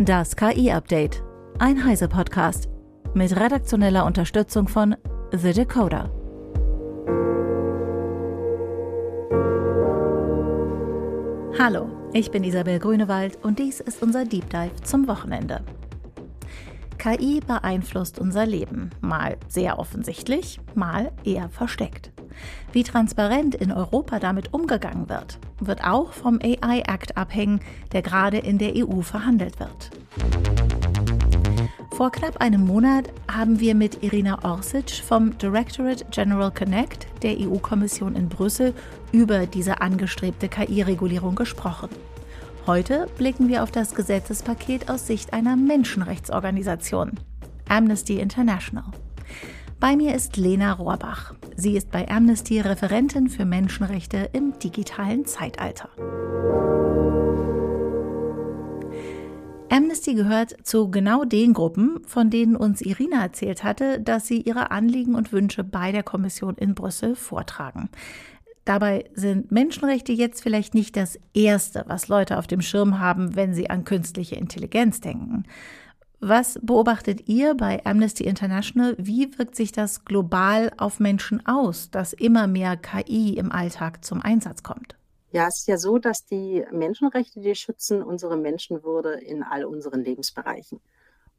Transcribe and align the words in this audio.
Das 0.00 0.36
KI-Update. 0.36 1.24
Ein 1.58 1.84
Heise-Podcast. 1.84 2.68
Mit 3.14 3.34
redaktioneller 3.34 4.06
Unterstützung 4.06 4.68
von 4.68 4.94
The 5.32 5.52
Decoder. 5.52 6.08
Hallo, 11.58 11.88
ich 12.12 12.30
bin 12.30 12.44
Isabel 12.44 12.78
Grünewald 12.78 13.44
und 13.44 13.58
dies 13.58 13.80
ist 13.80 14.00
unser 14.00 14.24
Deep 14.24 14.48
Dive 14.50 14.76
zum 14.84 15.08
Wochenende. 15.08 15.64
KI 16.98 17.40
beeinflusst 17.44 18.20
unser 18.20 18.46
Leben, 18.46 18.90
mal 19.00 19.36
sehr 19.48 19.80
offensichtlich, 19.80 20.60
mal 20.76 21.10
eher 21.24 21.48
versteckt. 21.48 22.12
Wie 22.72 22.82
transparent 22.82 23.54
in 23.54 23.72
Europa 23.72 24.18
damit 24.18 24.52
umgegangen 24.52 25.08
wird, 25.08 25.38
wird 25.60 25.84
auch 25.84 26.12
vom 26.12 26.38
AI 26.42 26.80
Act 26.80 27.16
abhängen, 27.16 27.60
der 27.92 28.02
gerade 28.02 28.38
in 28.38 28.58
der 28.58 28.74
EU 28.76 29.00
verhandelt 29.00 29.58
wird. 29.58 29.90
Vor 31.98 32.12
knapp 32.12 32.40
einem 32.40 32.64
Monat 32.64 33.08
haben 33.28 33.58
wir 33.58 33.74
mit 33.74 34.04
Irina 34.04 34.44
Orsic 34.44 34.90
vom 34.90 35.36
Directorate 35.36 36.04
General 36.12 36.52
Connect 36.52 37.08
der 37.24 37.36
EU-Kommission 37.40 38.14
in 38.14 38.28
Brüssel 38.28 38.72
über 39.10 39.46
diese 39.46 39.80
angestrebte 39.80 40.48
KI-Regulierung 40.48 41.34
gesprochen. 41.34 41.88
Heute 42.68 43.08
blicken 43.16 43.48
wir 43.48 43.64
auf 43.64 43.72
das 43.72 43.96
Gesetzespaket 43.96 44.88
aus 44.88 45.08
Sicht 45.08 45.32
einer 45.32 45.56
Menschenrechtsorganisation, 45.56 47.18
Amnesty 47.68 48.20
International. 48.20 48.84
Bei 49.80 49.94
mir 49.94 50.16
ist 50.16 50.36
Lena 50.36 50.72
Rohrbach. 50.72 51.34
Sie 51.54 51.76
ist 51.76 51.92
bei 51.92 52.08
Amnesty 52.08 52.58
Referentin 52.58 53.28
für 53.28 53.44
Menschenrechte 53.44 54.28
im 54.32 54.58
digitalen 54.58 55.24
Zeitalter. 55.24 55.88
Amnesty 59.70 60.14
gehört 60.14 60.66
zu 60.66 60.90
genau 60.90 61.24
den 61.24 61.52
Gruppen, 61.52 62.00
von 62.06 62.28
denen 62.28 62.56
uns 62.56 62.80
Irina 62.80 63.22
erzählt 63.22 63.62
hatte, 63.62 64.00
dass 64.00 64.26
sie 64.26 64.40
ihre 64.40 64.72
Anliegen 64.72 65.14
und 65.14 65.30
Wünsche 65.30 65.62
bei 65.62 65.92
der 65.92 66.02
Kommission 66.02 66.56
in 66.56 66.74
Brüssel 66.74 67.14
vortragen. 67.14 67.88
Dabei 68.64 69.04
sind 69.14 69.52
Menschenrechte 69.52 70.12
jetzt 70.12 70.42
vielleicht 70.42 70.74
nicht 70.74 70.96
das 70.96 71.20
Erste, 71.34 71.84
was 71.86 72.08
Leute 72.08 72.38
auf 72.38 72.48
dem 72.48 72.62
Schirm 72.62 72.98
haben, 72.98 73.36
wenn 73.36 73.54
sie 73.54 73.70
an 73.70 73.84
künstliche 73.84 74.34
Intelligenz 74.34 75.00
denken. 75.00 75.44
Was 76.20 76.58
beobachtet 76.60 77.28
ihr 77.28 77.54
bei 77.54 77.84
Amnesty 77.86 78.24
International? 78.24 78.96
Wie 78.98 79.38
wirkt 79.38 79.54
sich 79.54 79.70
das 79.70 80.04
global 80.04 80.72
auf 80.76 80.98
Menschen 80.98 81.46
aus, 81.46 81.90
dass 81.90 82.12
immer 82.12 82.48
mehr 82.48 82.76
KI 82.76 83.34
im 83.34 83.52
Alltag 83.52 84.04
zum 84.04 84.20
Einsatz 84.20 84.64
kommt? 84.64 84.96
Ja, 85.30 85.46
es 85.46 85.58
ist 85.60 85.68
ja 85.68 85.76
so, 85.76 85.98
dass 85.98 86.26
die 86.26 86.64
Menschenrechte, 86.72 87.40
die 87.40 87.54
schützen 87.54 88.02
unsere 88.02 88.36
Menschenwürde 88.36 89.12
in 89.12 89.44
all 89.44 89.64
unseren 89.64 90.02
Lebensbereichen. 90.02 90.80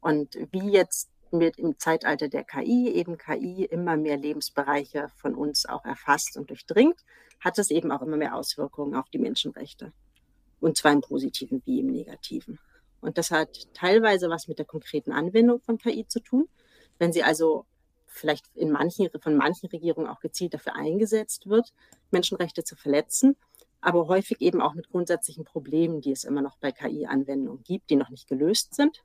Und 0.00 0.38
wie 0.50 0.70
jetzt 0.70 1.10
mit 1.30 1.58
im 1.58 1.78
Zeitalter 1.78 2.28
der 2.28 2.44
KI 2.44 2.88
eben 2.88 3.18
KI 3.18 3.66
immer 3.66 3.98
mehr 3.98 4.16
Lebensbereiche 4.16 5.08
von 5.16 5.34
uns 5.34 5.66
auch 5.66 5.84
erfasst 5.84 6.38
und 6.38 6.48
durchdringt, 6.48 7.04
hat 7.40 7.58
es 7.58 7.70
eben 7.70 7.92
auch 7.92 8.00
immer 8.00 8.16
mehr 8.16 8.34
Auswirkungen 8.34 8.94
auf 8.94 9.10
die 9.10 9.18
Menschenrechte. 9.18 9.92
Und 10.58 10.78
zwar 10.78 10.92
im 10.92 11.02
positiven 11.02 11.60
wie 11.66 11.80
im 11.80 11.88
negativen. 11.88 12.58
Und 13.00 13.18
das 13.18 13.30
hat 13.30 13.72
teilweise 13.74 14.28
was 14.28 14.48
mit 14.48 14.58
der 14.58 14.66
konkreten 14.66 15.12
Anwendung 15.12 15.60
von 15.60 15.78
KI 15.78 16.06
zu 16.06 16.20
tun. 16.20 16.48
Wenn 16.98 17.12
sie 17.12 17.22
also 17.22 17.66
vielleicht 18.06 18.44
in 18.54 18.70
manchen, 18.70 19.08
von 19.20 19.36
manchen 19.36 19.68
Regierungen 19.68 20.08
auch 20.08 20.20
gezielt 20.20 20.54
dafür 20.54 20.76
eingesetzt 20.76 21.48
wird, 21.48 21.72
Menschenrechte 22.10 22.64
zu 22.64 22.76
verletzen, 22.76 23.36
aber 23.80 24.08
häufig 24.08 24.40
eben 24.40 24.60
auch 24.60 24.74
mit 24.74 24.90
grundsätzlichen 24.90 25.44
Problemen, 25.44 26.00
die 26.00 26.12
es 26.12 26.24
immer 26.24 26.42
noch 26.42 26.58
bei 26.58 26.72
KI-Anwendungen 26.72 27.62
gibt, 27.62 27.88
die 27.90 27.96
noch 27.96 28.10
nicht 28.10 28.28
gelöst 28.28 28.74
sind. 28.74 29.02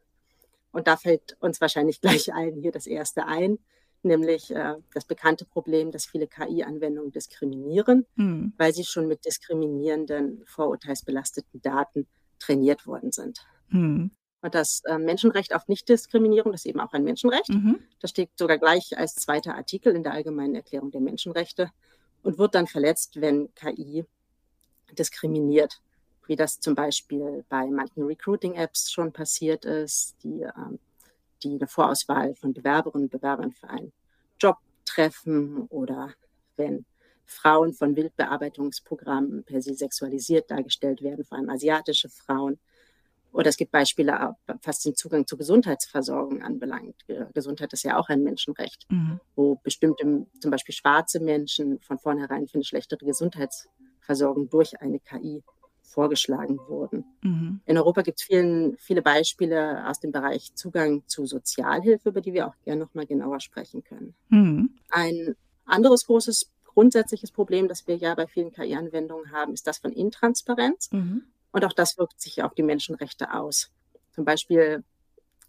Und 0.71 0.87
da 0.87 0.97
fällt 0.97 1.37
uns 1.39 1.61
wahrscheinlich 1.61 2.01
gleich 2.01 2.33
allen 2.33 2.61
hier 2.61 2.71
das 2.71 2.87
erste 2.87 3.25
ein, 3.27 3.59
nämlich 4.03 4.51
äh, 4.51 4.75
das 4.93 5.05
bekannte 5.05 5.45
Problem, 5.45 5.91
dass 5.91 6.05
viele 6.05 6.27
KI-Anwendungen 6.27 7.11
diskriminieren, 7.11 8.05
mhm. 8.15 8.53
weil 8.57 8.73
sie 8.73 8.83
schon 8.83 9.07
mit 9.07 9.25
diskriminierenden, 9.25 10.43
vorurteilsbelasteten 10.45 11.61
Daten 11.61 12.07
trainiert 12.39 12.85
worden 12.85 13.11
sind. 13.11 13.45
Mhm. 13.69 14.11
Und 14.41 14.53
das 14.53 14.83
äh, 14.85 14.99
Menschenrecht 14.99 15.55
auf 15.55 15.67
Nichtdiskriminierung, 15.67 16.51
das 16.51 16.61
ist 16.61 16.69
eben 16.69 16.79
auch 16.79 16.93
ein 16.93 17.03
Menschenrecht. 17.03 17.49
Mhm. 17.49 17.79
Das 17.99 18.11
steht 18.11 18.29
sogar 18.37 18.59
gleich 18.59 18.97
als 18.97 19.15
zweiter 19.15 19.55
Artikel 19.55 19.95
in 19.95 20.03
der 20.03 20.13
Allgemeinen 20.13 20.55
Erklärung 20.55 20.91
der 20.91 21.01
Menschenrechte 21.01 21.71
und 22.21 22.37
wird 22.37 22.53
dann 22.53 22.67
verletzt, 22.67 23.19
wenn 23.19 23.53
KI 23.55 24.05
diskriminiert, 24.91 25.81
wie 26.27 26.35
das 26.35 26.59
zum 26.59 26.75
Beispiel 26.75 27.43
bei 27.49 27.65
manchen 27.65 28.03
Recruiting-Apps 28.03 28.91
schon 28.91 29.11
passiert 29.11 29.65
ist, 29.65 30.15
die, 30.23 30.41
ähm, 30.41 30.79
die 31.41 31.55
eine 31.55 31.67
Vorauswahl 31.67 32.35
von 32.35 32.53
Bewerberinnen 32.53 33.05
und 33.05 33.11
Bewerbern 33.11 33.51
für 33.51 33.69
einen 33.69 33.93
Job 34.39 34.57
treffen 34.85 35.65
oder 35.69 36.13
wenn 36.55 36.85
Frauen 37.25 37.73
von 37.73 37.95
Wildbearbeitungsprogrammen 37.95 39.43
per 39.43 39.61
se 39.61 39.73
sexualisiert 39.73 40.51
dargestellt 40.51 41.01
werden, 41.01 41.25
vor 41.25 41.37
allem 41.37 41.49
asiatische 41.49 42.09
Frauen 42.09 42.59
oder 43.35 43.49
es 43.49 43.57
gibt 43.57 43.71
Beispiele, 43.71 44.35
was 44.63 44.79
den 44.79 44.95
Zugang 44.95 45.27
zur 45.27 45.37
Gesundheitsversorgung 45.37 46.41
anbelangt. 46.41 46.95
Gesundheit 47.33 47.73
ist 47.73 47.83
ja 47.83 47.97
auch 47.97 48.07
ein 48.07 48.23
Menschenrecht, 48.23 48.85
mhm. 48.89 49.19
wo 49.35 49.55
bestimmte, 49.55 50.25
zum 50.39 50.51
Beispiel 50.51 50.73
schwarze 50.73 51.19
Menschen 51.19 51.79
von 51.81 51.99
vornherein 51.99 52.47
für 52.47 52.55
eine 52.55 52.63
schlechtere 52.63 53.05
Gesundheitsversorgung 53.05 54.49
durch 54.49 54.79
eine 54.79 54.99
KI 54.99 55.43
vorgeschlagen 55.81 56.59
wurden. 56.69 57.03
Mhm. 57.21 57.59
In 57.65 57.77
Europa 57.77 58.03
gibt 58.03 58.21
es 58.21 58.25
viele 58.25 59.01
Beispiele 59.01 59.85
aus 59.85 59.99
dem 59.99 60.13
Bereich 60.13 60.55
Zugang 60.55 61.03
zu 61.07 61.25
Sozialhilfe, 61.25 62.09
über 62.09 62.21
die 62.21 62.33
wir 62.33 62.47
auch 62.47 62.55
gerne 62.63 62.85
noch 62.85 62.93
mal 62.93 63.05
genauer 63.05 63.41
sprechen 63.41 63.83
können. 63.83 64.15
Mhm. 64.29 64.69
Ein 64.89 65.35
anderes 65.65 66.05
großes 66.05 66.51
grundsätzliches 66.63 67.31
Problem, 67.31 67.67
das 67.67 67.85
wir 67.87 67.95
ja 67.95 68.15
bei 68.15 68.27
vielen 68.27 68.51
KI-Anwendungen 68.51 69.31
haben, 69.31 69.53
ist 69.53 69.67
das 69.67 69.79
von 69.79 69.91
Intransparenz. 69.91 70.89
Mhm. 70.91 71.23
Und 71.55 71.63
auch 71.63 71.71
das 71.71 71.97
wirkt 71.97 72.19
sich 72.19 72.43
auf 72.43 72.53
die 72.53 72.63
Menschenrechte 72.63 73.33
aus. 73.33 73.71
Zum 74.11 74.25
Beispiel 74.25 74.83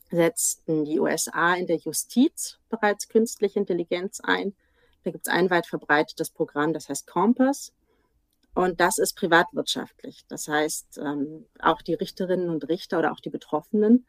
setzten 0.08 0.84
die 0.84 1.00
USA 1.00 1.54
in 1.54 1.66
der 1.66 1.78
Justiz 1.78 2.60
bereits 2.68 3.08
künstliche 3.08 3.58
Intelligenz 3.58 4.20
ein. 4.20 4.54
Da 5.02 5.10
gibt 5.10 5.26
es 5.26 5.32
ein 5.32 5.50
weit 5.50 5.66
verbreitetes 5.66 6.30
Programm, 6.30 6.72
das 6.72 6.88
heißt 6.88 7.08
Compass. 7.08 7.72
Und 8.54 8.80
das 8.80 8.98
ist 8.98 9.16
privatwirtschaftlich. 9.16 10.24
Das 10.28 10.46
heißt, 10.46 10.98
ähm, 10.98 11.46
auch 11.58 11.82
die 11.82 11.94
Richterinnen 11.94 12.50
und 12.50 12.68
Richter 12.68 13.00
oder 13.00 13.10
auch 13.10 13.18
die 13.18 13.30
Betroffenen 13.30 14.06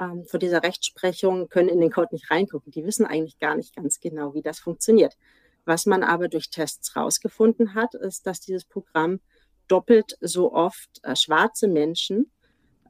ähm, 0.00 0.24
vor 0.24 0.38
dieser 0.38 0.62
Rechtsprechung 0.62 1.48
können 1.48 1.70
in 1.70 1.80
den 1.80 1.90
Code 1.90 2.10
nicht 2.12 2.30
reingucken. 2.30 2.70
Die 2.70 2.86
wissen 2.86 3.04
eigentlich 3.04 3.40
gar 3.40 3.56
nicht 3.56 3.74
ganz 3.74 3.98
genau, 3.98 4.32
wie 4.34 4.42
das 4.42 4.60
funktioniert. 4.60 5.16
Was 5.64 5.86
man 5.86 6.04
aber 6.04 6.28
durch 6.28 6.50
Tests 6.50 6.94
herausgefunden 6.94 7.74
hat, 7.74 7.94
ist, 7.94 8.28
dass 8.28 8.38
dieses 8.38 8.64
Programm 8.64 9.18
doppelt 9.72 10.18
so 10.20 10.52
oft 10.52 11.00
äh, 11.02 11.16
schwarze 11.16 11.66
Menschen 11.66 12.30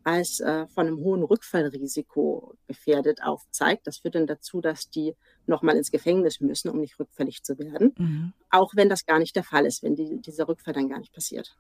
als 0.04 0.41
äh, 0.41 0.66
von 0.66 0.88
einem 0.88 0.98
hohen 0.98 1.22
Rückfallrisiko 1.22 2.56
gefährdet 2.66 3.22
aufzeigt. 3.22 3.87
Das 3.87 3.98
führt 3.98 4.16
dann 4.16 4.26
dazu, 4.26 4.60
dass 4.60 4.91
die 4.91 5.15
nochmal 5.47 5.76
ins 5.76 5.93
Gefängnis 5.93 6.41
müssen, 6.41 6.70
um 6.70 6.81
nicht 6.81 6.98
rückfällig 6.98 7.44
zu 7.44 7.56
werden. 7.56 7.94
Mhm. 7.97 8.32
Auch 8.50 8.72
wenn 8.75 8.88
das 8.88 9.06
gar 9.06 9.20
nicht 9.20 9.37
der 9.37 9.44
Fall 9.44 9.65
ist, 9.65 9.84
wenn 9.84 9.94
die, 9.94 10.20
dieser 10.20 10.48
Rückfall 10.48 10.75
dann 10.75 10.88
gar 10.88 10.98
nicht 10.98 11.12
passiert. 11.12 11.56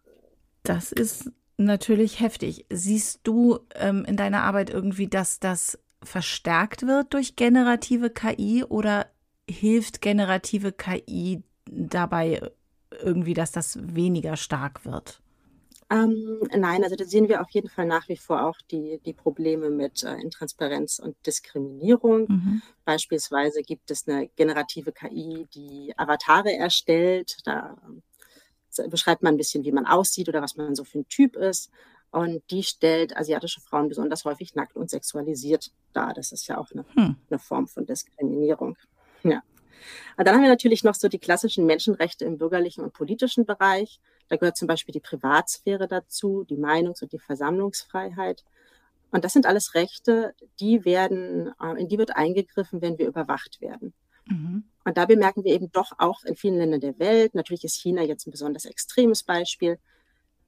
Das 0.64 0.90
ist 0.90 1.30
natürlich 1.56 2.18
heftig. 2.18 2.66
Siehst 2.68 3.20
du 3.22 3.60
ähm, 3.76 4.04
in 4.04 4.16
deiner 4.16 4.42
Arbeit 4.42 4.70
irgendwie, 4.70 5.06
dass 5.06 5.38
das 5.38 5.78
verstärkt 6.02 6.86
wird 6.86 7.14
durch 7.14 7.36
generative 7.36 8.10
KI 8.10 8.64
oder 8.64 9.06
hilft 9.48 10.00
generative 10.00 10.72
KI 10.72 11.44
dabei 11.70 12.40
irgendwie, 13.02 13.34
dass 13.34 13.52
das 13.52 13.78
weniger 13.80 14.36
stark 14.36 14.84
wird? 14.84 15.20
Ähm, 15.92 16.40
nein, 16.56 16.82
also 16.84 16.96
da 16.96 17.04
sehen 17.04 17.28
wir 17.28 17.42
auf 17.42 17.50
jeden 17.50 17.68
Fall 17.68 17.84
nach 17.84 18.08
wie 18.08 18.16
vor 18.16 18.46
auch 18.46 18.56
die, 18.70 18.98
die 19.04 19.12
Probleme 19.12 19.68
mit 19.68 20.02
äh, 20.02 20.14
Intransparenz 20.14 20.98
und 20.98 21.14
Diskriminierung. 21.26 22.26
Mhm. 22.28 22.62
Beispielsweise 22.86 23.60
gibt 23.60 23.90
es 23.90 24.08
eine 24.08 24.28
generative 24.28 24.92
KI, 24.92 25.46
die 25.54 25.92
Avatare 25.98 26.54
erstellt. 26.54 27.36
Da 27.44 27.76
äh, 28.78 28.88
beschreibt 28.88 29.22
man 29.22 29.34
ein 29.34 29.36
bisschen, 29.36 29.64
wie 29.64 29.72
man 29.72 29.84
aussieht 29.84 30.30
oder 30.30 30.40
was 30.40 30.56
man 30.56 30.74
so 30.74 30.84
für 30.84 31.00
ein 31.00 31.08
Typ 31.08 31.36
ist. 31.36 31.70
Und 32.10 32.42
die 32.50 32.62
stellt 32.62 33.14
asiatische 33.14 33.60
Frauen 33.60 33.88
besonders 33.88 34.24
häufig 34.24 34.54
nackt 34.54 34.76
und 34.76 34.88
sexualisiert 34.88 35.72
dar. 35.92 36.14
Das 36.14 36.32
ist 36.32 36.46
ja 36.46 36.56
auch 36.56 36.70
eine, 36.72 36.86
hm. 36.94 37.16
eine 37.28 37.38
Form 37.38 37.66
von 37.66 37.84
Diskriminierung. 37.84 38.78
Ja. 39.24 39.42
Und 40.16 40.26
dann 40.26 40.34
haben 40.34 40.42
wir 40.42 40.48
natürlich 40.48 40.84
noch 40.84 40.94
so 40.94 41.08
die 41.08 41.18
klassischen 41.18 41.66
Menschenrechte 41.66 42.24
im 42.24 42.38
bürgerlichen 42.38 42.84
und 42.84 42.92
politischen 42.92 43.46
Bereich. 43.46 44.00
Da 44.28 44.36
gehört 44.36 44.56
zum 44.56 44.68
Beispiel 44.68 44.92
die 44.92 45.00
Privatsphäre 45.00 45.88
dazu, 45.88 46.44
die 46.44 46.56
Meinungs- 46.56 47.02
und 47.02 47.12
die 47.12 47.18
Versammlungsfreiheit. 47.18 48.44
Und 49.10 49.24
das 49.24 49.32
sind 49.34 49.46
alles 49.46 49.74
Rechte, 49.74 50.34
die 50.58 50.84
werden, 50.84 51.52
äh, 51.60 51.80
in 51.80 51.88
die 51.88 51.98
wird 51.98 52.16
eingegriffen, 52.16 52.80
wenn 52.80 52.98
wir 52.98 53.06
überwacht 53.06 53.60
werden. 53.60 53.92
Mhm. 54.26 54.64
Und 54.84 54.96
da 54.96 55.06
bemerken 55.06 55.44
wir 55.44 55.54
eben 55.54 55.70
doch 55.70 55.92
auch 55.98 56.24
in 56.24 56.34
vielen 56.34 56.58
Ländern 56.58 56.80
der 56.80 56.98
Welt, 56.98 57.34
natürlich 57.34 57.64
ist 57.64 57.76
China 57.76 58.02
jetzt 58.02 58.26
ein 58.26 58.30
besonders 58.30 58.64
extremes 58.64 59.22
Beispiel, 59.22 59.78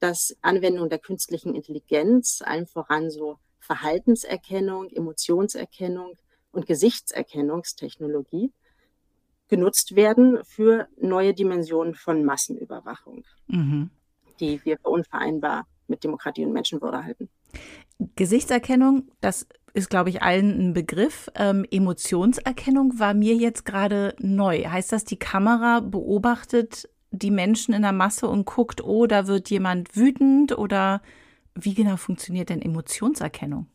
dass 0.00 0.36
Anwendung 0.42 0.88
der 0.88 0.98
künstlichen 0.98 1.54
Intelligenz, 1.54 2.42
allen 2.44 2.66
voran 2.66 3.10
so 3.10 3.38
Verhaltenserkennung, 3.60 4.90
Emotionserkennung 4.90 6.18
und 6.52 6.66
Gesichtserkennungstechnologie 6.66 8.52
genutzt 9.54 9.94
werden 9.94 10.40
für 10.42 10.88
neue 11.00 11.32
Dimensionen 11.32 11.94
von 11.94 12.24
Massenüberwachung, 12.24 13.22
mhm. 13.46 13.88
die 14.40 14.60
wir 14.64 14.78
für 14.78 14.88
unvereinbar 14.88 15.68
mit 15.86 16.02
Demokratie 16.02 16.44
und 16.44 16.52
Menschenwürde 16.52 17.04
halten. 17.04 17.28
Gesichtserkennung, 18.16 19.12
das 19.20 19.46
ist, 19.72 19.90
glaube 19.90 20.10
ich, 20.10 20.22
allen 20.22 20.50
ein 20.58 20.72
Begriff. 20.72 21.30
Ähm, 21.36 21.64
Emotionserkennung 21.70 22.98
war 22.98 23.14
mir 23.14 23.36
jetzt 23.36 23.64
gerade 23.64 24.16
neu. 24.18 24.64
Heißt 24.64 24.90
das, 24.90 25.04
die 25.04 25.20
Kamera 25.20 25.78
beobachtet 25.78 26.88
die 27.12 27.30
Menschen 27.30 27.74
in 27.74 27.82
der 27.82 27.92
Masse 27.92 28.26
und 28.26 28.46
guckt, 28.46 28.82
oh, 28.82 29.06
da 29.06 29.28
wird 29.28 29.50
jemand 29.50 29.94
wütend 29.94 30.58
oder 30.58 31.00
wie 31.54 31.74
genau 31.74 31.96
funktioniert 31.96 32.48
denn 32.48 32.60
Emotionserkennung? 32.60 33.68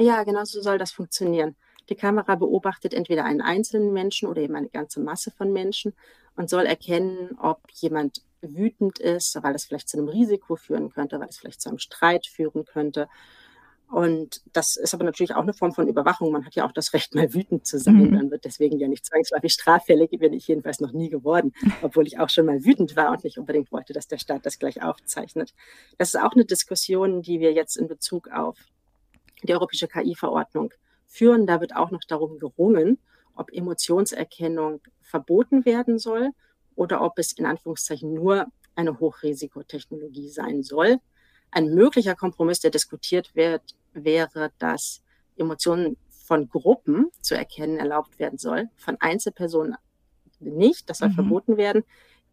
Ja, 0.00 0.24
genau 0.24 0.42
so 0.42 0.60
soll 0.60 0.78
das 0.78 0.90
funktionieren. 0.90 1.54
Die 1.88 1.94
Kamera 1.94 2.34
beobachtet 2.34 2.94
entweder 2.94 3.24
einen 3.24 3.40
einzelnen 3.40 3.92
Menschen 3.92 4.28
oder 4.28 4.42
eben 4.42 4.56
eine 4.56 4.68
ganze 4.68 5.00
Masse 5.00 5.30
von 5.30 5.52
Menschen 5.52 5.94
und 6.36 6.50
soll 6.50 6.66
erkennen, 6.66 7.36
ob 7.40 7.60
jemand 7.72 8.22
wütend 8.42 8.98
ist, 8.98 9.38
weil 9.42 9.54
es 9.54 9.64
vielleicht 9.64 9.88
zu 9.88 9.98
einem 9.98 10.08
Risiko 10.08 10.56
führen 10.56 10.90
könnte, 10.90 11.18
weil 11.20 11.28
es 11.28 11.38
vielleicht 11.38 11.60
zu 11.60 11.68
einem 11.68 11.78
Streit 11.78 12.26
führen 12.26 12.64
könnte. 12.64 13.08
Und 13.88 14.42
das 14.52 14.76
ist 14.76 14.94
aber 14.94 15.04
natürlich 15.04 15.34
auch 15.34 15.42
eine 15.42 15.54
Form 15.54 15.72
von 15.72 15.86
Überwachung. 15.86 16.32
Man 16.32 16.44
hat 16.44 16.56
ja 16.56 16.66
auch 16.66 16.72
das 16.72 16.92
Recht, 16.92 17.14
mal 17.14 17.32
wütend 17.32 17.66
zu 17.66 17.78
sein. 17.78 18.10
Mhm. 18.10 18.12
Dann 18.12 18.30
wird 18.32 18.44
deswegen 18.44 18.78
ja 18.78 18.88
nicht 18.88 19.06
zwangsläufig 19.06 19.52
straffällig, 19.52 20.10
bin 20.10 20.32
ich 20.32 20.48
jedenfalls 20.48 20.80
noch 20.80 20.92
nie 20.92 21.08
geworden, 21.08 21.52
obwohl 21.82 22.06
ich 22.06 22.18
auch 22.18 22.28
schon 22.28 22.46
mal 22.46 22.64
wütend 22.64 22.96
war 22.96 23.12
und 23.12 23.22
nicht 23.22 23.38
unbedingt 23.38 23.70
wollte, 23.70 23.92
dass 23.92 24.08
der 24.08 24.18
Staat 24.18 24.44
das 24.44 24.58
gleich 24.58 24.82
aufzeichnet. 24.82 25.54
Das 25.98 26.08
ist 26.08 26.20
auch 26.20 26.32
eine 26.32 26.44
Diskussion, 26.44 27.22
die 27.22 27.38
wir 27.38 27.52
jetzt 27.52 27.76
in 27.76 27.86
Bezug 27.86 28.28
auf 28.28 28.58
die 29.44 29.54
europäische 29.54 29.86
KI-Verordnung 29.86 30.72
führen. 31.06 31.46
Da 31.46 31.60
wird 31.60 31.74
auch 31.74 31.90
noch 31.90 32.04
darum 32.06 32.38
gerungen, 32.38 32.98
ob 33.34 33.52
Emotionserkennung 33.52 34.80
verboten 35.00 35.64
werden 35.64 35.98
soll 35.98 36.30
oder 36.74 37.02
ob 37.02 37.18
es 37.18 37.32
in 37.32 37.46
Anführungszeichen 37.46 38.12
nur 38.12 38.46
eine 38.74 38.98
Hochrisikotechnologie 38.98 40.28
sein 40.28 40.62
soll. 40.62 40.98
Ein 41.50 41.74
möglicher 41.74 42.14
Kompromiss, 42.14 42.60
der 42.60 42.70
diskutiert 42.70 43.34
wird, 43.34 43.62
wäre, 43.92 44.50
dass 44.58 45.02
Emotionen 45.36 45.96
von 46.10 46.48
Gruppen 46.48 47.10
zu 47.20 47.36
erkennen 47.36 47.78
erlaubt 47.78 48.18
werden 48.18 48.38
soll, 48.38 48.68
von 48.76 48.96
Einzelpersonen 49.00 49.76
nicht, 50.40 50.90
das 50.90 50.98
soll 50.98 51.08
mhm. 51.10 51.14
verboten 51.14 51.56
werden. 51.56 51.84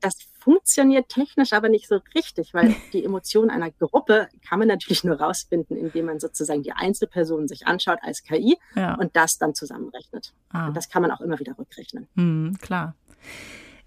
Das 0.03 0.17
funktioniert 0.37 1.07
technisch 1.07 1.53
aber 1.53 1.69
nicht 1.69 1.87
so 1.87 2.01
richtig, 2.13 2.53
weil 2.53 2.75
die 2.93 3.03
Emotionen 3.05 3.49
einer 3.49 3.71
Gruppe 3.71 4.27
kann 4.47 4.59
man 4.59 4.67
natürlich 4.67 5.03
nur 5.03 5.19
rausfinden, 5.19 5.77
indem 5.77 6.05
man 6.05 6.19
sozusagen 6.19 6.61
die 6.61 6.73
Einzelpersonen 6.73 7.47
sich 7.47 7.65
anschaut 7.65 7.99
als 8.01 8.23
KI 8.23 8.57
ja. 8.75 8.95
und 8.95 9.15
das 9.15 9.37
dann 9.37 9.55
zusammenrechnet. 9.55 10.33
Ah. 10.49 10.67
Und 10.67 10.77
das 10.77 10.89
kann 10.89 11.01
man 11.01 11.11
auch 11.11 11.21
immer 11.21 11.39
wieder 11.39 11.57
rückrechnen. 11.57 12.07
Mhm, 12.15 12.57
klar. 12.61 12.95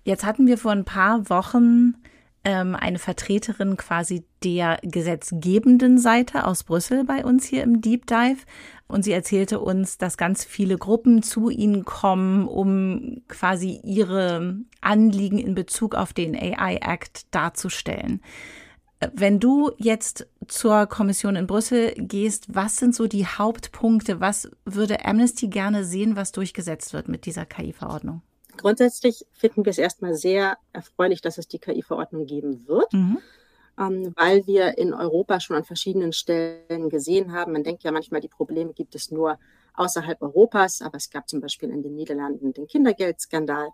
Jetzt 0.04 0.24
hatten 0.24 0.46
wir 0.46 0.56
vor 0.56 0.72
ein 0.72 0.84
paar 0.84 1.28
Wochen 1.28 1.94
ähm, 2.44 2.76
eine 2.76 3.00
Vertreterin 3.00 3.76
quasi 3.76 4.24
der 4.44 4.78
gesetzgebenden 4.82 5.98
Seite 5.98 6.46
aus 6.46 6.62
Brüssel 6.62 7.04
bei 7.04 7.24
uns 7.24 7.44
hier 7.44 7.64
im 7.64 7.80
Deep 7.80 8.06
Dive. 8.06 8.38
Und 8.88 9.02
sie 9.02 9.12
erzählte 9.12 9.58
uns, 9.58 9.98
dass 9.98 10.16
ganz 10.16 10.44
viele 10.44 10.78
Gruppen 10.78 11.22
zu 11.22 11.50
ihnen 11.50 11.84
kommen, 11.84 12.46
um 12.46 13.22
quasi 13.28 13.80
ihre 13.82 14.60
Anliegen 14.80 15.38
in 15.38 15.54
Bezug 15.54 15.94
auf 15.94 16.12
den 16.12 16.36
AI 16.36 16.76
Act 16.76 17.26
darzustellen. 17.34 18.20
Wenn 19.12 19.40
du 19.40 19.72
jetzt 19.76 20.26
zur 20.48 20.86
Kommission 20.86 21.36
in 21.36 21.46
Brüssel 21.46 21.92
gehst, 21.96 22.54
was 22.54 22.76
sind 22.76 22.94
so 22.94 23.06
die 23.06 23.26
Hauptpunkte? 23.26 24.20
Was 24.20 24.50
würde 24.64 25.04
Amnesty 25.04 25.48
gerne 25.48 25.84
sehen, 25.84 26.16
was 26.16 26.32
durchgesetzt 26.32 26.94
wird 26.94 27.08
mit 27.08 27.26
dieser 27.26 27.44
KI-Verordnung? 27.44 28.22
Grundsätzlich 28.56 29.26
finden 29.32 29.66
wir 29.66 29.70
es 29.70 29.78
erstmal 29.78 30.14
sehr 30.14 30.56
erfreulich, 30.72 31.20
dass 31.20 31.36
es 31.36 31.46
die 31.46 31.58
KI-Verordnung 31.58 32.24
geben 32.24 32.66
wird. 32.66 32.90
Mhm. 32.92 33.18
Ähm, 33.78 34.14
weil 34.16 34.46
wir 34.46 34.78
in 34.78 34.94
Europa 34.94 35.38
schon 35.40 35.56
an 35.56 35.64
verschiedenen 35.64 36.12
Stellen 36.12 36.88
gesehen 36.88 37.32
haben. 37.32 37.52
Man 37.52 37.62
denkt 37.62 37.82
ja 37.82 37.92
manchmal, 37.92 38.22
die 38.22 38.28
Probleme 38.28 38.72
gibt 38.72 38.94
es 38.94 39.10
nur 39.10 39.38
außerhalb 39.74 40.22
Europas, 40.22 40.80
aber 40.80 40.96
es 40.96 41.10
gab 41.10 41.28
zum 41.28 41.40
Beispiel 41.40 41.68
in 41.68 41.82
den 41.82 41.94
Niederlanden 41.94 42.54
den 42.54 42.66
Kindergeldskandal. 42.66 43.68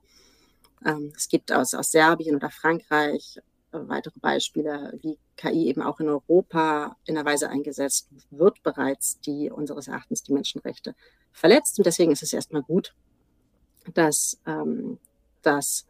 Ähm, 0.85 1.13
es 1.17 1.29
gibt 1.29 1.53
aus, 1.53 1.75
aus 1.75 1.93
Serbien 1.93 2.35
oder 2.35 2.51
Frankreich 2.51 3.39
äh, 3.73 3.79
weitere 3.89 4.19
Beispiele, 4.21 4.99
wie 5.03 5.19
KI 5.37 5.69
eben 5.69 5.83
auch 5.83 6.01
in 6.01 6.09
Europa 6.09 6.97
in 7.05 7.17
einer 7.17 7.25
Weise 7.25 7.49
eingesetzt 7.49 8.09
wird, 8.31 8.63
bereits 8.63 9.21
die 9.21 9.51
unseres 9.51 9.89
Erachtens 9.89 10.23
die 10.23 10.33
Menschenrechte 10.33 10.95
verletzt. 11.31 11.79
Und 11.79 11.87
deswegen 11.87 12.13
ist 12.13 12.23
es 12.23 12.33
erstmal 12.33 12.63
gut, 12.63 12.95
dass 13.95 14.39
ähm, 14.47 14.99
das 15.43 15.87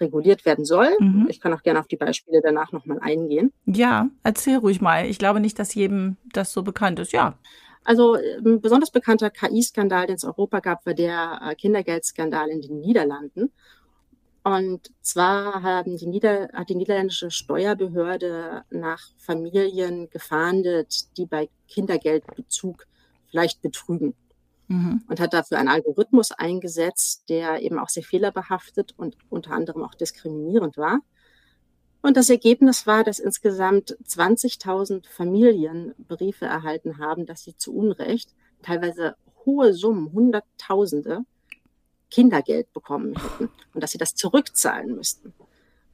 reguliert 0.00 0.44
werden 0.44 0.64
soll. 0.64 0.90
Mhm. 0.98 1.26
Ich 1.28 1.40
kann 1.40 1.52
auch 1.52 1.62
gerne 1.62 1.80
auf 1.80 1.88
die 1.88 1.96
Beispiele 1.96 2.40
danach 2.42 2.72
nochmal 2.72 2.98
eingehen. 3.00 3.52
Ja, 3.66 4.08
erzähl 4.22 4.56
ruhig 4.56 4.80
mal. 4.80 5.06
Ich 5.06 5.18
glaube 5.18 5.40
nicht, 5.40 5.58
dass 5.58 5.74
jedem 5.74 6.16
das 6.32 6.52
so 6.52 6.62
bekannt 6.62 6.98
ist. 6.98 7.12
Ja. 7.12 7.38
Also 7.84 8.14
ein 8.14 8.60
besonders 8.60 8.90
bekannter 8.90 9.30
KI-Skandal, 9.30 10.06
den 10.06 10.16
es 10.16 10.22
in 10.22 10.28
Europa 10.28 10.60
gab, 10.60 10.84
war 10.84 10.94
der 10.94 11.40
äh, 11.42 11.54
Kindergeldskandal 11.54 12.48
in 12.50 12.60
den 12.60 12.80
Niederlanden. 12.80 13.50
Und 14.44 14.92
zwar 15.02 15.62
haben 15.62 15.96
die 15.96 16.06
Nieder 16.06 16.48
hat 16.52 16.70
die 16.70 16.74
niederländische 16.74 17.30
Steuerbehörde 17.30 18.64
nach 18.70 19.00
Familien 19.18 20.08
gefahndet, 20.10 21.16
die 21.16 21.26
bei 21.26 21.48
Kindergeldbezug 21.68 22.86
vielleicht 23.30 23.60
betrügen 23.60 24.14
mhm. 24.68 25.02
und 25.08 25.20
hat 25.20 25.34
dafür 25.34 25.58
einen 25.58 25.68
Algorithmus 25.68 26.32
eingesetzt, 26.32 27.28
der 27.28 27.62
eben 27.62 27.78
auch 27.78 27.88
sehr 27.88 28.02
fehlerbehaftet 28.02 28.94
und 28.96 29.16
unter 29.28 29.52
anderem 29.52 29.82
auch 29.82 29.94
diskriminierend 29.94 30.76
war. 30.76 31.00
Und 32.00 32.16
das 32.16 32.30
Ergebnis 32.30 32.86
war, 32.86 33.02
dass 33.02 33.18
insgesamt 33.18 33.98
20.000 34.06 35.08
Familien 35.08 35.94
Briefe 35.98 36.44
erhalten 36.44 36.98
haben, 36.98 37.26
dass 37.26 37.42
sie 37.42 37.56
zu 37.56 37.74
Unrecht 37.74 38.34
teilweise 38.62 39.16
hohe 39.44 39.74
Summen, 39.74 40.12
Hunderttausende 40.12 41.24
Kindergeld 42.10 42.72
bekommen 42.72 43.14
hätten 43.16 43.50
und 43.74 43.82
dass 43.82 43.90
sie 43.90 43.98
das 43.98 44.14
zurückzahlen 44.14 44.94
müssten. 44.94 45.34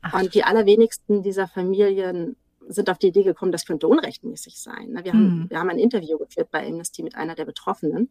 Ach. 0.02 0.20
Und 0.20 0.34
die 0.34 0.44
allerwenigsten 0.44 1.22
dieser 1.22 1.48
Familien 1.48 2.36
sind 2.68 2.90
auf 2.90 2.98
die 2.98 3.08
Idee 3.08 3.24
gekommen, 3.24 3.52
das 3.52 3.66
könnte 3.66 3.88
unrechtmäßig 3.88 4.60
sein. 4.60 4.98
Wir, 5.02 5.14
mhm. 5.14 5.18
haben, 5.18 5.50
wir 5.50 5.58
haben 5.58 5.70
ein 5.70 5.78
Interview 5.78 6.18
geführt 6.18 6.50
bei 6.50 6.66
Amnesty 6.66 7.02
mit 7.02 7.14
einer 7.14 7.34
der 7.34 7.44
Betroffenen 7.44 8.10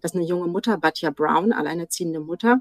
das 0.00 0.12
ist 0.12 0.16
eine 0.16 0.26
junge 0.26 0.48
Mutter, 0.48 0.76
Batja 0.78 1.10
Brown, 1.10 1.52
alleinerziehende 1.52 2.20
Mutter. 2.20 2.58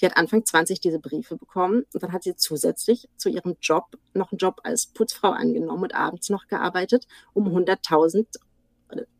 Die 0.00 0.06
hat 0.06 0.16
Anfang 0.16 0.44
20 0.44 0.80
diese 0.80 0.98
Briefe 0.98 1.36
bekommen 1.36 1.84
und 1.92 2.02
dann 2.02 2.12
hat 2.12 2.22
sie 2.22 2.36
zusätzlich 2.36 3.08
zu 3.16 3.30
ihrem 3.30 3.56
Job 3.62 3.84
noch 4.12 4.30
einen 4.30 4.38
Job 4.38 4.60
als 4.62 4.86
Putzfrau 4.86 5.30
angenommen 5.30 5.84
und 5.84 5.94
abends 5.94 6.28
noch 6.28 6.46
gearbeitet, 6.48 7.06
um 7.32 7.48
100.000 7.48 8.26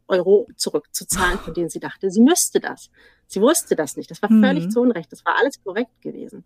Euro 0.09 0.47
zurückzuzahlen, 0.57 1.39
von 1.39 1.55
denen 1.55 1.71
sie 1.71 1.81
dachte, 1.81 2.11
sie 2.11 2.21
müsste 2.21 2.61
das. 2.61 2.91
Sie 3.27 3.41
wusste 3.41 3.75
das 3.75 3.97
nicht. 3.97 4.11
Das 4.11 4.23
war 4.23 4.29
völlig 4.29 4.67
mhm. 4.67 4.71
zu 4.71 4.81
Unrecht. 4.81 5.11
Das 5.11 5.25
war 5.25 5.37
alles 5.37 5.63
korrekt 5.63 6.01
gewesen. 6.01 6.45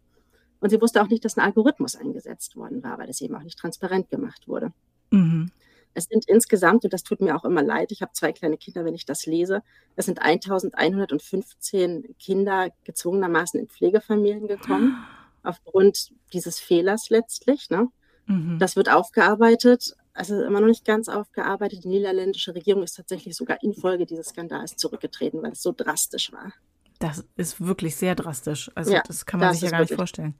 Und 0.61 0.71
sie 0.71 0.81
wusste 0.81 1.03
auch 1.03 1.09
nicht, 1.09 1.25
dass 1.25 1.37
ein 1.37 1.45
Algorithmus 1.45 1.97
eingesetzt 1.97 2.57
worden 2.57 2.83
war, 2.83 2.99
weil 2.99 3.07
das 3.07 3.21
eben 3.21 3.35
auch 3.35 3.43
nicht 3.43 3.59
transparent 3.59 4.09
gemacht 4.11 4.47
wurde. 4.47 4.73
Mhm. 5.11 5.51
Es 5.95 6.05
sind 6.05 6.27
insgesamt, 6.27 6.85
und 6.85 6.93
das 6.93 7.03
tut 7.03 7.21
mir 7.21 7.37
auch 7.37 7.45
immer 7.45 7.63
leid, 7.63 7.91
ich 7.91 8.03
habe 8.03 8.13
zwei 8.13 8.33
kleine 8.33 8.57
Kinder, 8.57 8.85
wenn 8.85 8.95
ich 8.95 9.07
das 9.07 9.27
lese, 9.27 9.63
es 9.97 10.07
sind 10.07 10.23
1115 10.23 12.15
Kinder 12.19 12.71
gezwungenermaßen 12.85 13.59
in 13.59 13.69
Pflegefamilien 13.69 14.47
gekommen, 14.47 14.97
aufgrund 15.43 16.13
dieses 16.33 16.61
Fehlers 16.61 17.11
letztlich. 17.11 17.71
Ne? 17.71 17.89
Mhm. 18.27 18.59
Das 18.59 18.77
wird 18.77 18.91
aufgearbeitet. 18.91 19.97
Es 20.13 20.31
ist 20.31 20.43
immer 20.43 20.61
noch 20.61 20.69
nicht 20.69 20.85
ganz 20.85 21.09
aufgearbeitet. 21.09 21.85
Die 21.85 21.89
niederländische 21.89 22.55
Regierung 22.55 22.83
ist 22.83 22.95
tatsächlich 22.95 23.37
sogar 23.37 23.63
infolge 23.63 24.07
dieses 24.07 24.29
Skandals 24.29 24.77
zurückgetreten, 24.77 25.43
weil 25.43 25.53
es 25.53 25.63
so 25.63 25.73
drastisch 25.73 26.33
war. 26.33 26.53
Das 26.99 27.25
ist 27.37 27.61
wirklich 27.65 27.97
sehr 27.97 28.15
drastisch. 28.15 28.71
Also 28.75 28.93
ja, 28.93 29.03
das 29.07 29.25
kann 29.25 29.41
man 29.41 29.55
sich 29.55 29.63
ja 29.63 29.71
gar 29.71 29.81
nicht 29.81 29.95
vorstellen. 29.95 30.35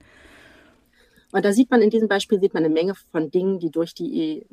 Und 1.31 1.45
da 1.45 1.53
sieht 1.53 1.71
man 1.71 1.81
in 1.81 1.89
diesem 1.89 2.07
Beispiel 2.07 2.39
sieht 2.39 2.53
man 2.53 2.63
eine 2.63 2.73
Menge 2.73 2.93
von 2.95 3.31
Dingen, 3.31 3.59
die 3.59 3.71
durch 3.71 3.93
die 3.93 4.45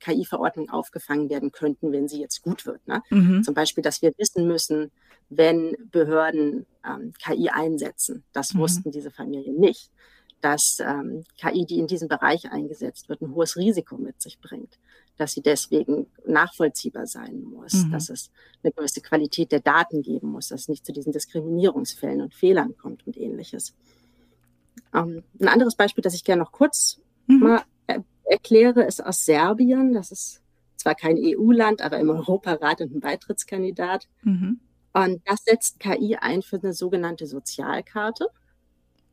KI-Verordnung 0.00 0.70
aufgefangen 0.70 1.30
werden 1.30 1.52
könnten, 1.52 1.92
wenn 1.92 2.08
sie 2.08 2.20
jetzt 2.20 2.42
gut 2.42 2.66
wird. 2.66 2.86
Ne? 2.88 3.02
Mhm. 3.10 3.42
Zum 3.44 3.54
Beispiel, 3.54 3.82
dass 3.82 4.02
wir 4.02 4.12
wissen 4.16 4.46
müssen, 4.46 4.90
wenn 5.28 5.76
Behörden 5.92 6.66
ähm, 6.84 7.12
KI 7.24 7.50
einsetzen. 7.50 8.24
Das 8.32 8.54
mhm. 8.54 8.58
wussten 8.60 8.90
diese 8.90 9.10
Familien 9.10 9.58
nicht. 9.58 9.90
Dass 10.40 10.80
ähm, 10.80 11.24
KI, 11.36 11.66
die 11.66 11.78
in 11.78 11.86
diesem 11.86 12.08
Bereich 12.08 12.50
eingesetzt 12.50 13.10
wird, 13.10 13.20
ein 13.20 13.34
hohes 13.34 13.56
Risiko 13.56 13.98
mit 13.98 14.20
sich 14.22 14.40
bringt. 14.40 14.78
Dass 15.18 15.32
sie 15.32 15.42
deswegen 15.42 16.06
nachvollziehbar 16.26 17.06
sein 17.06 17.42
muss. 17.42 17.74
Mhm. 17.74 17.92
Dass 17.92 18.08
es 18.08 18.30
eine 18.62 18.72
gewisse 18.72 19.02
Qualität 19.02 19.52
der 19.52 19.60
Daten 19.60 20.02
geben 20.02 20.30
muss. 20.32 20.48
Dass 20.48 20.62
es 20.62 20.68
nicht 20.68 20.86
zu 20.86 20.92
diesen 20.92 21.12
Diskriminierungsfällen 21.12 22.22
und 22.22 22.34
Fehlern 22.34 22.76
kommt 22.76 23.06
und 23.06 23.16
ähnliches. 23.16 23.74
Ähm, 24.94 25.22
ein 25.38 25.48
anderes 25.48 25.76
Beispiel, 25.76 26.02
das 26.02 26.14
ich 26.14 26.24
gerne 26.24 26.42
noch 26.42 26.52
kurz 26.52 27.00
mhm. 27.26 27.38
mal 27.40 27.62
erkläre, 28.30 28.84
ist 28.84 29.04
aus 29.04 29.24
Serbien. 29.24 29.92
Das 29.92 30.12
ist 30.12 30.40
zwar 30.76 30.94
kein 30.94 31.16
EU-Land, 31.18 31.82
aber 31.82 31.98
im 31.98 32.10
Europarat 32.10 32.80
und 32.80 32.94
ein 32.94 33.00
Beitrittskandidat. 33.00 34.08
Mhm. 34.22 34.60
Und 34.92 35.22
das 35.26 35.44
setzt 35.44 35.78
KI 35.78 36.16
ein 36.16 36.42
für 36.42 36.60
eine 36.62 36.72
sogenannte 36.72 37.26
Sozialkarte. 37.26 38.28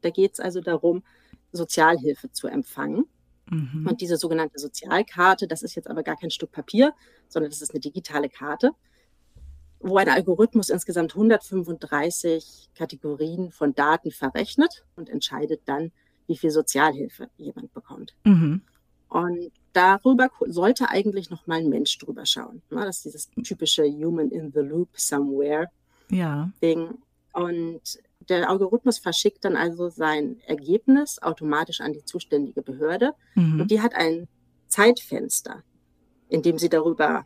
Da 0.02 0.10
geht 0.10 0.34
es 0.34 0.40
also 0.40 0.62
darum, 0.62 1.04
Sozialhilfe 1.52 2.32
zu 2.32 2.48
empfangen. 2.48 3.06
Mhm. 3.50 3.88
Und 3.88 4.02
diese 4.02 4.18
sogenannte 4.18 4.60
Sozialkarte, 4.60 5.48
das 5.48 5.64
ist 5.64 5.76
jetzt 5.76 5.90
aber 5.90 6.04
gar 6.04 6.18
kein 6.18 6.32
Stück 6.32 6.52
Papier, 6.52 6.94
sondern 7.28 7.52
das 7.52 7.62
ist 7.62 7.72
eine 7.72 7.80
digitale 7.80 8.30
Karte, 8.30 8.72
wo 9.80 9.98
ein 9.98 10.10
Algorithmus 10.10 10.70
insgesamt 10.70 11.16
135 11.16 12.70
Kategorien 12.76 13.52
von 13.52 13.74
Daten 13.74 14.12
verrechnet 14.12 14.86
und 14.96 15.10
entscheidet 15.10 15.62
dann, 15.66 15.92
wie 16.28 16.38
viel 16.38 16.52
Sozialhilfe 16.52 17.30
jemand 17.38 17.74
bekommt. 17.74 18.16
Mhm. 18.26 18.62
Und 19.18 19.52
darüber 19.74 20.30
sollte 20.46 20.90
eigentlich 20.90 21.32
noch 21.32 21.48
mal 21.48 21.58
ein 21.58 21.70
Mensch 21.70 21.98
drüber 21.98 22.28
schauen. 22.28 22.62
Ne? 22.70 22.86
Das 22.86 22.98
ist 22.98 23.06
dieses 23.06 23.30
typische 23.44 23.84
Human 23.84 24.30
in 24.30 24.52
the 24.52 24.60
Loop 24.60 24.90
somewhere 24.94 25.72
ja. 26.12 26.52
Ding. 26.62 27.00
Und 27.34 27.82
der 28.30 28.48
Algorithmus 28.48 29.00
verschickt 29.00 29.44
dann 29.44 29.56
also 29.56 29.90
sein 29.90 30.40
Ergebnis 30.46 31.20
automatisch 31.20 31.82
an 31.82 31.94
die 31.94 32.06
zuständige 32.06 32.62
Behörde. 32.62 33.14
Mhm. 33.34 33.62
Und 33.62 33.72
die 33.72 33.82
hat 33.82 33.96
ein 33.96 34.28
Zeitfenster, 34.68 35.64
in 36.30 36.44
dem 36.44 36.60
sie 36.60 36.70
darüber 36.70 37.26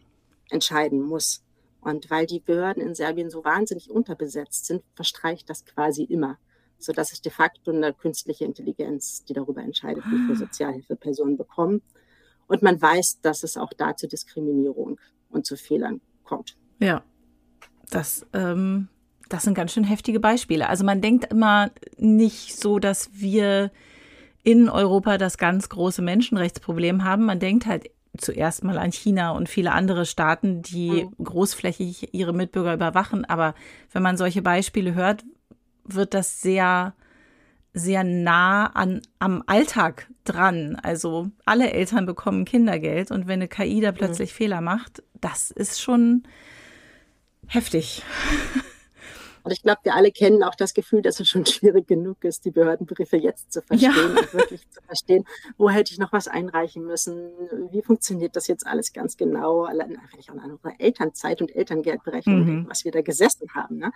entscheiden 0.49 1.01
muss. 1.01 1.43
Und 1.81 2.09
weil 2.09 2.25
die 2.25 2.39
Behörden 2.39 2.81
in 2.81 2.95
Serbien 2.95 3.29
so 3.29 3.43
wahnsinnig 3.43 3.89
unterbesetzt 3.89 4.65
sind, 4.65 4.81
verstreicht 4.95 5.49
das 5.49 5.65
quasi 5.65 6.03
immer 6.03 6.37
sodass 6.83 7.13
es 7.13 7.21
de 7.21 7.31
facto 7.31 7.71
eine 7.71 7.93
künstliche 7.93 8.45
Intelligenz, 8.45 9.23
die 9.25 9.33
darüber 9.33 9.61
entscheidet, 9.61 10.03
wie 10.05 10.25
viel 10.25 10.35
ah. 10.35 10.39
Sozialhilfe 10.39 10.95
Personen 10.95 11.37
bekommen. 11.37 11.81
Und 12.47 12.61
man 12.61 12.81
weiß, 12.81 13.21
dass 13.21 13.43
es 13.43 13.57
auch 13.57 13.71
da 13.73 13.95
zu 13.95 14.07
Diskriminierung 14.07 14.99
und 15.29 15.45
zu 15.45 15.55
Fehlern 15.55 16.01
kommt. 16.23 16.57
Ja, 16.79 17.03
das, 17.89 18.25
ähm, 18.33 18.89
das 19.29 19.43
sind 19.43 19.53
ganz 19.53 19.73
schön 19.73 19.83
heftige 19.83 20.19
Beispiele. 20.19 20.67
Also 20.67 20.83
man 20.83 21.01
denkt 21.01 21.31
immer 21.31 21.71
nicht 21.97 22.57
so, 22.57 22.79
dass 22.79 23.09
wir 23.13 23.71
in 24.43 24.69
Europa 24.69 25.17
das 25.17 25.37
ganz 25.37 25.69
große 25.69 26.01
Menschenrechtsproblem 26.01 27.03
haben. 27.03 27.25
Man 27.25 27.39
denkt 27.39 27.65
halt 27.65 27.89
zuerst 28.17 28.63
mal 28.63 28.77
an 28.77 28.91
China 28.91 29.31
und 29.31 29.47
viele 29.47 29.71
andere 29.71 30.05
Staaten, 30.05 30.61
die 30.61 31.05
mhm. 31.05 31.23
großflächig 31.23 32.13
ihre 32.13 32.33
Mitbürger 32.33 32.73
überwachen. 32.73 33.25
Aber 33.25 33.55
wenn 33.91 34.03
man 34.03 34.17
solche 34.17 34.41
Beispiele 34.41 34.93
hört, 34.93 35.23
wird 35.83 36.13
das 36.13 36.41
sehr, 36.41 36.93
sehr 37.73 38.03
nah 38.03 38.67
an, 38.67 39.01
am 39.19 39.43
Alltag 39.47 40.07
dran. 40.23 40.77
Also 40.81 41.29
alle 41.45 41.71
Eltern 41.71 42.05
bekommen 42.05 42.45
Kindergeld 42.45 43.11
und 43.11 43.27
wenn 43.27 43.39
eine 43.39 43.47
KI 43.47 43.81
da 43.81 43.91
plötzlich 43.91 44.31
mhm. 44.31 44.35
Fehler 44.35 44.61
macht, 44.61 45.03
das 45.19 45.51
ist 45.51 45.81
schon 45.81 46.23
heftig. 47.47 48.03
Und 49.43 49.51
ich 49.51 49.63
glaube, 49.63 49.79
wir 49.83 49.95
alle 49.95 50.11
kennen 50.11 50.43
auch 50.43 50.55
das 50.55 50.73
Gefühl, 50.73 51.01
dass 51.01 51.19
es 51.19 51.29
schon 51.29 51.45
schwierig 51.45 51.87
genug 51.87 52.23
ist, 52.23 52.45
die 52.45 52.51
Behördenbriefe 52.51 53.17
jetzt 53.17 53.51
zu 53.51 53.61
verstehen 53.61 53.91
ja. 53.95 54.05
und 54.05 54.33
wirklich 54.33 54.69
zu 54.69 54.81
verstehen, 54.81 55.25
wo 55.57 55.69
hätte 55.69 55.91
ich 55.91 55.99
noch 55.99 56.13
was 56.13 56.27
einreichen 56.27 56.85
müssen, 56.85 57.31
wie 57.71 57.81
funktioniert 57.81 58.35
das 58.35 58.47
jetzt 58.47 58.67
alles 58.67 58.93
ganz 58.93 59.17
genau, 59.17 59.67
ich 60.19 60.29
auch 60.29 60.35
an 60.35 60.51
unsere 60.51 60.79
Elternzeit 60.79 61.41
und 61.41 61.55
Elterngeldberechnung, 61.55 62.45
mhm. 62.45 62.69
was 62.69 62.85
wir 62.85 62.91
da 62.91 63.01
gesessen 63.01 63.53
haben. 63.55 63.77
Ne? 63.77 63.91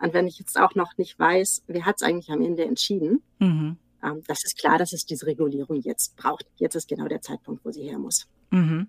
Und 0.00 0.14
wenn 0.14 0.26
ich 0.26 0.38
jetzt 0.38 0.58
auch 0.58 0.74
noch 0.74 0.96
nicht 0.96 1.18
weiß, 1.18 1.64
wer 1.66 1.84
hat 1.84 1.96
es 1.96 2.02
eigentlich 2.02 2.30
am 2.30 2.40
Ende 2.40 2.64
entschieden, 2.64 3.22
mhm. 3.38 3.76
ähm, 4.02 4.22
das 4.26 4.44
ist 4.44 4.58
klar, 4.58 4.78
dass 4.78 4.92
es 4.92 5.04
diese 5.04 5.26
Regulierung 5.26 5.80
jetzt 5.80 6.16
braucht. 6.16 6.46
Jetzt 6.56 6.74
ist 6.74 6.88
genau 6.88 7.06
der 7.06 7.20
Zeitpunkt, 7.20 7.64
wo 7.64 7.70
sie 7.70 7.82
her 7.82 7.98
muss. 7.98 8.26
Mhm. 8.50 8.88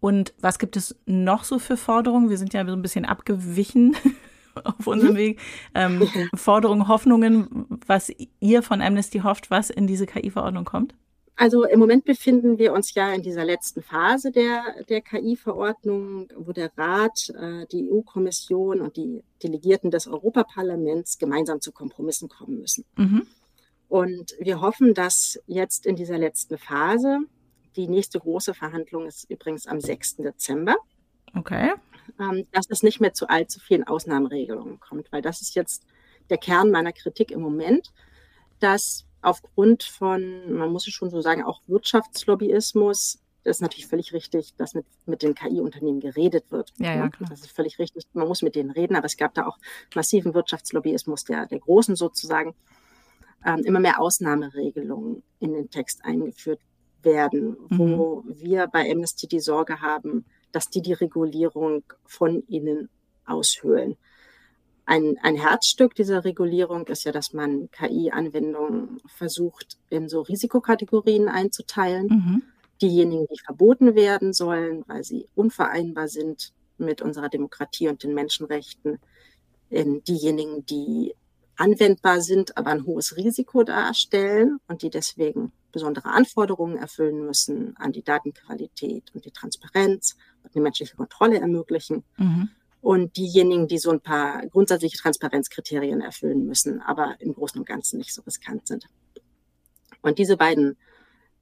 Und 0.00 0.34
was 0.38 0.58
gibt 0.58 0.76
es 0.76 0.94
noch 1.06 1.44
so 1.44 1.58
für 1.58 1.76
Forderungen? 1.76 2.28
Wir 2.28 2.36
sind 2.36 2.52
ja 2.52 2.64
so 2.66 2.72
ein 2.72 2.82
bisschen 2.82 3.06
abgewichen 3.06 3.96
auf 4.64 4.86
unserem 4.86 5.14
mhm. 5.14 5.18
Weg. 5.18 5.40
Ähm. 5.74 6.06
Forderungen, 6.34 6.88
Hoffnungen, 6.88 7.66
was 7.86 8.12
ihr 8.40 8.62
von 8.62 8.82
Amnesty 8.82 9.20
hofft, 9.20 9.50
was 9.50 9.70
in 9.70 9.86
diese 9.86 10.06
KI-Verordnung 10.06 10.64
kommt? 10.64 10.94
Also 11.38 11.64
im 11.64 11.78
Moment 11.78 12.06
befinden 12.06 12.58
wir 12.58 12.72
uns 12.72 12.94
ja 12.94 13.12
in 13.12 13.22
dieser 13.22 13.44
letzten 13.44 13.82
Phase 13.82 14.32
der, 14.32 14.82
der 14.88 15.02
KI-Verordnung, 15.02 16.28
wo 16.34 16.52
der 16.52 16.70
Rat, 16.78 17.30
äh, 17.38 17.66
die 17.66 17.90
EU-Kommission 17.90 18.80
und 18.80 18.96
die 18.96 19.22
Delegierten 19.42 19.90
des 19.90 20.06
Europaparlaments 20.06 21.18
gemeinsam 21.18 21.60
zu 21.60 21.72
Kompromissen 21.72 22.30
kommen 22.30 22.58
müssen. 22.58 22.86
Mhm. 22.96 23.26
Und 23.88 24.34
wir 24.40 24.62
hoffen, 24.62 24.94
dass 24.94 25.38
jetzt 25.46 25.84
in 25.84 25.94
dieser 25.94 26.16
letzten 26.16 26.56
Phase, 26.56 27.18
die 27.76 27.86
nächste 27.86 28.18
große 28.18 28.54
Verhandlung 28.54 29.06
ist 29.06 29.30
übrigens 29.30 29.66
am 29.66 29.80
6. 29.80 30.16
Dezember, 30.16 30.76
okay. 31.36 31.74
ähm, 32.18 32.46
dass 32.52 32.66
es 32.70 32.82
nicht 32.82 33.00
mehr 33.00 33.12
zu 33.12 33.28
allzu 33.28 33.60
vielen 33.60 33.84
Ausnahmeregelungen 33.84 34.80
kommt, 34.80 35.12
weil 35.12 35.20
das 35.20 35.42
ist 35.42 35.54
jetzt 35.54 35.84
der 36.30 36.38
Kern 36.38 36.70
meiner 36.70 36.92
Kritik 36.92 37.30
im 37.30 37.42
Moment, 37.42 37.92
dass 38.58 39.05
aufgrund 39.26 39.82
von, 39.82 40.52
man 40.52 40.70
muss 40.70 40.86
es 40.86 40.94
schon 40.94 41.10
so 41.10 41.20
sagen, 41.20 41.42
auch 41.42 41.60
Wirtschaftslobbyismus, 41.66 43.18
das 43.42 43.56
ist 43.56 43.60
natürlich 43.60 43.88
völlig 43.88 44.12
richtig, 44.12 44.54
dass 44.56 44.74
mit, 44.74 44.86
mit 45.04 45.22
den 45.22 45.34
KI-Unternehmen 45.34 45.98
geredet 45.98 46.50
wird. 46.50 46.72
Ja, 46.78 46.94
ja, 46.94 47.08
klar. 47.08 47.28
Das 47.28 47.40
ist 47.40 47.50
völlig 47.50 47.78
richtig. 47.80 48.04
Man 48.12 48.28
muss 48.28 48.42
mit 48.42 48.54
denen 48.54 48.70
reden, 48.70 48.94
aber 48.94 49.06
es 49.06 49.16
gab 49.16 49.34
da 49.34 49.46
auch 49.46 49.58
massiven 49.94 50.32
Wirtschaftslobbyismus 50.32 51.24
der, 51.24 51.46
der 51.46 51.58
Großen 51.58 51.96
sozusagen. 51.96 52.54
Ähm, 53.44 53.64
immer 53.64 53.80
mehr 53.80 54.00
Ausnahmeregelungen 54.00 55.22
in 55.40 55.52
den 55.52 55.70
Text 55.70 56.04
eingeführt 56.04 56.60
werden, 57.02 57.56
wo 57.68 58.22
mhm. 58.22 58.40
wir 58.40 58.66
bei 58.68 58.90
Amnesty 58.90 59.26
die 59.26 59.40
Sorge 59.40 59.80
haben, 59.80 60.24
dass 60.52 60.70
die 60.70 60.82
die 60.82 60.92
Regulierung 60.92 61.82
von 62.04 62.42
innen 62.48 62.88
aushöhlen. 63.24 63.96
Ein, 64.88 65.16
ein 65.20 65.34
Herzstück 65.34 65.96
dieser 65.96 66.24
Regulierung 66.24 66.86
ist 66.86 67.04
ja, 67.04 67.10
dass 67.10 67.32
man 67.32 67.68
KI-Anwendungen 67.72 69.00
versucht, 69.08 69.78
in 69.90 70.08
so 70.08 70.20
Risikokategorien 70.20 71.28
einzuteilen. 71.28 72.06
Mhm. 72.06 72.42
Diejenigen, 72.80 73.26
die 73.26 73.40
verboten 73.44 73.96
werden 73.96 74.32
sollen, 74.32 74.84
weil 74.86 75.02
sie 75.02 75.26
unvereinbar 75.34 76.06
sind 76.06 76.52
mit 76.78 77.02
unserer 77.02 77.28
Demokratie 77.28 77.88
und 77.88 78.04
den 78.04 78.14
Menschenrechten. 78.14 79.00
In 79.70 80.04
diejenigen, 80.04 80.64
die 80.66 81.16
anwendbar 81.56 82.20
sind, 82.20 82.56
aber 82.56 82.70
ein 82.70 82.86
hohes 82.86 83.16
Risiko 83.16 83.64
darstellen 83.64 84.58
und 84.68 84.82
die 84.82 84.90
deswegen 84.90 85.50
besondere 85.72 86.10
Anforderungen 86.10 86.76
erfüllen 86.76 87.26
müssen 87.26 87.76
an 87.76 87.90
die 87.90 88.04
Datenqualität 88.04 89.12
und 89.14 89.24
die 89.24 89.32
Transparenz 89.32 90.16
und 90.44 90.54
eine 90.54 90.62
menschliche 90.62 90.94
Kontrolle 90.94 91.40
ermöglichen. 91.40 92.04
Mhm 92.18 92.50
und 92.86 93.16
diejenigen, 93.16 93.66
die 93.66 93.78
so 93.78 93.90
ein 93.90 94.00
paar 94.00 94.46
grundsätzliche 94.46 94.96
Transparenzkriterien 94.96 96.00
erfüllen 96.00 96.46
müssen, 96.46 96.80
aber 96.80 97.16
im 97.18 97.34
Großen 97.34 97.58
und 97.58 97.66
Ganzen 97.66 97.98
nicht 97.98 98.14
so 98.14 98.22
riskant 98.22 98.68
sind. 98.68 98.86
Und 100.02 100.20
diese 100.20 100.36
beiden 100.36 100.76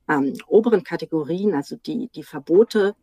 ähm, 0.09 0.33
oberen 0.47 0.85
Kategorien, 0.85 1.53
also 1.53 1.77
die, 1.77 2.09
die 2.15 2.23
Verbote 2.23 2.97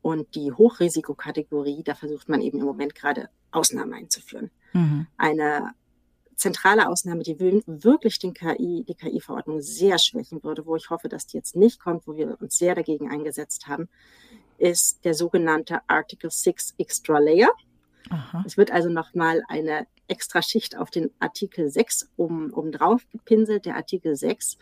und 0.00 0.34
die 0.34 0.52
Hochrisikokategorie, 0.52 1.82
da 1.82 1.94
versucht 1.94 2.30
man 2.30 2.40
eben 2.40 2.60
im 2.60 2.64
Moment 2.64 2.94
gerade 2.94 3.28
Ausnahmen 3.50 3.92
einzuführen. 3.92 4.50
Mhm. 4.72 5.06
Eine 5.18 5.72
zentrale 6.34 6.88
Ausnahme, 6.88 7.22
die 7.24 7.38
wirklich 7.38 8.18
den 8.18 8.32
KI, 8.32 8.86
die 8.88 8.94
KI-Verordnung 8.94 9.60
sehr 9.60 9.98
schwächen 9.98 10.42
würde, 10.42 10.64
wo 10.64 10.76
ich 10.76 10.88
hoffe, 10.88 11.10
dass 11.10 11.26
die 11.26 11.36
jetzt 11.36 11.56
nicht 11.56 11.78
kommt, 11.78 12.06
wo 12.06 12.16
wir 12.16 12.40
uns 12.40 12.56
sehr 12.56 12.74
dagegen 12.74 13.10
eingesetzt 13.10 13.66
haben, 13.66 13.90
ist 14.56 15.04
der 15.04 15.12
sogenannte 15.12 15.82
Article 15.88 16.30
6 16.30 16.76
Extra 16.78 17.18
Layer. 17.18 17.50
Aha. 18.10 18.42
Es 18.46 18.56
wird 18.56 18.70
also 18.70 18.88
nochmal 18.88 19.42
eine 19.48 19.86
extra 20.08 20.42
Schicht 20.42 20.76
auf 20.76 20.90
den 20.90 21.10
Artikel 21.18 21.70
6 21.70 22.10
um, 22.16 22.52
um 22.52 22.72
drauf 22.72 23.06
gepinselt. 23.10 23.66
Der 23.66 23.76
Artikel 23.76 24.16
6 24.16 24.56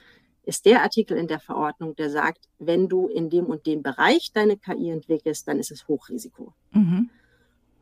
ist 0.45 0.67
der 0.67 0.83
Artikel 0.83 1.17
in 1.17 1.29
der 1.29 1.41
Verordnung, 1.41 1.97
der 1.97 2.11
sagt, 2.11 2.49
wenn 2.59 2.89
du 2.89 3.09
in 3.09 3.31
dem 3.31 3.47
und 3.47 3.67
dem 3.67 3.83
Bereich 3.83 4.33
deine 4.33 4.57
KI 4.57 4.91
entwickelst, 4.91 5.49
dann 5.49 5.59
ist 5.59 5.71
es 5.71 5.89
Hochrisiko. 5.89 6.55
Mhm. 6.73 7.11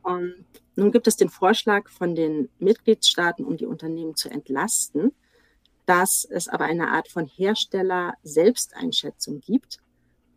Und 0.02 0.46
nun 0.76 0.92
gibt 0.92 1.06
es 1.06 1.16
den 1.16 1.28
Vorschlag 1.28 1.88
von 1.88 2.14
den 2.14 2.48
Mitgliedstaaten, 2.58 3.44
um 3.44 3.56
die 3.56 3.66
Unternehmen 3.66 4.16
zu 4.16 4.30
entlasten, 4.30 5.12
dass 5.86 6.24
es 6.24 6.48
aber 6.48 6.64
eine 6.64 6.88
Art 6.88 7.08
von 7.08 7.26
Hersteller-Selbsteinschätzung 7.26 9.40
gibt, 9.40 9.78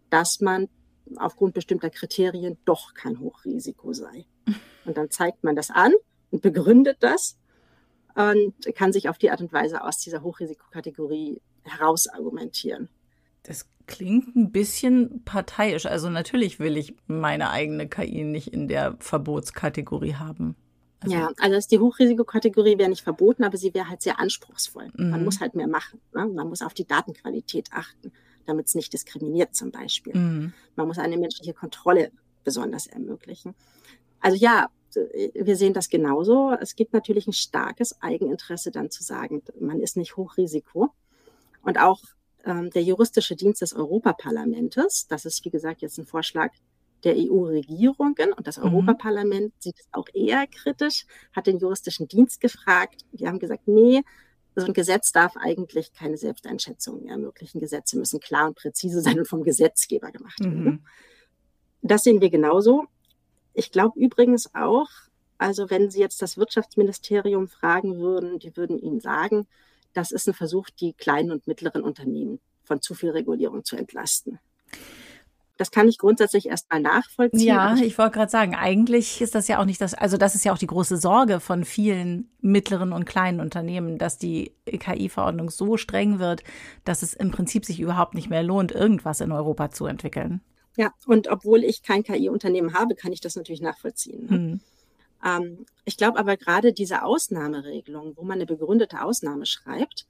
dass 0.10 0.42
man 0.42 0.68
aufgrund 1.18 1.54
bestimmter 1.54 1.90
Kriterien 1.90 2.58
doch 2.66 2.94
kein 2.94 3.20
Hochrisiko 3.20 3.94
sei. 3.94 4.26
Und 4.86 4.98
dann 4.98 5.10
zeigt 5.10 5.44
man 5.44 5.56
das 5.56 5.70
an 5.70 5.94
und 6.32 6.42
begründet 6.42 6.98
das 7.02 7.38
und 8.16 8.54
kann 8.76 8.94
sich 8.94 9.10
auf 9.10 9.18
die 9.18 9.32
Art 9.32 9.42
und 9.42 9.54
Weise 9.54 9.84
aus 9.84 10.00
dieser 10.00 10.24
Hochrisikokategorie 10.24 11.42
herausargumentieren. 11.64 12.90
Das 13.44 13.68
klingt 13.88 14.36
ein 14.36 14.52
bisschen 14.52 15.24
parteiisch. 15.24 15.86
Also 15.86 16.10
natürlich 16.10 16.60
will 16.60 16.78
ich 16.78 16.96
meine 17.08 17.50
eigene 17.50 17.88
KI 17.88 18.24
nicht 18.24 18.54
in 18.54 18.68
der 18.68 18.96
Verbotskategorie 19.00 20.16
haben. 20.16 20.56
Also 21.02 21.16
ja, 21.16 21.32
also 21.40 21.68
die 21.68 21.80
Hochrisikokategorie 21.80 22.78
wäre 22.78 22.90
nicht 22.90 23.02
verboten, 23.02 23.44
aber 23.44 23.58
sie 23.58 23.74
wäre 23.74 23.90
halt 23.90 24.04
sehr 24.04 24.20
anspruchsvoll. 24.20 24.90
Mhm. 24.96 25.10
Man 25.10 25.26
muss 25.26 25.40
halt 25.40 25.56
mehr 25.56 25.68
machen. 25.68 26.00
Ne? 26.14 26.28
Man 26.28 26.48
muss 26.48 26.62
auf 26.62 26.76
die 26.76 26.86
Datenqualität 26.86 27.70
achten, 27.72 28.12
damit 28.46 28.68
es 28.68 28.76
nicht 28.76 28.94
diskriminiert 28.94 29.56
zum 29.56 29.72
Beispiel. 29.72 30.16
Mhm. 30.16 30.54
Man 30.76 30.88
muss 30.88 30.98
eine 30.98 31.18
menschliche 31.18 31.54
Kontrolle 31.54 32.12
besonders 32.44 32.88
ermöglichen. 32.88 33.56
Also 34.20 34.38
ja, 34.38 34.70
wir 35.34 35.56
sehen 35.56 35.74
das 35.74 35.90
genauso. 35.90 36.52
Es 36.60 36.76
gibt 36.76 36.94
natürlich 36.94 37.28
ein 37.28 37.34
starkes 37.34 38.02
Eigeninteresse 38.02 38.72
dann 38.72 38.92
zu 38.92 39.04
sagen, 39.04 39.42
man 39.60 39.80
ist 39.80 39.98
nicht 39.98 40.18
Hochrisiko. 40.18 40.90
Und 41.62 41.80
auch 41.80 42.02
ähm, 42.46 42.70
der 42.72 42.84
juristische 42.84 43.36
Dienst 43.36 43.62
des 43.62 43.74
Europaparlamentes, 43.74 45.08
das 45.08 45.26
ist 45.26 45.46
wie 45.46 45.50
gesagt 45.50 45.82
jetzt 45.82 45.98
ein 45.98 46.06
Vorschlag 46.06 46.52
der 47.04 47.16
EU-Regierungen 47.18 48.34
und 48.36 48.48
das 48.48 48.58
mhm. 48.58 48.66
Europaparlament 48.66 49.54
sieht 49.60 49.80
es 49.80 49.88
auch 49.92 50.08
eher 50.14 50.46
kritisch, 50.48 51.06
hat 51.34 51.48
den 51.48 51.60
juristischen 51.60 52.08
Dienst 52.08 52.42
gefragt. 52.42 53.06
Die 53.12 53.28
haben 53.28 53.40
gesagt, 53.40 53.68
nee, 53.68 54.04
so 54.56 54.66
ein 54.66 54.74
Gesetz 54.74 55.12
darf 55.12 55.36
eigentlich 55.38 55.94
keine 55.94 56.18
Selbsteinschätzung 56.18 57.08
ermöglichen. 57.08 57.60
Gesetze 57.60 57.98
müssen 57.98 58.20
klar 58.20 58.48
und 58.48 58.58
präzise 58.58 59.02
sein 59.02 59.20
und 59.20 59.28
vom 59.28 59.44
Gesetzgeber 59.44 60.12
gemacht 60.12 60.40
werden. 60.40 60.64
Mhm. 60.64 60.86
Das 61.82 62.04
sehen 62.04 62.22
wir 62.22 62.30
genauso. 62.30 62.86
Ich 63.54 63.72
glaube 63.72 64.00
übrigens 64.00 64.54
auch, 64.54 64.90
also 65.38 65.70
wenn 65.70 65.90
Sie 65.90 66.00
jetzt 66.00 66.22
das 66.22 66.38
Wirtschaftsministerium 66.38 67.48
fragen 67.48 67.98
würden, 67.98 68.40
die 68.40 68.56
würden 68.56 68.78
Ihnen 68.78 69.00
sagen, 69.00 69.48
das 69.94 70.12
ist 70.12 70.28
ein 70.28 70.34
Versuch, 70.34 70.70
die 70.70 70.94
kleinen 70.94 71.32
und 71.32 71.48
mittleren 71.48 71.82
Unternehmen 71.82 72.40
von 72.64 72.82
zu 72.82 72.94
viel 72.94 73.10
Regulierung 73.10 73.64
zu 73.66 73.76
entlasten. 73.76 74.40
Das 75.62 75.70
kann 75.70 75.88
ich 75.88 76.00
grundsätzlich 76.00 76.48
erstmal 76.48 76.82
nachvollziehen. 76.82 77.40
Ja, 77.46 77.76
ich 77.76 77.96
wollte 78.00 78.16
gerade 78.16 78.32
sagen, 78.32 78.56
eigentlich 78.56 79.22
ist 79.22 79.36
das 79.36 79.48
ja 79.48 79.60
auch 79.60 79.66
nicht 79.66 79.80
das, 79.80 79.94
also 79.94 80.18
das 80.18 80.34
ist 80.34 80.44
ja 80.44 80.54
auch 80.54 80.58
die 80.58 80.66
große 80.66 80.98
Sorge 80.98 81.40
von 81.40 81.66
vielen 81.66 82.32
mittleren 82.40 82.92
und 82.94 83.06
kleinen 83.06 83.40
Unternehmen, 83.40 84.00
dass 84.00 84.18
die 84.18 84.56
KI-Verordnung 84.66 85.52
so 85.52 85.78
streng 85.78 86.18
wird, 86.18 86.44
dass 86.84 87.04
es 87.04 87.14
im 87.14 87.30
Prinzip 87.30 87.64
sich 87.66 87.80
überhaupt 87.80 88.16
nicht 88.16 88.28
mehr 88.28 88.42
lohnt, 88.42 88.72
irgendwas 88.72 89.22
in 89.22 89.32
Europa 89.32 89.70
zu 89.70 89.86
entwickeln. 89.86 90.42
Ja, 90.78 90.96
und 91.06 91.28
obwohl 91.28 91.64
ich 91.64 91.84
kein 91.84 92.02
KI-Unternehmen 92.02 92.74
habe, 92.74 92.96
kann 92.96 93.14
ich 93.14 93.22
das 93.22 93.36
natürlich 93.36 93.62
nachvollziehen. 93.62 94.26
Ne? 94.26 94.32
Hm. 94.32 94.60
Ähm, 95.24 95.66
ich 95.86 95.96
glaube 95.96 96.18
aber 96.18 96.38
gerade 96.38 96.74
diese 96.74 97.04
Ausnahmeregelung, 97.04 98.14
wo 98.18 98.24
man 98.24 98.40
eine 98.40 98.48
begründete 98.48 99.04
Ausnahme 99.04 99.46
schreibt, 99.46 100.08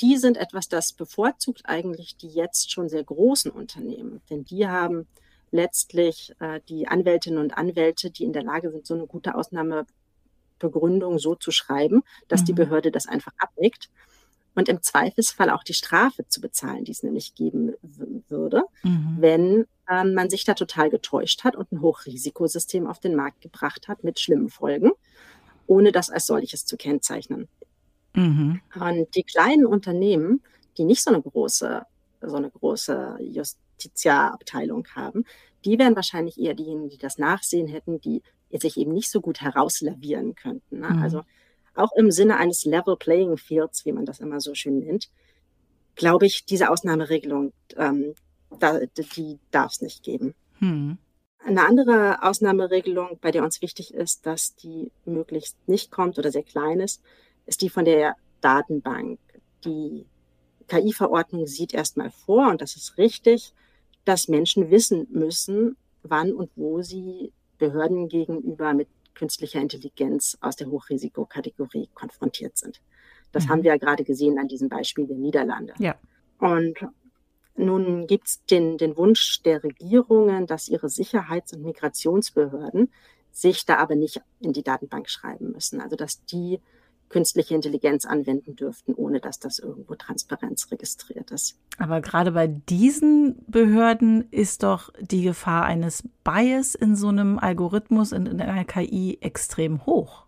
die 0.00 0.16
sind 0.16 0.36
etwas, 0.36 0.68
das 0.68 0.92
bevorzugt 0.92 1.62
eigentlich 1.64 2.16
die 2.16 2.28
jetzt 2.28 2.72
schon 2.72 2.88
sehr 2.88 3.04
großen 3.04 3.50
Unternehmen. 3.50 4.20
Denn 4.30 4.44
die 4.44 4.66
haben 4.66 5.06
letztlich 5.50 6.32
äh, 6.40 6.60
die 6.68 6.88
Anwältinnen 6.88 7.38
und 7.38 7.56
Anwälte, 7.56 8.10
die 8.10 8.24
in 8.24 8.32
der 8.32 8.44
Lage 8.44 8.70
sind, 8.70 8.86
so 8.86 8.94
eine 8.94 9.06
gute 9.06 9.34
Ausnahmebegründung 9.34 11.18
so 11.18 11.34
zu 11.34 11.50
schreiben, 11.50 12.02
dass 12.28 12.42
mhm. 12.42 12.44
die 12.46 12.52
Behörde 12.54 12.90
das 12.90 13.06
einfach 13.06 13.32
abnickt 13.38 13.90
und 14.54 14.68
im 14.68 14.82
Zweifelsfall 14.82 15.50
auch 15.50 15.62
die 15.62 15.74
Strafe 15.74 16.26
zu 16.28 16.40
bezahlen, 16.40 16.84
die 16.84 16.92
es 16.92 17.02
nämlich 17.02 17.34
geben 17.34 17.74
würde, 18.28 18.64
mhm. 18.82 19.16
wenn 19.18 19.66
ähm, 19.88 20.14
man 20.14 20.30
sich 20.30 20.44
da 20.44 20.54
total 20.54 20.90
getäuscht 20.90 21.44
hat 21.44 21.56
und 21.56 21.70
ein 21.72 21.80
Hochrisikosystem 21.80 22.86
auf 22.86 23.00
den 23.00 23.14
Markt 23.14 23.40
gebracht 23.40 23.88
hat 23.88 24.04
mit 24.04 24.18
schlimmen 24.18 24.50
Folgen, 24.50 24.92
ohne 25.66 25.92
das 25.92 26.10
als 26.10 26.26
solches 26.26 26.64
zu 26.66 26.76
kennzeichnen. 26.76 27.48
Mhm. 28.14 28.60
Und 28.74 29.14
die 29.14 29.22
kleinen 29.22 29.66
Unternehmen, 29.66 30.42
die 30.76 30.84
nicht 30.84 31.02
so 31.02 31.10
eine 31.10 31.22
große, 31.22 31.82
so 32.22 32.36
eine 32.36 32.50
große 32.50 33.18
Justiziarabteilung 33.20 34.86
haben, 34.94 35.24
die 35.64 35.78
wären 35.78 35.96
wahrscheinlich 35.96 36.38
eher 36.38 36.54
diejenigen, 36.54 36.88
die 36.88 36.98
das 36.98 37.18
Nachsehen 37.18 37.68
hätten, 37.68 38.00
die 38.00 38.22
sich 38.52 38.76
eben 38.76 38.92
nicht 38.92 39.10
so 39.10 39.20
gut 39.20 39.40
herauslavieren 39.40 40.34
könnten. 40.34 40.80
Ne? 40.80 40.90
Mhm. 40.90 41.02
Also 41.02 41.22
auch 41.74 41.92
im 41.96 42.10
Sinne 42.10 42.36
eines 42.36 42.64
Level 42.64 42.96
Playing 42.96 43.36
Fields, 43.36 43.84
wie 43.84 43.92
man 43.92 44.06
das 44.06 44.20
immer 44.20 44.40
so 44.40 44.54
schön 44.54 44.80
nennt, 44.80 45.08
glaube 45.94 46.26
ich, 46.26 46.44
diese 46.44 46.70
Ausnahmeregelung, 46.70 47.52
ähm, 47.76 48.14
da, 48.58 48.80
die 48.80 49.38
darf 49.50 49.72
es 49.72 49.82
nicht 49.82 50.02
geben. 50.02 50.34
Mhm. 50.58 50.98
Eine 51.44 51.66
andere 51.66 52.22
Ausnahmeregelung, 52.22 53.18
bei 53.20 53.30
der 53.30 53.44
uns 53.44 53.62
wichtig 53.62 53.94
ist, 53.94 54.26
dass 54.26 54.54
die 54.56 54.90
möglichst 55.04 55.56
nicht 55.68 55.90
kommt 55.90 56.18
oder 56.18 56.30
sehr 56.30 56.42
klein 56.42 56.80
ist, 56.80 57.02
ist 57.50 57.60
die 57.62 57.68
von 57.68 57.84
der 57.84 58.16
Datenbank. 58.40 59.18
Die 59.64 60.06
KI-Verordnung 60.68 61.46
sieht 61.46 61.74
erstmal 61.74 62.10
vor, 62.10 62.48
und 62.48 62.62
das 62.62 62.76
ist 62.76 62.96
richtig, 62.96 63.52
dass 64.04 64.28
Menschen 64.28 64.70
wissen 64.70 65.08
müssen, 65.10 65.76
wann 66.02 66.32
und 66.32 66.50
wo 66.56 66.80
sie 66.80 67.32
Behörden 67.58 68.08
gegenüber 68.08 68.72
mit 68.72 68.88
künstlicher 69.14 69.60
Intelligenz 69.60 70.38
aus 70.40 70.56
der 70.56 70.70
Hochrisikokategorie 70.70 71.90
konfrontiert 71.92 72.56
sind. 72.56 72.80
Das 73.32 73.44
mhm. 73.44 73.48
haben 73.50 73.62
wir 73.64 73.72
ja 73.72 73.76
gerade 73.76 74.04
gesehen 74.04 74.38
an 74.38 74.48
diesem 74.48 74.68
Beispiel 74.68 75.06
der 75.06 75.18
Niederlande. 75.18 75.74
Ja. 75.78 75.96
Und 76.38 76.78
nun 77.56 78.06
gibt 78.06 78.28
es 78.28 78.44
den, 78.46 78.78
den 78.78 78.96
Wunsch 78.96 79.42
der 79.42 79.62
Regierungen, 79.62 80.46
dass 80.46 80.68
ihre 80.68 80.88
Sicherheits- 80.88 81.52
und 81.52 81.62
Migrationsbehörden 81.62 82.90
sich 83.32 83.66
da 83.66 83.76
aber 83.76 83.96
nicht 83.96 84.22
in 84.40 84.52
die 84.52 84.62
Datenbank 84.62 85.10
schreiben 85.10 85.50
müssen. 85.50 85.80
Also 85.80 85.96
dass 85.96 86.24
die 86.24 86.60
künstliche 87.10 87.54
Intelligenz 87.54 88.06
anwenden 88.06 88.56
dürften, 88.56 88.94
ohne 88.94 89.20
dass 89.20 89.38
das 89.38 89.58
irgendwo 89.58 89.94
Transparenz 89.96 90.70
registriert 90.70 91.30
ist. 91.30 91.58
Aber 91.78 92.00
gerade 92.00 92.32
bei 92.32 92.46
diesen 92.46 93.44
Behörden 93.46 94.30
ist 94.30 94.62
doch 94.62 94.90
die 95.00 95.22
Gefahr 95.22 95.64
eines 95.64 96.08
Bias 96.24 96.74
in 96.74 96.96
so 96.96 97.08
einem 97.08 97.38
Algorithmus, 97.38 98.12
in, 98.12 98.26
in 98.26 98.40
einer 98.40 98.64
KI 98.64 99.18
extrem 99.20 99.84
hoch. 99.84 100.24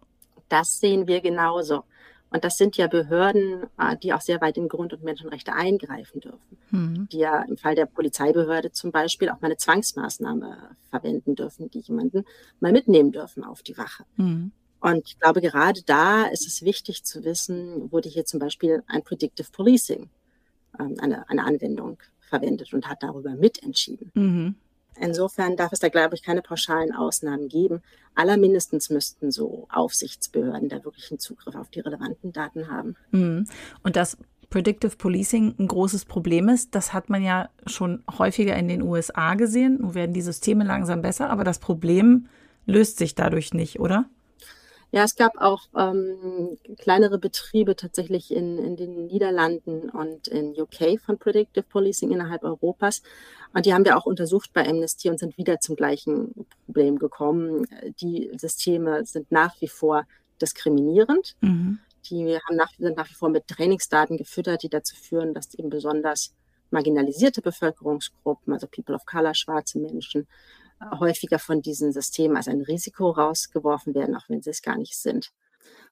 Das 0.48 0.80
sehen 0.80 1.06
wir 1.06 1.20
genauso. 1.22 1.84
Und 2.32 2.44
das 2.44 2.56
sind 2.56 2.78
ja 2.78 2.86
Behörden, 2.86 3.64
äh, 3.78 3.96
die 4.02 4.12
auch 4.12 4.22
sehr 4.22 4.40
weit 4.40 4.56
in 4.56 4.68
Grund- 4.68 4.94
und 4.94 5.02
Menschenrechte 5.02 5.52
eingreifen 5.52 6.20
dürfen. 6.20 6.58
Mhm. 6.70 7.08
Die 7.12 7.18
ja 7.18 7.42
im 7.42 7.58
Fall 7.58 7.74
der 7.74 7.86
Polizeibehörde 7.86 8.72
zum 8.72 8.90
Beispiel 8.90 9.28
auch 9.28 9.40
mal 9.40 9.48
eine 9.48 9.58
Zwangsmaßnahme 9.58 10.56
verwenden 10.88 11.34
dürfen, 11.34 11.70
die 11.70 11.80
jemanden 11.80 12.24
mal 12.58 12.72
mitnehmen 12.72 13.12
dürfen 13.12 13.44
auf 13.44 13.62
die 13.62 13.76
Wache. 13.76 14.04
Mhm. 14.16 14.52
Und 14.82 15.06
ich 15.06 15.18
glaube, 15.20 15.40
gerade 15.40 15.80
da 15.86 16.24
ist 16.24 16.44
es 16.44 16.62
wichtig 16.62 17.04
zu 17.04 17.22
wissen, 17.24 17.92
wurde 17.92 18.08
hier 18.08 18.24
zum 18.24 18.40
Beispiel 18.40 18.82
ein 18.88 19.04
Predictive 19.04 19.46
Policing, 19.52 20.10
ähm, 20.78 20.96
eine, 21.00 21.28
eine 21.30 21.44
Anwendung 21.44 21.98
verwendet 22.20 22.74
und 22.74 22.88
hat 22.88 23.04
darüber 23.04 23.30
mitentschieden. 23.30 24.10
Mhm. 24.14 24.56
Insofern 25.00 25.56
darf 25.56 25.72
es 25.72 25.78
da, 25.78 25.88
glaube 25.88 26.16
ich, 26.16 26.24
keine 26.24 26.42
pauschalen 26.42 26.92
Ausnahmen 26.92 27.48
geben. 27.48 27.80
Allermindestens 28.16 28.90
müssten 28.90 29.30
so 29.30 29.68
Aufsichtsbehörden 29.70 30.68
da 30.68 30.84
wirklich 30.84 31.12
einen 31.12 31.20
Zugriff 31.20 31.54
auf 31.54 31.70
die 31.70 31.80
relevanten 31.80 32.32
Daten 32.32 32.68
haben. 32.68 32.96
Mhm. 33.12 33.46
Und 33.84 33.94
das 33.94 34.18
Predictive 34.50 34.96
Policing 34.96 35.54
ein 35.60 35.68
großes 35.68 36.06
Problem 36.06 36.48
ist, 36.48 36.74
das 36.74 36.92
hat 36.92 37.08
man 37.08 37.22
ja 37.22 37.50
schon 37.66 38.02
häufiger 38.18 38.56
in 38.56 38.66
den 38.66 38.82
USA 38.82 39.34
gesehen. 39.34 39.78
Nun 39.80 39.94
werden 39.94 40.12
die 40.12 40.22
Systeme 40.22 40.64
langsam 40.64 41.02
besser, 41.02 41.30
aber 41.30 41.44
das 41.44 41.60
Problem 41.60 42.26
löst 42.66 42.98
sich 42.98 43.14
dadurch 43.14 43.54
nicht, 43.54 43.78
oder? 43.78 44.06
Ja, 44.94 45.04
es 45.04 45.16
gab 45.16 45.38
auch 45.38 45.68
ähm, 45.74 46.58
kleinere 46.78 47.18
Betriebe 47.18 47.74
tatsächlich 47.76 48.30
in, 48.30 48.58
in 48.58 48.76
den 48.76 49.06
Niederlanden 49.06 49.88
und 49.88 50.28
in 50.28 50.54
UK 50.54 51.00
von 51.00 51.18
Predictive 51.18 51.64
Policing 51.64 52.10
innerhalb 52.12 52.44
Europas. 52.44 53.02
Und 53.54 53.64
die 53.64 53.72
haben 53.72 53.86
wir 53.86 53.96
auch 53.96 54.04
untersucht 54.04 54.52
bei 54.52 54.68
Amnesty 54.68 55.08
und 55.08 55.18
sind 55.18 55.38
wieder 55.38 55.60
zum 55.60 55.76
gleichen 55.76 56.46
Problem 56.66 56.98
gekommen. 56.98 57.66
Die 58.02 58.30
Systeme 58.36 59.06
sind 59.06 59.32
nach 59.32 59.58
wie 59.62 59.68
vor 59.68 60.04
diskriminierend. 60.42 61.36
Mhm. 61.40 61.78
Die 62.10 62.36
haben 62.36 62.56
nach, 62.56 62.72
sind 62.78 62.98
nach 62.98 63.08
wie 63.08 63.14
vor 63.14 63.30
mit 63.30 63.48
Trainingsdaten 63.48 64.18
gefüttert, 64.18 64.62
die 64.62 64.68
dazu 64.68 64.94
führen, 64.94 65.32
dass 65.32 65.54
eben 65.54 65.70
besonders 65.70 66.34
marginalisierte 66.70 67.40
Bevölkerungsgruppen, 67.40 68.52
also 68.52 68.66
People 68.66 68.94
of 68.94 69.06
Color, 69.06 69.34
schwarze 69.34 69.78
Menschen, 69.78 70.26
häufiger 70.98 71.38
von 71.38 71.62
diesen 71.62 71.92
Systemen 71.92 72.36
als 72.36 72.48
ein 72.48 72.62
Risiko 72.62 73.10
rausgeworfen 73.10 73.94
werden, 73.94 74.16
auch 74.16 74.28
wenn 74.28 74.42
sie 74.42 74.50
es 74.50 74.62
gar 74.62 74.76
nicht 74.76 74.96
sind. 74.96 75.30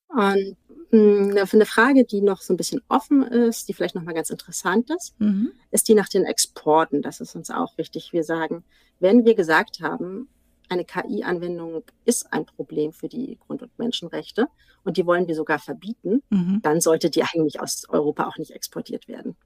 Und 0.09 0.57
hm, 0.90 1.38
eine 1.53 1.66
Frage, 1.66 2.05
die 2.05 2.20
noch 2.20 2.40
so 2.40 2.53
ein 2.53 2.57
bisschen 2.57 2.83
offen 2.88 3.22
ist, 3.22 3.68
die 3.68 3.74
vielleicht 3.74 3.94
nochmal 3.94 4.14
ganz 4.14 4.31
interessant 4.31 4.90
ist, 4.90 5.18
mhm. 5.20 5.53
ist 5.70 5.88
die 5.88 5.94
nach 5.94 6.09
den 6.09 6.24
Exporten. 6.24 7.00
Das 7.00 7.20
ist 7.20 7.37
uns 7.37 7.50
auch 7.50 7.79
wichtig. 7.79 8.12
Wir 8.12 8.24
sagen, 8.24 8.64
wenn 8.98 9.24
wir 9.24 9.37
gesagt 9.37 9.81
haben, 9.81 10.29
eine 10.68 10.85
KI-Anwendung 10.85 11.83
ist 12.05 12.33
ein 12.33 12.46
Problem 12.46 12.92
für 12.92 13.09
die 13.09 13.38
Grund- 13.44 13.62
und 13.62 13.76
Menschenrechte 13.79 14.48
und 14.85 14.96
die 14.96 15.07
wollen 15.07 15.26
wir 15.26 15.35
sogar 15.35 15.59
verbieten, 15.59 16.22
mhm. 16.31 16.61
dann 16.62 16.81
sollte 16.81 17.11
die 17.11 17.22
eigentlich 17.22 17.61
aus 17.61 17.88
Europa 17.88 18.26
auch 18.26 18.38
nicht 18.38 18.53
exportiert 18.53 19.09
werden. 19.09 19.37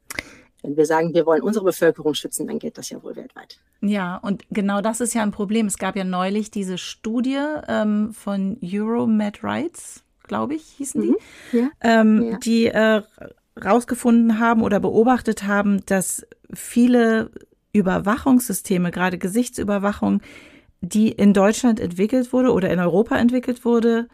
Wenn 0.65 0.79
wir 0.79 0.87
sagen, 0.87 1.13
wir 1.13 1.27
wollen 1.27 1.43
unsere 1.43 1.67
Bevölkerung 1.67 2.15
schützen, 2.15 2.47
dann 2.47 2.59
gilt 2.59 2.79
das 2.79 2.89
ja 2.89 3.03
wohl 3.03 3.15
weltweit. 3.17 3.59
Ja, 3.83 4.17
und 4.17 4.45
genau 4.51 4.81
das 4.81 5.03
ist 5.03 5.13
ja 5.13 5.23
ein 5.23 5.31
Problem. 5.31 5.67
Es 5.67 5.77
gab 5.77 5.95
ja 5.95 6.05
neulich 6.05 6.51
diese 6.51 6.79
Studie 6.79 7.39
ähm, 7.69 8.15
von 8.15 8.57
Euromed 8.63 9.45
Rights, 9.45 10.03
glaube 10.23 10.55
ich, 10.55 10.63
hießen 10.79 11.03
die, 11.03 11.15
mhm. 11.53 11.59
ja. 11.61 11.69
Ähm, 11.83 12.23
ja. 12.23 12.39
die 12.39 12.67
äh, 12.69 13.03
rausgefunden 13.63 14.39
haben 14.39 14.63
oder 14.63 14.81
beobachtet 14.81 15.47
haben, 15.47 15.85
dass 15.85 16.27
viele 16.55 17.31
Überwachungssysteme, 17.75 18.91
gerade 18.91 19.19
Gesichtsüberwachung, 19.19 20.23
die 20.81 21.13
in 21.13 21.35
Deutschland 21.35 21.79
entwickelt 21.79 22.33
wurde 22.33 22.53
oder 22.53 22.71
in 22.71 22.81
Europa 22.81 23.19
entwickelt 23.19 23.67
wurde, 23.67 24.09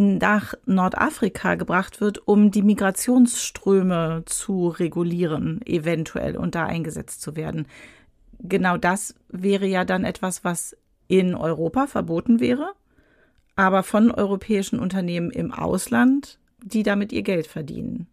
nach 0.00 0.54
Nordafrika 0.66 1.54
gebracht 1.54 2.00
wird, 2.00 2.26
um 2.26 2.50
die 2.50 2.62
Migrationsströme 2.62 4.22
zu 4.26 4.68
regulieren, 4.68 5.60
eventuell 5.64 6.36
und 6.36 6.54
da 6.54 6.66
eingesetzt 6.66 7.22
zu 7.22 7.36
werden. 7.36 7.66
Genau 8.38 8.76
das 8.76 9.14
wäre 9.28 9.66
ja 9.66 9.84
dann 9.84 10.04
etwas, 10.04 10.44
was 10.44 10.76
in 11.08 11.34
Europa 11.34 11.86
verboten 11.86 12.40
wäre, 12.40 12.72
aber 13.56 13.82
von 13.82 14.10
europäischen 14.10 14.78
Unternehmen 14.78 15.30
im 15.30 15.52
Ausland, 15.52 16.38
die 16.62 16.82
damit 16.82 17.12
ihr 17.12 17.22
Geld 17.22 17.46
verdienen. 17.46 18.06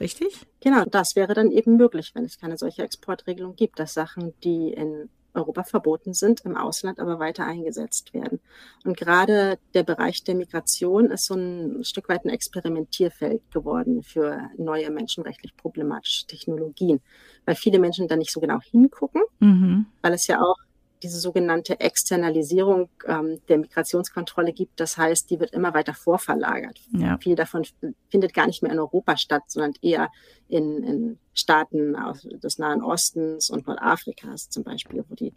Richtig? 0.00 0.46
Genau, 0.60 0.84
das 0.84 1.14
wäre 1.14 1.34
dann 1.34 1.50
eben 1.50 1.76
möglich, 1.76 2.12
wenn 2.14 2.24
es 2.24 2.38
keine 2.38 2.56
solche 2.56 2.82
Exportregelung 2.82 3.54
gibt, 3.54 3.78
dass 3.78 3.94
Sachen, 3.94 4.34
die 4.42 4.72
in 4.72 5.08
Europa 5.34 5.64
verboten 5.64 6.14
sind, 6.14 6.40
im 6.42 6.56
Ausland 6.56 7.00
aber 7.00 7.18
weiter 7.18 7.44
eingesetzt 7.44 8.14
werden. 8.14 8.40
Und 8.84 8.96
gerade 8.96 9.58
der 9.74 9.82
Bereich 9.82 10.24
der 10.24 10.34
Migration 10.34 11.10
ist 11.10 11.26
so 11.26 11.34
ein 11.34 11.84
Stück 11.84 12.08
weit 12.08 12.24
ein 12.24 12.30
Experimentierfeld 12.30 13.50
geworden 13.50 14.02
für 14.02 14.50
neue 14.56 14.90
menschenrechtlich 14.90 15.56
problematische 15.56 16.26
Technologien, 16.26 17.00
weil 17.44 17.56
viele 17.56 17.78
Menschen 17.78 18.08
da 18.08 18.16
nicht 18.16 18.32
so 18.32 18.40
genau 18.40 18.60
hingucken, 18.60 19.22
mhm. 19.40 19.86
weil 20.02 20.12
es 20.12 20.26
ja 20.26 20.40
auch 20.40 20.56
diese 21.02 21.18
sogenannte 21.18 21.80
Externalisierung 21.80 22.88
ähm, 23.06 23.40
der 23.48 23.58
Migrationskontrolle 23.58 24.52
gibt. 24.52 24.80
Das 24.80 24.96
heißt, 24.96 25.30
die 25.30 25.38
wird 25.38 25.52
immer 25.52 25.74
weiter 25.74 25.94
vorverlagert. 25.94 26.80
Ja. 26.92 27.18
Viel 27.18 27.36
davon 27.36 27.66
findet 28.08 28.32
gar 28.32 28.46
nicht 28.46 28.62
mehr 28.62 28.72
in 28.72 28.78
Europa 28.78 29.16
statt, 29.16 29.42
sondern 29.48 29.74
eher 29.82 30.10
in, 30.48 30.82
in 30.82 31.18
Staaten 31.34 31.96
des 32.42 32.58
Nahen 32.58 32.82
Ostens 32.82 33.50
und 33.50 33.66
Nordafrikas 33.66 34.48
zum 34.48 34.64
Beispiel, 34.64 35.04
wo 35.08 35.14
die 35.14 35.34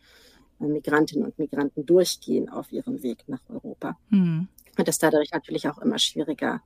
äh, 0.62 0.66
Migrantinnen 0.66 1.26
und 1.26 1.38
Migranten 1.40 1.86
durchgehen 1.86 2.50
auf 2.50 2.72
ihrem 2.72 3.04
Weg 3.04 3.24
nach 3.28 3.42
Europa. 3.50 3.98
Mhm. 4.10 4.48
Und 4.78 4.88
das 4.88 4.96
ist 4.96 5.04
dadurch 5.04 5.32
natürlich 5.32 5.68
auch 5.68 5.80
immer 5.80 6.00
schwieriger 6.00 6.62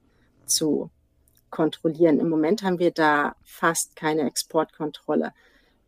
zu 0.45 0.91
kontrollieren. 1.49 2.19
Im 2.19 2.30
Moment 2.30 2.63
haben 2.63 2.80
wir 2.80 2.91
da 2.91 3.36
fast 3.43 3.95
keine 3.95 4.23
Exportkontrolle, 4.23 5.34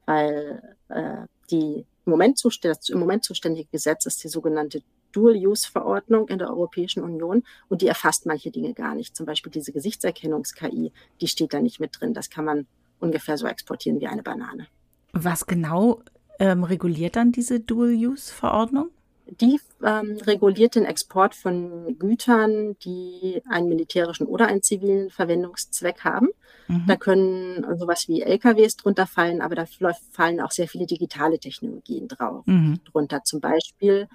weil 0.05 0.75
äh, 0.89 1.25
die 1.51 1.85
Moment, 2.05 2.41
das 2.61 2.89
im 2.89 2.99
Moment 2.99 3.23
zuständige 3.23 3.67
Gesetz 3.71 4.05
ist 4.05 4.23
die 4.23 4.27
sogenannte 4.27 4.81
Dual-Use-Verordnung 5.13 6.27
in 6.27 6.39
der 6.39 6.49
Europäischen 6.49 7.03
Union 7.03 7.43
und 7.69 7.81
die 7.81 7.87
erfasst 7.87 8.25
manche 8.25 8.51
Dinge 8.51 8.73
gar 8.73 8.95
nicht. 8.95 9.15
Zum 9.15 9.25
Beispiel 9.25 9.51
diese 9.51 9.71
Gesichtserkennungs-KI, 9.71 10.91
die 11.21 11.27
steht 11.27 11.53
da 11.53 11.61
nicht 11.61 11.79
mit 11.79 11.99
drin. 11.99 12.13
Das 12.13 12.29
kann 12.29 12.45
man 12.45 12.67
ungefähr 12.99 13.37
so 13.37 13.47
exportieren 13.47 14.01
wie 14.01 14.07
eine 14.07 14.23
Banane. 14.23 14.67
Was 15.13 15.45
genau 15.45 16.01
ähm, 16.39 16.63
reguliert 16.63 17.15
dann 17.15 17.31
diese 17.31 17.59
Dual-Use-Verordnung? 17.59 18.89
Die 19.25 19.59
ähm, 19.83 20.17
reguliert 20.25 20.75
den 20.75 20.85
Export 20.85 21.33
von 21.33 21.97
Gütern, 21.97 22.77
die 22.79 23.41
einen 23.49 23.69
militärischen 23.69 24.27
oder 24.27 24.47
einen 24.47 24.61
zivilen 24.61 25.09
Verwendungszweck 25.09 26.03
haben. 26.03 26.29
Mhm. 26.67 26.83
Da 26.87 26.95
können 26.97 27.65
sowas 27.77 28.07
wie 28.07 28.21
LKWs 28.21 28.75
drunter 28.75 29.07
fallen, 29.07 29.41
aber 29.41 29.55
da 29.55 29.65
fallen 30.11 30.41
auch 30.41 30.51
sehr 30.51 30.67
viele 30.67 30.85
digitale 30.85 31.39
Technologien 31.39 32.07
drauf. 32.07 32.45
Mhm. 32.45 32.79
Drunter 32.91 33.23
zum 33.23 33.39
Beispiel 33.39 34.07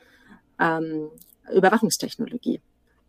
ähm, 0.60 1.08
Überwachungstechnologie. 1.52 2.60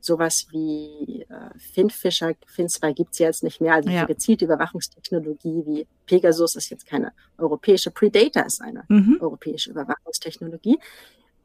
Sowas 0.01 0.47
wie 0.51 1.25
äh, 1.27 1.59
Finfisher, 1.73 2.33
Fin2 2.55 2.93
gibt 2.93 3.11
es 3.11 3.19
jetzt 3.19 3.43
nicht 3.43 3.59
mehr, 3.59 3.73
also 3.73 3.89
ja. 3.89 4.05
gezielte 4.05 4.45
Überwachungstechnologie 4.45 5.63
wie 5.65 5.87
Pegasus 6.05 6.55
ist 6.55 6.69
jetzt 6.69 6.85
keine 6.85 7.11
europäische, 7.37 7.91
Predator 7.91 8.45
ist 8.45 8.61
eine 8.61 8.85
mhm. 8.87 9.17
europäische 9.19 9.71
Überwachungstechnologie. 9.71 10.79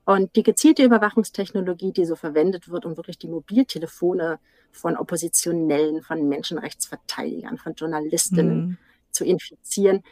Und 0.05 0.37
die 0.37 0.43
gezielte 0.43 0.85
Überwachungstechnologie, 0.85 1.93
die 1.93 2.05
so 2.05 2.15
verwendet 2.17 2.69
wird, 2.69 2.85
um 2.85 2.97
wirklich 2.97 3.19
die 3.19 3.29
Mobiltelefone 3.29 4.39
von 4.71 4.97
Oppositionellen, 4.97 6.03
von 6.03 6.29
Menschenrechtsverteidigern, 6.29 7.59
von 7.59 7.75
Journalistinnen 7.75 8.57
mhm. 8.57 8.79
zu 9.11 9.25
infizieren, 9.25 10.03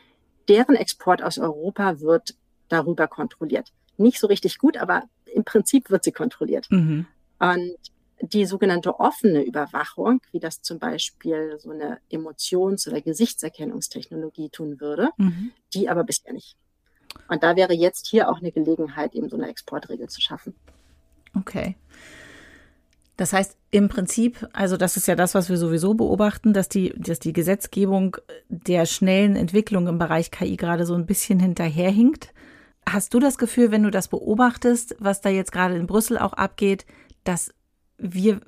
deren 0.49 0.77
Export 0.77 1.23
aus 1.23 1.39
Europa 1.39 2.01
wird 2.01 2.37
darüber 2.69 3.07
kontrolliert. 3.07 3.73
Nicht 3.99 4.19
so 4.19 4.27
richtig 4.27 4.59
gut, 4.59 4.77
aber 4.77 5.05
im 5.27 5.45
Prinzip 5.45 5.91
wird 5.91 6.05
sie 6.05 6.13
kontrolliert. 6.13 6.71
Mhm. 6.71 7.07
Und 7.39 7.77
die 8.23 8.47
sogenannte 8.47 9.01
offene 9.01 9.43
Überwachung, 9.43 10.21
wie 10.31 10.39
das 10.39 10.63
zum 10.63 10.79
Beispiel 10.79 11.59
so 11.59 11.71
eine 11.71 11.99
Emotions- 12.09 12.87
oder 12.87 13.01
Gesichtserkennungstechnologie 13.01 14.49
tun 14.49 14.81
würde, 14.81 15.11
mhm. 15.17 15.51
die 15.75 15.89
aber 15.89 16.05
bisher 16.05 16.33
nicht. 16.33 16.57
Und 17.33 17.43
da 17.43 17.57
wäre 17.57 17.73
jetzt 17.73 18.09
hier 18.09 18.29
auch 18.29 18.41
eine 18.41 18.53
Gelegenheit, 18.53 19.15
eben 19.15 19.31
so 19.31 19.39
eine 19.39 19.49
Exportregel 19.49 20.07
zu 20.11 20.21
schaffen. 20.21 20.55
Okay. 21.35 21.77
Das 23.17 23.33
heißt, 23.33 23.57
im 23.71 23.89
Prinzip, 23.89 24.47
also 24.53 24.77
das 24.77 24.99
ist 24.99 25.09
ja 25.09 25.15
das, 25.15 25.35
was 25.35 25.49
wir 25.49 25.57
sowieso 25.57 25.95
beobachten, 25.95 26.53
dass 26.53 26.69
die, 26.69 26.93
dass 26.95 27.21
die 27.21 27.33
Gesetzgebung 27.33 28.19
der 28.51 28.85
schnellen 28.85 29.35
Entwicklung 29.35 29.87
im 29.87 29.97
Bereich 29.97 30.31
KI 30.31 30.59
gerade 30.59 30.85
so 30.85 30.95
ein 30.95 31.07
bisschen 31.07 31.41
hinterherhinkt. 31.41 32.35
Hast 32.87 33.15
du 33.15 33.19
das 33.19 33.39
Gefühl, 33.39 33.71
wenn 33.71 33.83
du 33.83 33.91
das 33.91 34.09
beobachtest, 34.09 34.97
was 34.99 35.23
da 35.23 35.31
jetzt 35.31 35.53
gerade 35.53 35.77
in 35.77 35.87
Brüssel 35.87 36.19
auch 36.19 36.35
abgeht, 36.35 36.85
dass 37.25 37.55
wir 37.97 38.43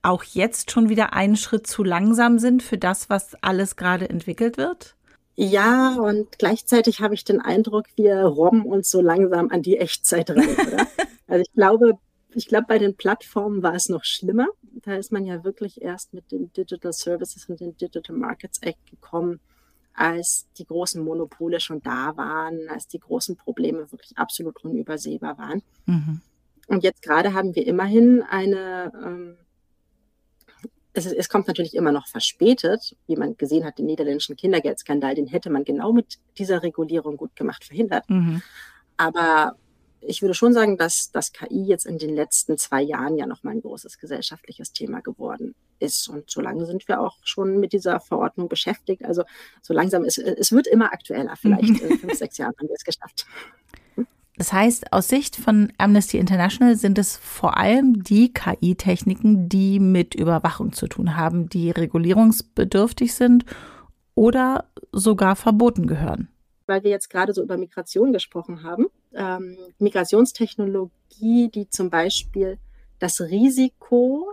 auch 0.00 0.24
jetzt 0.24 0.70
schon 0.70 0.88
wieder 0.88 1.12
einen 1.12 1.36
Schritt 1.36 1.66
zu 1.66 1.84
langsam 1.84 2.38
sind 2.38 2.62
für 2.62 2.78
das, 2.78 3.10
was 3.10 3.34
alles 3.42 3.76
gerade 3.76 4.08
entwickelt 4.08 4.56
wird? 4.56 4.96
Ja, 5.42 5.94
und 5.94 6.38
gleichzeitig 6.38 7.00
habe 7.00 7.14
ich 7.14 7.24
den 7.24 7.40
Eindruck, 7.40 7.86
wir 7.96 8.24
robben 8.24 8.66
uns 8.66 8.90
so 8.90 9.00
langsam 9.00 9.48
an 9.48 9.62
die 9.62 9.78
Echtzeit 9.78 10.28
ran, 10.28 10.36
oder? 10.36 10.86
also 11.28 11.40
ich 11.40 11.52
glaube, 11.54 11.98
ich 12.34 12.46
glaube, 12.46 12.66
bei 12.68 12.78
den 12.78 12.94
Plattformen 12.94 13.62
war 13.62 13.74
es 13.74 13.88
noch 13.88 14.04
schlimmer. 14.04 14.48
Da 14.82 14.96
ist 14.96 15.12
man 15.12 15.24
ja 15.24 15.42
wirklich 15.42 15.80
erst 15.80 16.12
mit 16.12 16.30
den 16.30 16.52
Digital 16.52 16.92
Services 16.92 17.48
und 17.48 17.58
den 17.58 17.74
Digital 17.74 18.14
Markets 18.14 18.60
Act 18.60 18.86
gekommen, 18.90 19.40
als 19.94 20.46
die 20.58 20.66
großen 20.66 21.02
Monopole 21.02 21.58
schon 21.58 21.80
da 21.80 22.14
waren, 22.18 22.68
als 22.68 22.86
die 22.86 23.00
großen 23.00 23.36
Probleme 23.36 23.90
wirklich 23.90 24.18
absolut 24.18 24.62
unübersehbar 24.62 25.38
waren. 25.38 25.62
Mhm. 25.86 26.20
Und 26.66 26.84
jetzt 26.84 27.00
gerade 27.00 27.32
haben 27.32 27.54
wir 27.54 27.66
immerhin 27.66 28.22
eine 28.22 28.92
ähm, 28.94 29.36
es, 30.92 31.06
es, 31.06 31.28
kommt 31.28 31.46
natürlich 31.46 31.74
immer 31.74 31.92
noch 31.92 32.06
verspätet, 32.08 32.96
wie 33.06 33.16
man 33.16 33.36
gesehen 33.36 33.64
hat, 33.64 33.78
den 33.78 33.86
niederländischen 33.86 34.36
Kindergeldskandal, 34.36 35.14
den 35.14 35.26
hätte 35.26 35.50
man 35.50 35.64
genau 35.64 35.92
mit 35.92 36.18
dieser 36.38 36.62
Regulierung 36.62 37.16
gut 37.16 37.36
gemacht 37.36 37.64
verhindert. 37.64 38.08
Mhm. 38.08 38.42
Aber 38.96 39.56
ich 40.00 40.22
würde 40.22 40.34
schon 40.34 40.52
sagen, 40.52 40.76
dass 40.76 41.10
das 41.12 41.32
KI 41.32 41.64
jetzt 41.64 41.86
in 41.86 41.98
den 41.98 42.14
letzten 42.14 42.56
zwei 42.58 42.82
Jahren 42.82 43.16
ja 43.16 43.26
noch 43.26 43.42
mal 43.42 43.52
ein 43.52 43.60
großes 43.60 43.98
gesellschaftliches 43.98 44.72
Thema 44.72 45.00
geworden 45.00 45.54
ist. 45.78 46.08
Und 46.08 46.30
so 46.30 46.40
lange 46.40 46.66
sind 46.66 46.88
wir 46.88 47.00
auch 47.00 47.18
schon 47.22 47.58
mit 47.60 47.72
dieser 47.72 48.00
Verordnung 48.00 48.48
beschäftigt. 48.48 49.04
Also 49.04 49.24
so 49.60 49.74
langsam 49.74 50.04
ist 50.04 50.18
es 50.18 50.52
wird 50.52 50.66
immer 50.66 50.92
aktueller. 50.92 51.36
Vielleicht 51.36 51.68
in 51.82 51.98
fünf, 51.98 52.14
sechs 52.14 52.38
Jahren 52.38 52.54
haben 52.58 52.68
wir 52.68 52.76
es 52.76 52.84
geschafft. 52.84 53.26
Das 54.40 54.54
heißt, 54.54 54.94
aus 54.94 55.08
Sicht 55.08 55.36
von 55.36 55.70
Amnesty 55.76 56.16
International 56.16 56.74
sind 56.74 56.96
es 56.96 57.18
vor 57.18 57.58
allem 57.58 58.02
die 58.02 58.32
KI-Techniken, 58.32 59.50
die 59.50 59.78
mit 59.78 60.14
Überwachung 60.14 60.72
zu 60.72 60.86
tun 60.86 61.14
haben, 61.14 61.50
die 61.50 61.70
regulierungsbedürftig 61.70 63.12
sind 63.12 63.44
oder 64.14 64.64
sogar 64.92 65.36
verboten 65.36 65.86
gehören. 65.86 66.28
Weil 66.66 66.82
wir 66.84 66.90
jetzt 66.90 67.10
gerade 67.10 67.34
so 67.34 67.42
über 67.42 67.58
Migration 67.58 68.14
gesprochen 68.14 68.62
haben. 68.62 68.86
Ähm, 69.12 69.58
Migrationstechnologie, 69.78 71.50
die 71.54 71.68
zum 71.68 71.90
Beispiel 71.90 72.56
das 72.98 73.20
Risiko 73.20 74.26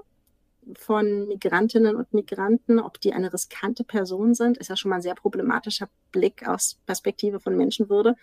von 0.75 1.27
Migrantinnen 1.27 1.97
und 1.97 2.13
Migranten, 2.13 2.79
ob 2.79 3.01
die 3.01 3.11
eine 3.11 3.33
riskante 3.33 3.83
Person 3.83 4.35
sind, 4.35 4.57
ist 4.57 4.69
ja 4.69 4.77
schon 4.77 4.87
mal 4.87 4.95
ein 4.97 5.01
sehr 5.01 5.15
problematischer 5.15 5.89
Blick 6.13 6.47
aus 6.47 6.79
Perspektive 6.85 7.41
von 7.41 7.57
Menschenwürde. 7.57 8.15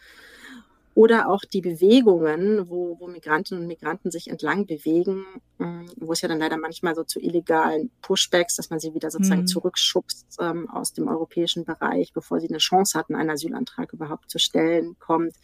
Oder 0.94 1.28
auch 1.28 1.44
die 1.44 1.60
Bewegungen, 1.60 2.68
wo, 2.68 2.96
wo 3.00 3.08
Migrantinnen 3.08 3.62
und 3.62 3.68
Migranten 3.68 4.12
sich 4.12 4.28
entlang 4.30 4.66
bewegen, 4.66 5.24
ähm, 5.58 5.86
wo 5.96 6.12
es 6.12 6.20
ja 6.20 6.28
dann 6.28 6.38
leider 6.38 6.56
manchmal 6.56 6.94
so 6.94 7.02
zu 7.02 7.20
illegalen 7.20 7.90
Pushbacks, 8.00 8.54
dass 8.56 8.70
man 8.70 8.78
sie 8.78 8.94
wieder 8.94 9.10
sozusagen 9.10 9.42
mhm. 9.42 9.46
zurückschubst 9.48 10.36
ähm, 10.40 10.70
aus 10.70 10.92
dem 10.92 11.08
europäischen 11.08 11.64
Bereich, 11.64 12.12
bevor 12.12 12.40
sie 12.40 12.48
eine 12.48 12.58
Chance 12.58 12.96
hatten, 12.96 13.16
einen 13.16 13.30
Asylantrag 13.30 13.92
überhaupt 13.92 14.30
zu 14.30 14.38
stellen, 14.38 14.96
kommt. 15.00 15.34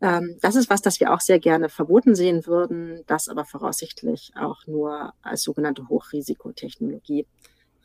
Ähm, 0.00 0.36
das 0.40 0.56
ist 0.56 0.68
was, 0.68 0.82
das 0.82 0.98
wir 0.98 1.12
auch 1.12 1.20
sehr 1.20 1.38
gerne 1.38 1.68
verboten 1.68 2.16
sehen 2.16 2.46
würden, 2.46 3.02
das 3.06 3.28
aber 3.28 3.44
voraussichtlich 3.44 4.32
auch 4.34 4.66
nur 4.66 5.12
als 5.22 5.42
sogenannte 5.42 5.88
Hochrisikotechnologie 5.88 7.26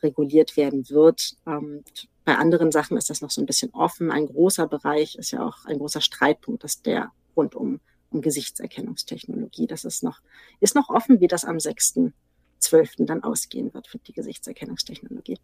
reguliert 0.02 0.58
werden 0.58 0.90
wird. 0.90 1.36
Ähm, 1.46 1.84
bei 2.26 2.38
anderen 2.38 2.72
Sachen 2.72 2.98
ist 2.98 3.10
das 3.10 3.22
noch 3.22 3.30
so 3.30 3.42
ein 3.42 3.46
bisschen 3.46 3.72
offen. 3.74 4.12
Ein 4.12 4.26
großer 4.26 4.68
Bereich 4.68 5.16
ist 5.16 5.32
ja 5.32 5.46
auch 5.46 5.66
ein 5.66 5.78
großer 5.78 6.02
Streitpunkt, 6.02 6.64
dass 6.64 6.82
der 6.82 7.12
rund 7.36 7.56
um, 7.56 7.80
um 8.10 8.22
Gesichtserkennungstechnologie. 8.22 9.68
Das 9.68 9.86
ist 9.86 10.04
noch, 10.04 10.20
ist 10.60 10.76
noch 10.76 10.90
offen, 10.90 11.22
wie 11.22 11.28
das 11.28 11.46
am 11.46 11.58
6.12. 11.58 13.06
dann 13.06 13.24
ausgehen 13.24 13.74
wird 13.74 13.88
für 13.88 14.00
die 14.00 14.14
Gesichtserkennungstechnologie. 14.14 15.38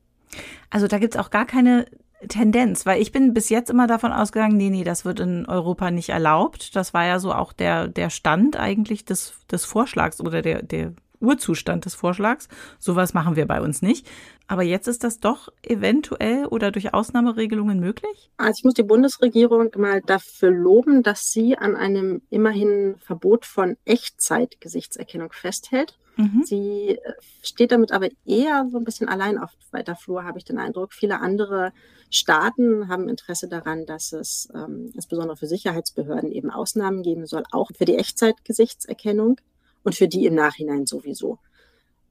Also 0.70 0.88
da 0.88 0.98
gibt 0.98 1.16
es 1.16 1.20
auch 1.20 1.30
gar 1.30 1.46
keine 1.46 1.86
Tendenz, 2.28 2.86
weil 2.86 3.02
ich 3.02 3.12
bin 3.12 3.34
bis 3.34 3.50
jetzt 3.50 3.70
immer 3.70 3.88
davon 3.88 4.12
ausgegangen, 4.12 4.58
nee, 4.58 4.70
nee, 4.70 4.84
das 4.84 5.06
wird 5.06 5.20
in 5.20 5.46
Europa 5.48 5.92
nicht 5.92 6.10
erlaubt. 6.10 6.76
Das 6.76 6.94
war 6.94 7.06
ja 7.06 7.20
so 7.20 7.34
auch 7.34 7.54
der, 7.54 7.88
der 7.88 8.10
Stand 8.10 8.58
eigentlich 8.58 9.06
des, 9.06 9.34
des 9.52 9.66
Vorschlags 9.66 10.20
oder 10.20 10.42
der, 10.42 10.62
der 10.62 10.94
Urzustand 11.20 11.86
des 11.86 11.96
Vorschlags. 11.96 12.48
Sowas 12.80 13.14
machen 13.14 13.36
wir 13.36 13.48
bei 13.48 13.62
uns 13.62 13.82
nicht. 13.82 14.08
Aber 14.52 14.64
jetzt 14.64 14.90
ist 14.90 15.06
das 15.06 15.22
doch 15.22 15.48
eventuell 15.64 16.46
oder 16.46 16.72
durch 16.72 16.94
Ausnahmeregelungen 16.94 17.80
möglich? 17.80 18.30
Also 18.36 18.58
ich 18.58 18.64
muss 18.66 18.74
die 18.74 18.84
Bundesregierung 18.84 19.70
mal 19.78 20.02
dafür 20.02 20.52
loben, 20.52 21.04
dass 21.04 21.32
sie 21.32 21.58
an 21.58 21.78
einem 21.78 22.22
immerhin 22.30 22.98
Verbot 22.98 23.46
von 23.46 23.78
Echtzeitgesichtserkennung 23.86 25.32
festhält. 25.32 25.98
Mhm. 26.18 26.44
Sie 26.44 27.00
äh, 27.02 27.14
steht 27.42 27.72
damit 27.72 27.94
aber 27.94 28.10
eher 28.26 28.68
so 28.70 28.78
ein 28.78 28.84
bisschen 28.84 29.08
allein 29.08 29.38
auf 29.38 29.52
weiter 29.72 29.96
Flur, 29.96 30.26
habe 30.26 30.38
ich 30.38 30.44
den 30.44 30.58
Eindruck. 30.58 30.92
Viele 30.92 31.22
andere 31.22 31.72
Staaten 32.10 32.90
haben 32.90 33.08
Interesse 33.08 33.48
daran, 33.48 33.86
dass 33.86 34.12
es 34.12 34.50
ähm, 34.54 34.92
insbesondere 34.94 35.38
für 35.38 35.48
Sicherheitsbehörden 35.48 36.30
eben 36.30 36.52
Ausnahmen 36.52 37.04
geben 37.04 37.26
soll, 37.26 37.44
auch 37.54 37.70
für 37.74 37.86
die 37.86 37.96
Echtzeitgesichtserkennung 37.96 39.40
und 39.84 39.96
für 39.96 40.10
die 40.10 40.26
im 40.26 40.36
Nachhinein 40.36 40.86
sowieso 40.86 41.40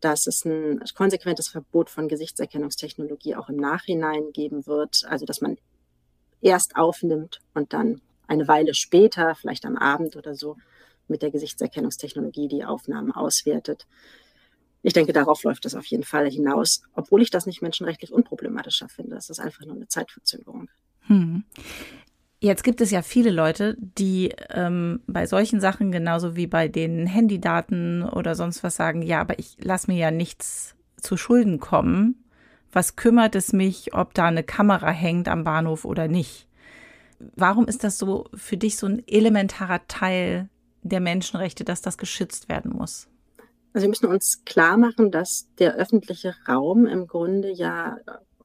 dass 0.00 0.26
es 0.26 0.44
ein 0.44 0.82
konsequentes 0.94 1.48
Verbot 1.48 1.90
von 1.90 2.08
Gesichtserkennungstechnologie 2.08 3.36
auch 3.36 3.48
im 3.48 3.56
Nachhinein 3.56 4.32
geben 4.32 4.66
wird. 4.66 5.04
Also 5.06 5.26
dass 5.26 5.40
man 5.40 5.58
erst 6.40 6.76
aufnimmt 6.76 7.40
und 7.54 7.72
dann 7.72 8.00
eine 8.26 8.48
Weile 8.48 8.74
später, 8.74 9.34
vielleicht 9.34 9.66
am 9.66 9.76
Abend 9.76 10.16
oder 10.16 10.34
so, 10.34 10.56
mit 11.08 11.22
der 11.22 11.30
Gesichtserkennungstechnologie 11.30 12.48
die 12.48 12.64
Aufnahmen 12.64 13.12
auswertet. 13.12 13.86
Ich 14.82 14.94
denke, 14.94 15.12
darauf 15.12 15.42
läuft 15.42 15.66
es 15.66 15.74
auf 15.74 15.84
jeden 15.86 16.04
Fall 16.04 16.30
hinaus, 16.30 16.82
obwohl 16.94 17.20
ich 17.20 17.30
das 17.30 17.44
nicht 17.44 17.60
menschenrechtlich 17.60 18.12
unproblematischer 18.12 18.88
finde. 18.88 19.16
Es 19.16 19.28
ist 19.28 19.40
einfach 19.40 19.66
nur 19.66 19.76
eine 19.76 19.88
Zeitverzögerung. 19.88 20.70
Hm. 21.02 21.44
Jetzt 22.42 22.64
gibt 22.64 22.80
es 22.80 22.90
ja 22.90 23.02
viele 23.02 23.30
Leute, 23.30 23.76
die 23.78 24.32
ähm, 24.48 25.02
bei 25.06 25.26
solchen 25.26 25.60
Sachen 25.60 25.92
genauso 25.92 26.36
wie 26.36 26.46
bei 26.46 26.68
den 26.68 27.06
Handydaten 27.06 28.02
oder 28.02 28.34
sonst 28.34 28.64
was 28.64 28.76
sagen, 28.76 29.02
ja, 29.02 29.20
aber 29.20 29.38
ich 29.38 29.62
lasse 29.62 29.90
mir 29.90 29.98
ja 29.98 30.10
nichts 30.10 30.74
zu 30.96 31.18
Schulden 31.18 31.60
kommen. 31.60 32.24
Was 32.72 32.96
kümmert 32.96 33.34
es 33.34 33.52
mich, 33.52 33.92
ob 33.92 34.14
da 34.14 34.26
eine 34.26 34.42
Kamera 34.42 34.90
hängt 34.90 35.28
am 35.28 35.44
Bahnhof 35.44 35.84
oder 35.84 36.08
nicht? 36.08 36.48
Warum 37.18 37.66
ist 37.66 37.84
das 37.84 37.98
so 37.98 38.28
für 38.32 38.56
dich 38.56 38.78
so 38.78 38.86
ein 38.86 39.06
elementarer 39.06 39.86
Teil 39.86 40.48
der 40.82 41.00
Menschenrechte, 41.00 41.64
dass 41.64 41.82
das 41.82 41.98
geschützt 41.98 42.48
werden 42.48 42.72
muss? 42.72 43.06
Also 43.74 43.84
wir 43.84 43.90
müssen 43.90 44.06
uns 44.06 44.46
klar 44.46 44.78
machen, 44.78 45.10
dass 45.10 45.48
der 45.58 45.74
öffentliche 45.74 46.34
Raum 46.48 46.86
im 46.86 47.06
Grunde 47.06 47.52
ja 47.52 47.98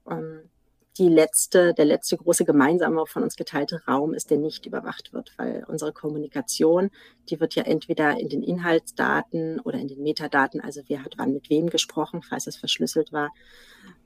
ähm, 0.09 0.49
die 0.97 1.09
letzte, 1.09 1.73
der 1.73 1.85
letzte 1.85 2.15
große 2.15 2.45
gemeinsame 2.45 3.05
von 3.05 3.23
uns 3.23 3.35
geteilte 3.35 3.83
Raum 3.85 4.13
ist, 4.13 4.29
der 4.29 4.37
nicht 4.37 4.65
überwacht 4.65 5.11
wird, 5.13 5.33
weil 5.37 5.65
unsere 5.67 5.91
Kommunikation, 5.91 6.89
die 7.29 7.39
wird 7.39 7.55
ja 7.55 7.63
entweder 7.63 8.17
in 8.19 8.29
den 8.29 8.41
Inhaltsdaten 8.41 9.59
oder 9.59 9.77
in 9.77 9.89
den 9.89 10.03
Metadaten, 10.03 10.61
also 10.61 10.81
wer 10.87 11.03
hat 11.03 11.15
wann 11.17 11.33
mit 11.33 11.49
wem 11.49 11.69
gesprochen, 11.69 12.21
falls 12.21 12.47
es 12.47 12.55
verschlüsselt 12.55 13.11
war, 13.11 13.31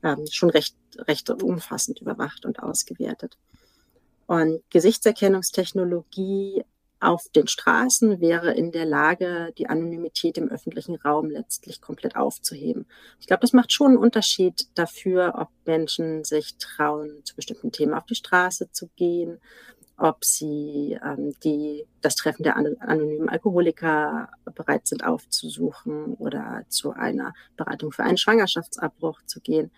ähm, 0.02 0.26
schon 0.30 0.50
recht, 0.50 0.74
recht 0.98 1.30
umfassend 1.30 2.00
überwacht 2.00 2.44
und 2.44 2.60
ausgewertet. 2.60 3.36
Und 4.26 4.62
Gesichtserkennungstechnologie 4.70 6.64
auf 7.00 7.26
den 7.34 7.48
Straßen 7.48 8.20
wäre 8.20 8.52
in 8.52 8.72
der 8.72 8.84
Lage, 8.84 9.52
die 9.56 9.68
Anonymität 9.68 10.36
im 10.36 10.50
öffentlichen 10.50 10.96
Raum 10.96 11.30
letztlich 11.30 11.80
komplett 11.80 12.14
aufzuheben. 12.14 12.86
Ich 13.18 13.26
glaube, 13.26 13.40
das 13.40 13.54
macht 13.54 13.72
schon 13.72 13.88
einen 13.92 13.96
Unterschied 13.96 14.68
dafür, 14.74 15.34
ob 15.36 15.48
Menschen 15.64 16.24
sich 16.24 16.56
trauen, 16.58 17.22
zu 17.24 17.34
bestimmten 17.34 17.72
Themen 17.72 17.94
auf 17.94 18.04
die 18.04 18.14
Straße 18.14 18.70
zu 18.70 18.88
gehen, 18.96 19.40
ob 19.96 20.24
sie 20.24 20.98
ähm, 21.04 21.34
die, 21.42 21.86
das 22.02 22.16
Treffen 22.16 22.42
der 22.42 22.56
anonymen 22.56 23.28
Alkoholiker 23.28 24.28
bereit 24.54 24.86
sind 24.86 25.04
aufzusuchen 25.04 26.14
oder 26.14 26.64
zu 26.68 26.92
einer 26.92 27.32
Beratung 27.56 27.92
für 27.92 28.04
einen 28.04 28.18
Schwangerschaftsabbruch 28.18 29.22
zu 29.26 29.40
gehen. 29.40 29.70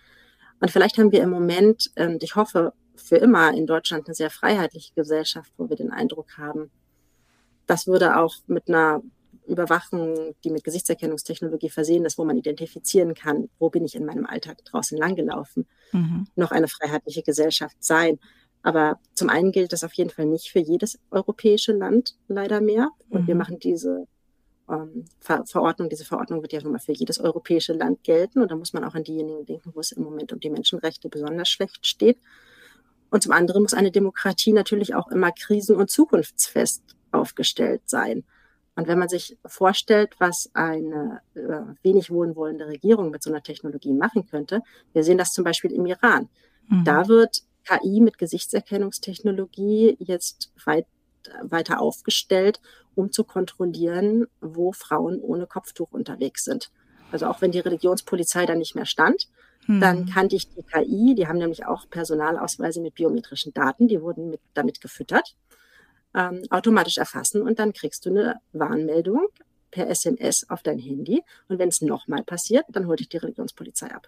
Und 0.61 0.71
vielleicht 0.71 0.99
haben 0.99 1.13
wir 1.13 1.23
im 1.23 1.31
Moment, 1.31 1.91
und 1.97 2.23
ich 2.23 2.37
hoffe 2.37 2.73
für 2.95 3.17
immer 3.17 3.53
in 3.53 3.67
Deutschland 3.67 4.07
eine 4.07 4.15
sehr 4.15 4.31
freiheitliche 4.31 4.95
Gesellschaft, 4.95 5.53
wo 5.57 5.69
wir 5.69 5.77
den 5.77 5.91
Eindruck 5.91 6.39
haben, 6.39 6.71
das 7.66 7.87
würde 7.87 8.16
auch 8.16 8.35
mit 8.46 8.68
einer 8.68 9.03
Überwachung, 9.46 10.35
die 10.44 10.51
mit 10.51 10.64
Gesichtserkennungstechnologie 10.64 11.68
versehen 11.68 12.05
ist, 12.05 12.18
wo 12.18 12.25
man 12.25 12.38
identifizieren 12.38 13.14
kann, 13.14 13.48
wo 13.59 13.70
bin 13.70 13.85
ich 13.85 13.94
in 13.94 14.05
meinem 14.05 14.27
Alltag 14.27 14.64
draußen 14.64 14.96
langgelaufen, 14.96 15.66
mhm. 15.92 16.27
noch 16.37 16.53
eine 16.53 16.68
freiheitliche 16.68 17.22
Gesellschaft 17.22 17.77
sein. 17.81 18.18
Aber 18.62 19.01
zum 19.14 19.29
einen 19.29 19.51
gilt 19.51 19.72
das 19.72 19.83
auf 19.83 19.92
jeden 19.94 20.11
Fall 20.11 20.27
nicht 20.27 20.51
für 20.51 20.61
jedes 20.61 20.98
europäische 21.11 21.72
Land 21.72 22.14
leider 22.29 22.61
mehr. 22.61 22.90
Und 23.11 23.22
mhm. 23.22 23.27
wir 23.27 23.35
machen 23.35 23.59
diese 23.59 24.07
ähm, 24.70 25.05
Ver 25.18 25.44
Verordnung, 25.46 25.88
diese 25.88 26.05
Verordnung 26.05 26.42
wird 26.42 26.53
ja 26.53 26.62
nun 26.62 26.72
mal 26.72 26.79
für 26.79 26.92
jedes 26.92 27.18
europäische 27.18 27.72
Land 27.72 28.05
gelten. 28.05 28.40
Und 28.40 28.53
da 28.53 28.57
muss 28.57 28.72
man 28.72 28.85
auch 28.85 28.94
an 28.94 29.03
diejenigen 29.03 29.44
denken, 29.44 29.72
wo 29.75 29.81
es 29.81 29.90
im 29.90 30.05
Moment 30.05 30.33
um 30.33 30.38
die 30.38 30.51
Menschenrechte 30.51 31.09
besonders 31.09 31.48
schlecht 31.48 31.85
steht. 31.85 32.18
Und 33.11 33.25
zum 33.25 33.33
anderen 33.33 33.62
muss 33.62 33.75
eine 33.75 33.90
Demokratie 33.90 34.53
natürlich 34.53 34.94
auch 34.94 35.09
immer 35.09 35.33
krisen- 35.33 35.77
und 35.77 35.90
zukunftsfest 35.90 36.83
aufgestellt 37.12 37.83
sein. 37.87 38.25
Und 38.75 38.88
wenn 38.88 38.98
man 38.98 39.09
sich 39.09 39.37
vorstellt, 39.44 40.14
was 40.18 40.51
eine 40.55 41.20
äh, 41.35 41.40
wenig 41.83 42.11
wohlwollende 42.11 42.66
Regierung 42.66 43.11
mit 43.11 43.22
so 43.22 43.31
einer 43.31 43.42
Technologie 43.42 43.92
machen 43.92 44.27
könnte, 44.27 44.62
wir 44.92 45.05
sehen 45.05 45.18
das 45.18 45.33
zum 45.33 45.44
Beispiel 45.44 45.72
im 45.72 45.85
Iran. 45.85 46.29
Mhm. 46.68 46.85
Da 46.85 47.09
wird 47.09 47.42
KI 47.64 48.01
mit 48.01 48.18
Gesichtserkennungstechnologie 48.18 49.96
jetzt 50.01 50.53
weit, 50.64 50.87
weiter 51.42 51.81
aufgestellt, 51.81 52.61
um 52.94 53.12
zu 53.12 53.25
kontrollieren, 53.25 54.27
wo 54.40 54.72
Frauen 54.72 55.20
ohne 55.20 55.46
Kopftuch 55.46 55.92
unterwegs 55.92 56.44
sind. 56.44 56.70
Also 57.11 57.27
auch 57.27 57.42
wenn 57.42 57.53
die 57.53 57.61
Religionspolizei 57.61 58.46
dann 58.46 58.59
nicht 58.59 58.75
mehr 58.75 58.87
stand, 58.87 59.29
mhm. 59.66 59.81
dann 59.81 60.07
kann 60.07 60.29
dich 60.29 60.48
die 60.48 60.62
KI, 60.62 61.14
die 61.14 61.29
haben 61.29 61.38
nämlich 61.38 61.66
auch 61.66 61.88
Personalausweise 61.90 62.81
mit 62.81 62.94
biometrischen 62.94 63.53
Daten, 63.53 63.87
die 63.87 64.01
wurden 64.01 64.31
mit, 64.31 64.40
damit 64.55 64.81
gefüttert 64.81 65.37
ähm, 66.14 66.42
automatisch 66.51 66.98
erfassen 66.98 67.42
und 67.42 67.59
dann 67.59 67.72
kriegst 67.72 68.07
du 68.07 68.11
eine 68.11 68.40
Warnmeldung 68.53 69.27
per 69.70 69.88
SMS 69.88 70.48
auf 70.48 70.62
dein 70.62 70.79
Handy. 70.79 71.22
Und 71.48 71.59
wenn 71.59 71.68
es 71.68 71.81
nochmal 71.81 72.22
passiert, 72.22 72.64
dann 72.68 72.87
holt 72.87 73.01
dich 73.01 73.09
die 73.09 73.16
Religionspolizei 73.16 73.90
ab. 73.92 74.07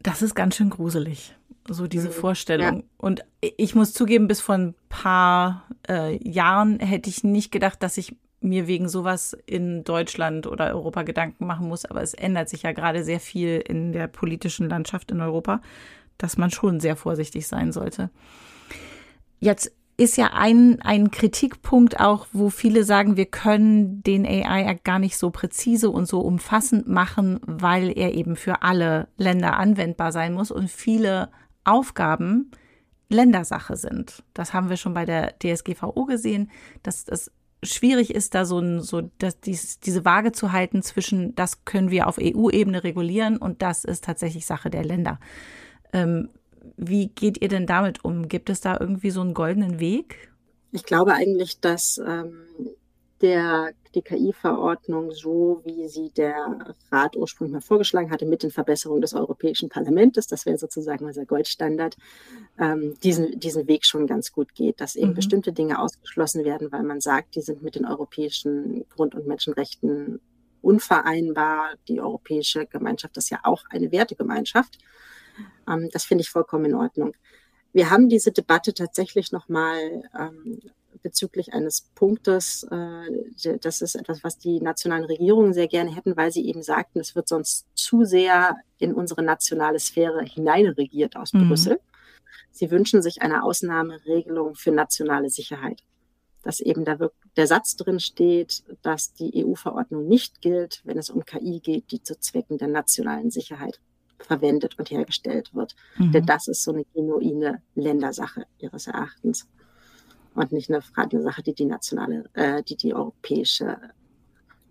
Das 0.00 0.22
ist 0.22 0.34
ganz 0.34 0.54
schön 0.54 0.70
gruselig, 0.70 1.34
so 1.68 1.86
diese 1.88 2.08
mhm. 2.08 2.12
Vorstellung. 2.12 2.76
Ja. 2.76 2.82
Und 2.96 3.24
ich 3.40 3.74
muss 3.74 3.92
zugeben, 3.92 4.28
bis 4.28 4.40
vor 4.40 4.54
ein 4.54 4.74
paar 4.88 5.64
äh, 5.88 6.16
Jahren 6.26 6.78
hätte 6.78 7.10
ich 7.10 7.24
nicht 7.24 7.50
gedacht, 7.50 7.82
dass 7.82 7.98
ich 7.98 8.16
mir 8.40 8.68
wegen 8.68 8.88
sowas 8.88 9.36
in 9.46 9.82
Deutschland 9.82 10.46
oder 10.46 10.68
Europa 10.68 11.02
Gedanken 11.02 11.46
machen 11.46 11.66
muss. 11.66 11.84
Aber 11.84 12.02
es 12.02 12.14
ändert 12.14 12.48
sich 12.48 12.62
ja 12.62 12.72
gerade 12.72 13.02
sehr 13.02 13.18
viel 13.18 13.58
in 13.58 13.92
der 13.92 14.06
politischen 14.06 14.68
Landschaft 14.68 15.10
in 15.10 15.20
Europa, 15.20 15.60
dass 16.18 16.36
man 16.36 16.52
schon 16.52 16.78
sehr 16.78 16.94
vorsichtig 16.94 17.48
sein 17.48 17.72
sollte. 17.72 18.10
Jetzt 19.40 19.72
ist 19.98 20.16
ja 20.18 20.32
ein, 20.34 20.80
ein 20.82 21.10
Kritikpunkt 21.10 22.00
auch, 22.00 22.26
wo 22.32 22.50
viele 22.50 22.84
sagen, 22.84 23.16
wir 23.16 23.26
können 23.26 24.02
den 24.02 24.26
AI 24.26 24.78
gar 24.84 24.98
nicht 24.98 25.16
so 25.16 25.30
präzise 25.30 25.90
und 25.90 26.06
so 26.06 26.20
umfassend 26.20 26.86
machen, 26.86 27.40
weil 27.46 27.96
er 27.96 28.14
eben 28.14 28.36
für 28.36 28.62
alle 28.62 29.08
Länder 29.16 29.56
anwendbar 29.56 30.12
sein 30.12 30.34
muss 30.34 30.50
und 30.50 30.70
viele 30.70 31.30
Aufgaben 31.64 32.50
Ländersache 33.08 33.76
sind. 33.76 34.22
Das 34.34 34.52
haben 34.52 34.68
wir 34.68 34.76
schon 34.76 34.92
bei 34.92 35.06
der 35.06 35.34
DSGVO 35.38 36.04
gesehen, 36.04 36.50
dass 36.82 37.04
das 37.04 37.30
schwierig 37.62 38.14
ist, 38.14 38.34
da 38.34 38.44
so, 38.44 38.58
ein, 38.58 38.80
so 38.80 39.10
dass 39.18 39.40
dies, 39.40 39.80
diese 39.80 40.04
Waage 40.04 40.32
zu 40.32 40.52
halten 40.52 40.82
zwischen, 40.82 41.34
das 41.34 41.64
können 41.64 41.90
wir 41.90 42.06
auf 42.06 42.18
EU-Ebene 42.20 42.84
regulieren 42.84 43.38
und 43.38 43.62
das 43.62 43.84
ist 43.84 44.04
tatsächlich 44.04 44.44
Sache 44.44 44.68
der 44.68 44.84
Länder. 44.84 45.18
Ähm, 45.92 46.28
wie 46.76 47.08
geht 47.08 47.40
ihr 47.40 47.48
denn 47.48 47.66
damit 47.66 48.04
um? 48.04 48.28
Gibt 48.28 48.50
es 48.50 48.60
da 48.60 48.76
irgendwie 48.78 49.10
so 49.10 49.20
einen 49.20 49.34
goldenen 49.34 49.80
Weg? 49.80 50.30
Ich 50.72 50.84
glaube 50.84 51.14
eigentlich, 51.14 51.60
dass 51.60 51.98
ähm, 52.04 52.46
der, 53.22 53.70
die 53.94 54.02
KI-Verordnung, 54.02 55.10
so 55.12 55.62
wie 55.64 55.88
sie 55.88 56.10
der 56.10 56.74
Rat 56.90 57.16
ursprünglich 57.16 57.54
mal 57.54 57.60
vorgeschlagen 57.60 58.10
hatte, 58.10 58.26
mit 58.26 58.42
den 58.42 58.50
Verbesserungen 58.50 59.00
des 59.00 59.14
Europäischen 59.14 59.68
Parlaments, 59.68 60.26
das 60.26 60.44
wäre 60.44 60.58
sozusagen 60.58 61.04
unser 61.04 61.24
Goldstandard, 61.24 61.96
ähm, 62.58 62.94
diesen, 63.02 63.38
diesen 63.40 63.66
Weg 63.68 63.86
schon 63.86 64.06
ganz 64.06 64.32
gut 64.32 64.54
geht, 64.54 64.80
dass 64.80 64.96
eben 64.96 65.10
mhm. 65.10 65.14
bestimmte 65.14 65.52
Dinge 65.52 65.80
ausgeschlossen 65.80 66.44
werden, 66.44 66.70
weil 66.72 66.82
man 66.82 67.00
sagt, 67.00 67.36
die 67.36 67.42
sind 67.42 67.62
mit 67.62 67.74
den 67.74 67.86
europäischen 67.86 68.84
Grund- 68.90 69.14
und 69.14 69.26
Menschenrechten 69.26 70.20
unvereinbar. 70.60 71.74
Die 71.88 72.00
Europäische 72.00 72.66
Gemeinschaft 72.66 73.16
ist 73.16 73.30
ja 73.30 73.40
auch 73.44 73.62
eine 73.70 73.92
Wertegemeinschaft. 73.92 74.78
Ähm, 75.68 75.88
das 75.92 76.04
finde 76.04 76.22
ich 76.22 76.30
vollkommen 76.30 76.66
in 76.66 76.74
Ordnung. 76.74 77.14
Wir 77.72 77.90
haben 77.90 78.08
diese 78.08 78.32
Debatte 78.32 78.72
tatsächlich 78.72 79.32
nochmal 79.32 80.02
ähm, 80.18 80.60
bezüglich 81.02 81.52
eines 81.52 81.82
Punktes. 81.94 82.66
Äh, 82.70 83.58
das 83.60 83.82
ist 83.82 83.94
etwas, 83.94 84.24
was 84.24 84.38
die 84.38 84.60
nationalen 84.60 85.04
Regierungen 85.04 85.52
sehr 85.52 85.68
gerne 85.68 85.94
hätten, 85.94 86.16
weil 86.16 86.32
sie 86.32 86.46
eben 86.46 86.62
sagten, 86.62 87.00
es 87.00 87.14
wird 87.14 87.28
sonst 87.28 87.66
zu 87.74 88.04
sehr 88.04 88.56
in 88.78 88.94
unsere 88.94 89.22
nationale 89.22 89.78
Sphäre 89.78 90.24
hineinregiert 90.24 91.16
aus 91.16 91.32
mhm. 91.32 91.48
Brüssel. 91.48 91.80
Sie 92.50 92.70
wünschen 92.70 93.02
sich 93.02 93.22
eine 93.22 93.44
Ausnahmeregelung 93.44 94.54
für 94.54 94.72
nationale 94.72 95.30
Sicherheit. 95.30 95.82
dass 96.42 96.60
eben 96.60 96.84
da 96.84 96.96
der 97.36 97.46
Satz 97.48 97.74
drin 97.74 97.98
steht, 97.98 98.62
dass 98.82 99.12
die 99.12 99.44
EU-Verordnung 99.44 100.06
nicht 100.06 100.40
gilt, 100.40 100.80
wenn 100.84 100.96
es 100.96 101.10
um 101.10 101.24
KI 101.24 101.58
geht, 101.60 101.90
die 101.90 102.02
zu 102.02 102.18
Zwecken 102.18 102.56
der 102.56 102.68
nationalen 102.68 103.30
Sicherheit 103.30 103.80
verwendet 104.18 104.78
und 104.78 104.90
hergestellt 104.90 105.54
wird. 105.54 105.74
Mhm. 105.98 106.12
Denn 106.12 106.26
das 106.26 106.48
ist 106.48 106.62
so 106.62 106.72
eine 106.72 106.84
genuine 106.94 107.62
Ländersache 107.74 108.46
ihres 108.58 108.86
Erachtens 108.86 109.48
und 110.34 110.52
nicht 110.52 110.70
eine, 110.70 110.82
eine 110.94 111.22
Sache, 111.22 111.42
die 111.42 111.54
die 111.54 111.64
nationale, 111.64 112.28
äh, 112.34 112.62
die 112.62 112.76
die 112.76 112.94
Europäische 112.94 113.78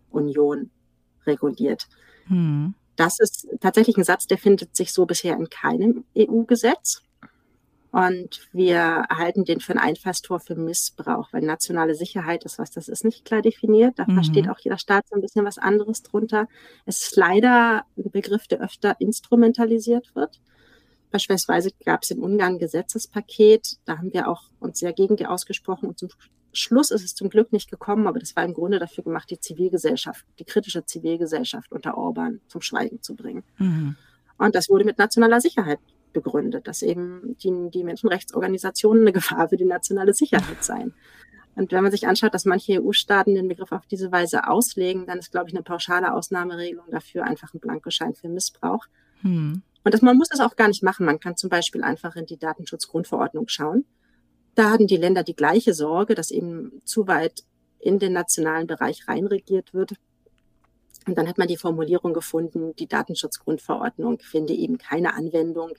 Union 0.10 0.70
reguliert. 1.26 1.88
Mhm. 2.28 2.76
Das 2.96 3.20
ist 3.20 3.48
tatsächlich 3.60 3.98
ein 3.98 4.04
Satz, 4.04 4.26
der 4.28 4.38
findet 4.38 4.76
sich 4.76 4.94
so 4.94 5.06
bisher 5.06 5.36
in 5.36 5.50
keinem 5.50 6.06
EU-Gesetz. 6.18 7.02
Und 7.96 8.50
wir 8.52 9.06
halten 9.10 9.46
den 9.46 9.62
für 9.62 9.72
ein 9.72 9.80
Einfallstor 9.80 10.42
für 10.42 10.56
Missbrauch, 10.56 11.32
weil 11.32 11.44
nationale 11.44 11.96
Sicherheit 11.96 12.44
ist 12.44 12.60
was, 12.60 12.70
das 12.70 12.90
ist 12.90 13.06
nicht 13.06 13.24
klar 13.24 13.42
definiert. 13.42 13.98
Da 13.98 14.04
mhm. 14.06 14.16
versteht 14.16 14.50
auch 14.50 14.60
jeder 14.60 14.78
Staat 14.78 15.08
so 15.08 15.16
ein 15.16 15.22
bisschen 15.22 15.46
was 15.46 15.58
anderes 15.58 16.04
drunter. 16.04 16.50
Es 16.86 17.04
ist 17.04 17.16
leider 17.16 17.86
ein 17.98 18.12
Begriff, 18.12 18.48
der 18.48 18.60
öfter 18.60 19.00
instrumentalisiert 19.00 20.14
wird. 20.14 20.42
Beispielsweise 21.10 21.70
gab 21.86 22.04
es 22.04 22.12
in 22.12 22.20
Ungarn 22.20 22.56
ein 22.56 22.60
Gesetzespaket, 22.60 23.78
da 23.86 23.98
haben 24.00 24.12
wir 24.12 24.28
auch 24.28 24.44
uns 24.60 24.80
sehr 24.80 24.92
gegen 24.92 25.16
die 25.16 25.28
ausgesprochen 25.28 25.88
und 25.88 25.98
zum 25.98 26.10
Schluss 26.52 26.92
ist 26.92 27.06
es 27.06 27.16
zum 27.16 27.30
Glück 27.30 27.54
nicht 27.54 27.72
gekommen, 27.72 28.08
aber 28.08 28.20
das 28.20 28.36
war 28.36 28.44
im 28.44 28.54
Grunde 28.54 28.80
dafür 28.80 29.06
gemacht, 29.06 29.32
die 29.32 29.40
Zivilgesellschaft, 29.40 30.26
die 30.38 30.46
kritische 30.46 30.86
Zivilgesellschaft 30.86 31.72
unter 31.72 31.98
Orban 31.98 32.42
zum 32.50 32.60
Schweigen 32.60 33.02
zu 33.02 33.16
bringen. 33.16 33.44
Mhm. 33.58 33.96
Und 34.38 34.54
das 34.54 34.68
wurde 34.68 34.84
mit 34.84 34.98
nationaler 34.98 35.40
Sicherheit 35.40 35.80
begründet, 36.16 36.68
dass 36.68 36.82
eben 36.82 37.38
die, 37.44 37.70
die 37.70 37.84
Menschenrechtsorganisationen 37.84 39.04
eine 39.04 39.14
Gefahr 39.14 39.50
für 39.50 39.58
die 39.58 39.66
nationale 39.66 40.16
Sicherheit 40.16 40.64
seien. 40.64 40.94
Und 41.56 41.72
wenn 41.72 41.84
man 41.84 41.92
sich 41.92 42.08
anschaut, 42.08 42.34
dass 42.34 42.46
manche 42.46 42.82
EU-Staaten 42.82 43.36
den 43.36 43.48
Begriff 43.48 43.72
auf 43.72 43.86
diese 43.88 44.12
Weise 44.12 44.48
auslegen, 44.48 45.06
dann 45.06 45.20
ist, 45.20 45.32
glaube 45.32 45.50
ich, 45.50 45.56
eine 45.56 45.64
pauschale 45.64 46.14
Ausnahmeregelung 46.14 46.86
dafür 46.92 47.24
einfach 47.24 47.54
ein 47.54 47.60
Blankoschein 47.60 48.14
für 48.14 48.28
Missbrauch. 48.28 48.86
Hm. 49.22 49.62
Und 49.84 49.94
das, 49.94 50.02
man 50.02 50.18
muss 50.18 50.30
das 50.30 50.42
auch 50.42 50.56
gar 50.56 50.68
nicht 50.68 50.84
machen. 50.84 51.06
Man 51.06 51.20
kann 51.20 51.38
zum 51.38 51.50
Beispiel 51.50 51.84
einfach 51.84 52.16
in 52.16 52.26
die 52.26 52.38
Datenschutzgrundverordnung 52.38 53.48
schauen. 53.48 53.86
Da 54.56 54.72
hatten 54.72 54.88
die 54.88 54.98
Länder 54.98 55.24
die 55.24 55.36
gleiche 55.36 55.74
Sorge, 55.74 56.16
dass 56.16 56.32
eben 56.32 56.82
zu 56.84 57.08
weit 57.08 57.44
in 57.80 58.00
den 58.00 58.14
nationalen 58.14 58.68
Bereich 58.68 59.08
reinregiert 59.08 59.74
wird. 59.74 59.94
Und 61.08 61.18
dann 61.18 61.28
hat 61.28 61.38
man 61.38 61.48
die 61.48 61.58
Formulierung 61.58 62.14
gefunden, 62.14 62.76
die 62.76 62.88
Datenschutzgrundverordnung 62.88 64.20
finde 64.20 64.54
eben 64.54 64.78
keine 64.78 65.14
Anwendung 65.14 65.72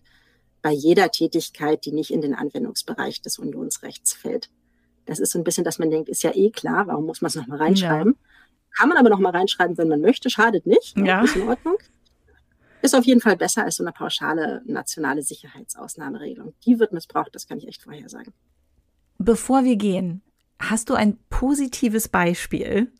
bei 0.66 0.72
jeder 0.72 1.12
Tätigkeit, 1.12 1.84
die 1.84 1.92
nicht 1.92 2.10
in 2.10 2.20
den 2.20 2.34
Anwendungsbereich 2.34 3.22
des 3.22 3.38
Unionsrechts 3.38 4.14
fällt. 4.14 4.50
Das 5.04 5.20
ist 5.20 5.30
so 5.30 5.38
ein 5.38 5.44
bisschen, 5.44 5.62
dass 5.62 5.78
man 5.78 5.92
denkt, 5.92 6.08
ist 6.08 6.24
ja 6.24 6.34
eh 6.34 6.50
klar, 6.50 6.88
warum 6.88 7.06
muss 7.06 7.20
man 7.20 7.28
es 7.28 7.36
nochmal 7.36 7.58
reinschreiben? 7.58 8.16
Ja. 8.18 8.76
Kann 8.76 8.88
man 8.88 8.98
aber 8.98 9.08
nochmal 9.08 9.30
reinschreiben, 9.30 9.78
wenn 9.78 9.86
man 9.86 10.00
möchte, 10.00 10.28
schadet 10.28 10.66
nicht. 10.66 10.96
Ne? 10.96 11.06
Ja. 11.06 11.22
Ist 11.22 11.36
in 11.36 11.46
Ordnung. 11.48 11.76
Ist 12.82 12.96
auf 12.96 13.04
jeden 13.04 13.20
Fall 13.20 13.36
besser 13.36 13.62
als 13.62 13.76
so 13.76 13.84
eine 13.84 13.92
pauschale 13.92 14.62
nationale 14.66 15.22
Sicherheitsausnahmeregelung. 15.22 16.52
Die 16.66 16.80
wird 16.80 16.92
missbraucht, 16.92 17.32
das 17.32 17.46
kann 17.46 17.58
ich 17.58 17.68
echt 17.68 17.84
vorhersagen. 17.84 18.34
Bevor 19.18 19.62
wir 19.62 19.76
gehen, 19.76 20.20
hast 20.58 20.90
du 20.90 20.94
ein 20.94 21.16
positives 21.30 22.08
Beispiel, 22.08 22.90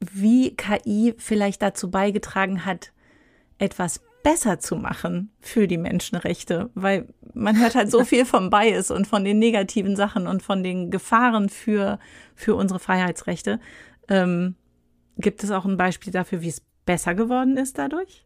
wie 0.00 0.56
KI 0.56 1.14
vielleicht 1.18 1.62
dazu 1.62 1.88
beigetragen 1.88 2.64
hat, 2.64 2.90
etwas 3.58 4.00
besser 4.22 4.58
zu 4.58 4.76
machen 4.76 5.32
für 5.40 5.66
die 5.66 5.78
Menschenrechte, 5.78 6.70
weil 6.74 7.08
man 7.34 7.58
hört 7.58 7.74
halt 7.74 7.90
so 7.90 8.04
viel 8.04 8.24
vom 8.24 8.50
Bias 8.50 8.90
und 8.90 9.06
von 9.06 9.24
den 9.24 9.38
negativen 9.38 9.96
Sachen 9.96 10.26
und 10.26 10.42
von 10.42 10.62
den 10.62 10.90
Gefahren 10.90 11.48
für, 11.48 11.98
für 12.34 12.54
unsere 12.54 12.80
Freiheitsrechte. 12.80 13.60
Ähm, 14.08 14.56
gibt 15.18 15.44
es 15.44 15.50
auch 15.50 15.64
ein 15.64 15.76
Beispiel 15.76 16.12
dafür, 16.12 16.42
wie 16.42 16.48
es 16.48 16.62
besser 16.84 17.14
geworden 17.14 17.56
ist 17.56 17.78
dadurch? 17.78 18.24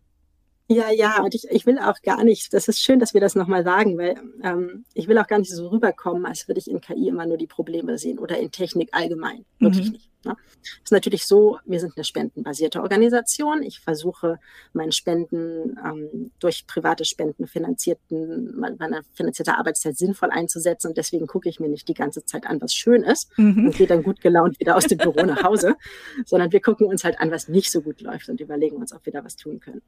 Ja, 0.68 0.90
ja, 0.90 1.22
und 1.22 1.34
ich, 1.34 1.48
ich 1.48 1.64
will 1.64 1.78
auch 1.78 2.02
gar 2.02 2.24
nicht, 2.24 2.52
das 2.52 2.66
ist 2.66 2.80
schön, 2.80 2.98
dass 2.98 3.14
wir 3.14 3.20
das 3.20 3.36
nochmal 3.36 3.62
sagen, 3.62 3.96
weil 3.98 4.16
ähm, 4.42 4.84
ich 4.94 5.06
will 5.06 5.16
auch 5.18 5.28
gar 5.28 5.38
nicht 5.38 5.52
so 5.52 5.68
rüberkommen, 5.68 6.26
als 6.26 6.48
würde 6.48 6.58
ich 6.58 6.68
in 6.68 6.80
KI 6.80 7.08
immer 7.08 7.24
nur 7.24 7.36
die 7.36 7.46
Probleme 7.46 7.98
sehen 7.98 8.18
oder 8.18 8.36
in 8.38 8.50
Technik 8.50 8.88
allgemein. 8.90 9.44
Wirklich 9.60 9.86
mhm. 9.86 9.92
nicht. 9.92 10.10
Ne? 10.26 10.36
ist 10.82 10.92
natürlich 10.92 11.26
so, 11.26 11.58
wir 11.64 11.80
sind 11.80 11.92
eine 11.96 12.04
spendenbasierte 12.04 12.82
Organisation. 12.82 13.62
Ich 13.62 13.80
versuche, 13.80 14.38
meine 14.72 14.92
Spenden 14.92 15.78
ähm, 15.84 16.30
durch 16.38 16.66
private 16.66 17.04
Spenden 17.04 17.46
finanzierten, 17.46 18.58
meine 18.58 19.02
finanzierte 19.14 19.56
Arbeitszeit 19.56 19.96
sinnvoll 19.96 20.30
einzusetzen. 20.30 20.88
Und 20.88 20.96
deswegen 20.96 21.26
gucke 21.26 21.48
ich 21.48 21.60
mir 21.60 21.68
nicht 21.68 21.88
die 21.88 21.94
ganze 21.94 22.24
Zeit 22.24 22.46
an, 22.46 22.60
was 22.60 22.74
schön 22.74 23.02
ist 23.02 23.36
mhm. 23.38 23.66
und 23.66 23.76
gehe 23.76 23.86
dann 23.86 24.02
gut 24.02 24.20
gelaunt 24.20 24.58
wieder 24.60 24.76
aus 24.76 24.86
dem 24.86 24.98
Büro 24.98 25.22
nach 25.22 25.42
Hause, 25.42 25.76
sondern 26.26 26.52
wir 26.52 26.60
gucken 26.60 26.86
uns 26.86 27.04
halt 27.04 27.20
an, 27.20 27.30
was 27.30 27.48
nicht 27.48 27.70
so 27.70 27.82
gut 27.82 28.00
läuft 28.00 28.28
und 28.28 28.40
überlegen 28.40 28.76
uns, 28.76 28.92
ob 28.92 29.04
wir 29.06 29.12
da 29.12 29.24
was 29.24 29.36
tun 29.36 29.60
können. 29.60 29.82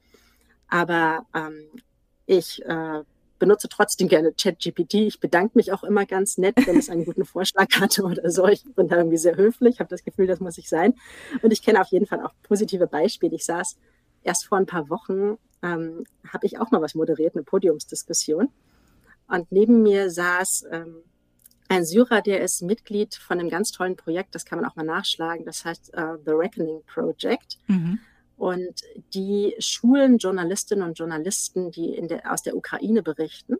Aber 0.68 1.26
ähm, 1.34 1.64
ich 2.26 2.64
äh, 2.64 3.02
benutze 3.38 3.68
trotzdem 3.68 4.08
gerne 4.08 4.32
ChatGPT. 4.32 4.94
Ich 4.94 5.20
bedanke 5.20 5.56
mich 5.56 5.72
auch 5.72 5.84
immer 5.84 6.06
ganz 6.06 6.38
nett, 6.38 6.54
wenn 6.66 6.78
es 6.78 6.90
einen 6.90 7.04
guten 7.04 7.24
Vorschlag 7.24 7.68
hatte 7.80 8.02
oder 8.02 8.30
so. 8.30 8.46
Ich 8.46 8.64
bin 8.64 8.88
da 8.88 8.96
irgendwie 8.96 9.16
sehr 9.16 9.36
höflich, 9.36 9.80
habe 9.80 9.90
das 9.90 10.04
Gefühl, 10.04 10.26
das 10.26 10.40
muss 10.40 10.58
ich 10.58 10.68
sein. 10.68 10.94
Und 11.42 11.52
ich 11.52 11.62
kenne 11.62 11.80
auf 11.80 11.88
jeden 11.88 12.06
Fall 12.06 12.24
auch 12.24 12.32
positive 12.42 12.86
Beispiele. 12.86 13.34
Ich 13.34 13.44
saß 13.44 13.76
erst 14.22 14.46
vor 14.46 14.58
ein 14.58 14.66
paar 14.66 14.88
Wochen, 14.90 15.38
ähm, 15.62 16.04
habe 16.32 16.46
ich 16.46 16.58
auch 16.58 16.70
mal 16.70 16.82
was 16.82 16.94
moderiert, 16.94 17.34
eine 17.34 17.44
Podiumsdiskussion. 17.44 18.48
Und 19.28 19.52
neben 19.52 19.82
mir 19.82 20.10
saß 20.10 20.66
ähm, 20.70 21.02
ein 21.68 21.84
Syrer, 21.84 22.22
der 22.22 22.40
ist 22.40 22.62
Mitglied 22.62 23.14
von 23.14 23.38
einem 23.38 23.50
ganz 23.50 23.72
tollen 23.72 23.96
Projekt, 23.96 24.34
das 24.34 24.44
kann 24.44 24.58
man 24.58 24.68
auch 24.68 24.76
mal 24.76 24.84
nachschlagen, 24.84 25.44
das 25.44 25.64
heißt 25.64 25.92
uh, 25.96 26.16
The 26.24 26.32
Reckoning 26.32 26.82
Project. 26.86 27.58
Mhm. 27.66 27.98
Und 28.38 28.82
die 29.14 29.54
schulen 29.58 30.18
Journalistinnen 30.18 30.88
und 30.88 30.98
Journalisten, 30.98 31.70
die 31.70 32.00
der, 32.06 32.32
aus 32.32 32.42
der 32.42 32.56
Ukraine 32.56 33.02
berichten, 33.02 33.56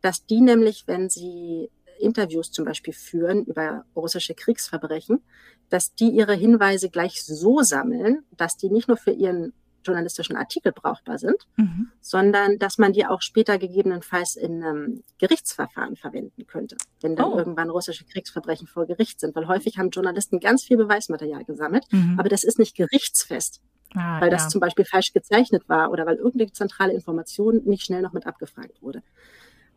dass 0.00 0.24
die 0.24 0.40
nämlich, 0.40 0.84
wenn 0.86 1.10
sie 1.10 1.70
Interviews 2.00 2.50
zum 2.50 2.64
Beispiel 2.64 2.94
führen 2.94 3.44
über 3.44 3.84
russische 3.94 4.34
Kriegsverbrechen, 4.34 5.20
dass 5.68 5.94
die 5.94 6.08
ihre 6.08 6.34
Hinweise 6.34 6.88
gleich 6.90 7.22
so 7.24 7.62
sammeln, 7.62 8.24
dass 8.36 8.56
die 8.56 8.70
nicht 8.70 8.88
nur 8.88 8.96
für 8.96 9.10
ihren 9.10 9.52
journalistischen 9.84 10.36
Artikel 10.36 10.72
brauchbar 10.72 11.18
sind, 11.18 11.46
mhm. 11.56 11.90
sondern 12.00 12.58
dass 12.58 12.78
man 12.78 12.92
die 12.92 13.06
auch 13.06 13.22
später 13.22 13.58
gegebenenfalls 13.58 14.36
in 14.36 14.62
einem 14.62 15.02
Gerichtsverfahren 15.18 15.96
verwenden 15.96 16.46
könnte, 16.46 16.76
wenn 17.00 17.16
dann 17.16 17.32
oh. 17.32 17.38
irgendwann 17.38 17.70
russische 17.70 18.04
Kriegsverbrechen 18.04 18.66
vor 18.66 18.86
Gericht 18.86 19.20
sind. 19.20 19.34
Weil 19.34 19.48
häufig 19.48 19.78
haben 19.78 19.90
Journalisten 19.90 20.40
ganz 20.40 20.64
viel 20.64 20.76
Beweismaterial 20.76 21.44
gesammelt, 21.44 21.84
mhm. 21.90 22.16
aber 22.18 22.28
das 22.28 22.44
ist 22.44 22.58
nicht 22.58 22.76
gerichtsfest. 22.76 23.60
Ah, 23.94 24.20
weil 24.20 24.30
das 24.30 24.44
ja. 24.44 24.48
zum 24.48 24.60
Beispiel 24.60 24.84
falsch 24.84 25.12
gezeichnet 25.12 25.68
war 25.68 25.90
oder 25.90 26.04
weil 26.04 26.16
irgendeine 26.16 26.52
zentrale 26.52 26.92
Information 26.92 27.62
nicht 27.64 27.84
schnell 27.84 28.02
noch 28.02 28.12
mit 28.12 28.26
abgefragt 28.26 28.82
wurde. 28.82 29.02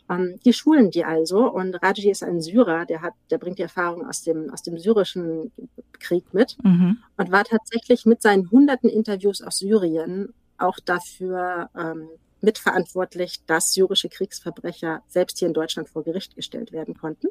Ähm, 0.09 0.39
die 0.43 0.53
schulen 0.53 0.91
die 0.91 1.05
also 1.05 1.49
und 1.49 1.75
Raji 1.81 2.11
ist 2.11 2.23
ein 2.23 2.41
Syrer, 2.41 2.85
der 2.85 3.01
hat, 3.01 3.13
der 3.29 3.37
bringt 3.37 3.59
die 3.59 3.63
Erfahrung 3.63 4.07
aus 4.07 4.21
dem, 4.21 4.49
aus 4.49 4.63
dem 4.63 4.77
syrischen 4.77 5.51
Krieg 5.99 6.33
mit 6.33 6.57
mhm. 6.63 6.97
und 7.15 7.31
war 7.31 7.45
tatsächlich 7.45 8.05
mit 8.05 8.21
seinen 8.21 8.51
hunderten 8.51 8.89
Interviews 8.89 9.41
aus 9.41 9.59
Syrien 9.59 10.33
auch 10.57 10.79
dafür 10.83 11.69
ähm, 11.77 12.09
mitverantwortlich, 12.41 13.39
dass 13.45 13.73
syrische 13.73 14.09
Kriegsverbrecher 14.09 15.03
selbst 15.07 15.39
hier 15.39 15.47
in 15.47 15.53
Deutschland 15.53 15.89
vor 15.89 16.03
Gericht 16.03 16.35
gestellt 16.35 16.71
werden 16.71 16.95
konnten. 16.97 17.27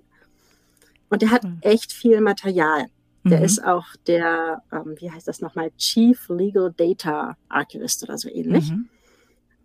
Und 1.10 1.22
er 1.22 1.30
hat 1.30 1.44
mhm. 1.44 1.58
echt 1.60 1.92
viel 1.92 2.20
Material. 2.20 2.86
Der 3.24 3.38
mhm. 3.38 3.44
ist 3.44 3.64
auch 3.64 3.86
der, 4.06 4.62
ähm, 4.72 4.94
wie 4.98 5.10
heißt 5.10 5.28
das 5.28 5.40
nochmal, 5.40 5.70
Chief 5.76 6.28
Legal 6.28 6.72
Data 6.74 7.36
Archivist 7.48 8.02
oder 8.02 8.16
so 8.16 8.28
ähnlich. 8.28 8.70
Mhm. 8.70 8.88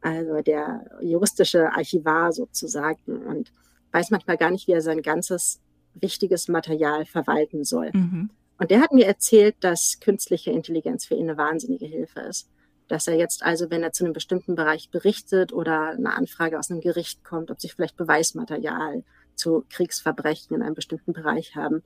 Also 0.02 0.41
der 0.41 0.86
juristische 1.02 1.72
Archivar 1.72 2.32
sozusagen 2.32 3.26
und 3.26 3.52
weiß 3.91 4.12
manchmal 4.12 4.38
gar 4.38 4.52
nicht, 4.52 4.68
wie 4.68 4.74
er 4.74 4.82
sein 4.82 5.02
ganzes 5.02 5.62
wichtiges 5.94 6.48
Material 6.48 7.06
verwalten 7.06 7.63
soll. 7.63 7.91
Mhm. 7.94 8.30
Und 8.58 8.72
der 8.72 8.82
hat 8.82 8.91
mir 8.91 9.06
erzählt, 9.06 9.56
dass 9.62 10.00
künstliche 10.00 10.52
Intelligenz 10.52 11.06
für 11.06 11.15
ihn 11.15 11.30
eine 11.30 11.38
wahnsinnige 11.38 11.86
Hilfe 11.86 12.22
ist. 12.22 12.50
Dass 12.88 13.08
er 13.08 13.15
jetzt 13.15 13.44
also, 13.44 13.70
wenn 13.72 13.84
er 13.84 13.94
zu 13.94 14.04
einem 14.04 14.13
bestimmten 14.13 14.56
Bereich 14.56 14.91
berichtet 14.91 15.52
oder 15.52 15.89
eine 15.89 16.13
Anfrage 16.13 16.60
aus 16.60 16.70
einem 16.70 16.82
Gericht 16.82 17.24
kommt, 17.24 17.50
ob 17.50 17.60
sich 17.60 17.74
vielleicht 17.74 17.98
Beweismaterial 17.98 19.04
zu 19.36 19.65
Kriegsverbrechen 19.70 20.56
in 20.56 20.62
einem 20.62 20.76
bestimmten 20.76 21.14
Bereich 21.14 21.56
haben, 21.56 21.84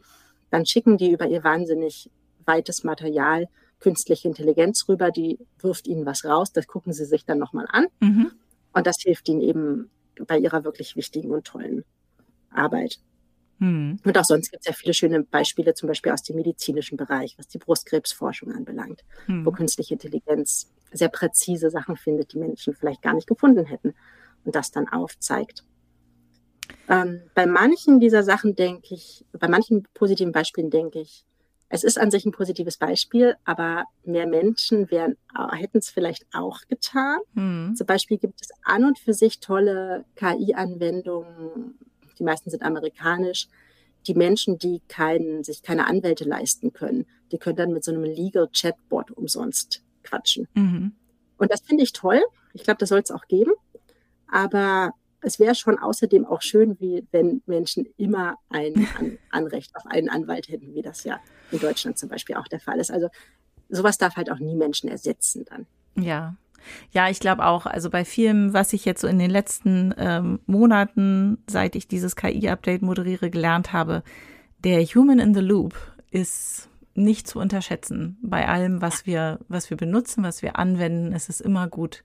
dann 0.49 0.65
schicken 0.65 0.97
die 0.97 1.11
über 1.11 1.27
ihr 1.27 1.43
wahnsinnig 1.43 2.09
weites 2.45 2.83
Material 2.83 3.47
künstliche 3.79 4.27
Intelligenz 4.27 4.87
rüber, 4.87 5.11
die 5.11 5.39
wirft 5.59 5.87
ihnen 5.87 6.05
was 6.05 6.25
raus, 6.25 6.51
das 6.51 6.67
gucken 6.67 6.93
sie 6.93 7.05
sich 7.05 7.25
dann 7.25 7.39
nochmal 7.39 7.65
an. 7.69 7.87
Mhm. 7.99 8.31
Und 8.73 8.87
das 8.87 8.97
hilft 9.01 9.29
ihnen 9.29 9.41
eben 9.41 9.89
bei 10.27 10.37
ihrer 10.37 10.63
wirklich 10.63 10.95
wichtigen 10.95 11.31
und 11.31 11.45
tollen 11.45 11.85
Arbeit. 12.51 12.99
Mhm. 13.59 13.99
Und 14.03 14.17
auch 14.17 14.25
sonst 14.25 14.51
gibt 14.51 14.61
es 14.61 14.67
ja 14.67 14.73
viele 14.73 14.93
schöne 14.93 15.23
Beispiele, 15.23 15.73
zum 15.73 15.87
Beispiel 15.87 16.11
aus 16.11 16.23
dem 16.23 16.35
medizinischen 16.35 16.97
Bereich, 16.97 17.35
was 17.37 17.47
die 17.47 17.57
Brustkrebsforschung 17.57 18.51
anbelangt, 18.51 19.03
mhm. 19.27 19.45
wo 19.45 19.51
künstliche 19.51 19.93
Intelligenz 19.93 20.71
sehr 20.91 21.09
präzise 21.09 21.69
Sachen 21.69 21.95
findet, 21.95 22.33
die 22.33 22.39
Menschen 22.39 22.73
vielleicht 22.73 23.01
gar 23.01 23.13
nicht 23.13 23.27
gefunden 23.27 23.65
hätten 23.65 23.93
und 24.43 24.55
das 24.55 24.71
dann 24.71 24.87
aufzeigt. 24.87 25.63
Ähm, 26.87 27.21
bei 27.35 27.45
manchen 27.45 27.99
dieser 27.99 28.23
Sachen 28.23 28.55
denke 28.55 28.93
ich, 28.95 29.25
bei 29.31 29.47
manchen 29.47 29.83
positiven 29.93 30.31
Beispielen 30.31 30.69
denke 30.69 30.99
ich, 30.99 31.23
es 31.71 31.83
ist 31.83 31.99
an 31.99 32.09
sich 32.09 32.25
ein 32.25 32.31
positives 32.31 32.77
Beispiel, 32.77 33.35
aber 33.45 33.85
mehr 34.03 34.25
Menschen 34.25 34.89
wären, 34.89 35.17
hätten 35.51 35.77
es 35.77 35.89
vielleicht 35.91 36.25
auch 36.33 36.61
getan. 36.67 37.19
Mhm. 37.33 37.75
Zum 37.75 37.85
Beispiel 37.85 38.17
gibt 38.17 38.41
es 38.41 38.49
an 38.63 38.85
und 38.85 38.97
für 38.97 39.13
sich 39.13 39.39
tolle 39.39 40.03
KI-Anwendungen, 40.15 41.77
die 42.17 42.23
meisten 42.23 42.49
sind 42.49 42.63
amerikanisch, 42.63 43.47
die 44.07 44.15
Menschen, 44.15 44.57
die 44.57 44.81
keinen, 44.87 45.43
sich 45.43 45.61
keine 45.61 45.85
Anwälte 45.85 46.23
leisten 46.23 46.73
können, 46.73 47.05
die 47.31 47.37
können 47.37 47.57
dann 47.57 47.71
mit 47.71 47.83
so 47.83 47.91
einem 47.91 48.03
Legal 48.03 48.49
Chatbot 48.51 49.11
umsonst 49.11 49.83
quatschen. 50.03 50.47
Mhm. 50.55 50.93
Und 51.37 51.51
das 51.51 51.61
finde 51.61 51.83
ich 51.83 51.93
toll. 51.93 52.21
Ich 52.53 52.63
glaube, 52.63 52.79
das 52.79 52.89
soll 52.89 52.99
es 52.99 53.11
auch 53.11 53.27
geben. 53.27 53.51
Aber 54.27 54.91
es 55.21 55.39
wäre 55.39 55.55
schon 55.55 55.77
außerdem 55.77 56.25
auch 56.25 56.41
schön, 56.41 56.79
wie 56.79 57.05
wenn 57.11 57.41
Menschen 57.45 57.87
immer 57.97 58.35
ein 58.49 58.87
An 58.97 59.17
Anrecht 59.29 59.75
auf 59.75 59.85
einen 59.85 60.09
Anwalt 60.09 60.49
hätten, 60.49 60.73
wie 60.73 60.81
das 60.81 61.03
ja 61.03 61.19
in 61.51 61.59
Deutschland 61.59 61.97
zum 61.97 62.09
Beispiel 62.09 62.35
auch 62.35 62.47
der 62.47 62.59
Fall 62.59 62.79
ist. 62.79 62.91
Also 62.91 63.09
sowas 63.69 63.97
darf 63.97 64.15
halt 64.15 64.31
auch 64.31 64.39
nie 64.39 64.55
Menschen 64.55 64.89
ersetzen 64.89 65.45
dann. 65.49 65.65
Ja. 66.03 66.35
Ja, 66.91 67.09
ich 67.09 67.19
glaube 67.19 67.45
auch, 67.45 67.65
also 67.65 67.89
bei 67.89 68.03
vielem, 68.03 68.53
was 68.53 68.73
ich 68.73 68.83
jetzt 68.83 69.01
so 69.01 69.07
in 69.07 69.17
den 69.17 69.29
letzten 69.29 69.93
ähm, 69.97 70.39
Monaten, 70.45 71.37
seit 71.47 71.75
ich 71.75 71.87
dieses 71.87 72.17
KI-Update 72.17 72.81
moderiere, 72.81 73.29
gelernt 73.29 73.71
habe, 73.71 74.03
der 74.63 74.83
Human 74.83 75.19
in 75.19 75.33
the 75.33 75.39
Loop 75.39 75.73
ist 76.11 76.69
nicht 76.95 77.27
zu 77.27 77.39
unterschätzen. 77.39 78.17
Bei 78.21 78.47
allem, 78.47 78.81
was 78.81 79.05
wir, 79.05 79.39
was 79.47 79.69
wir 79.69 79.77
benutzen, 79.77 80.23
was 80.23 80.41
wir 80.41 80.57
anwenden, 80.57 81.13
ist 81.13 81.29
es 81.29 81.39
immer 81.39 81.67
gut, 81.67 82.03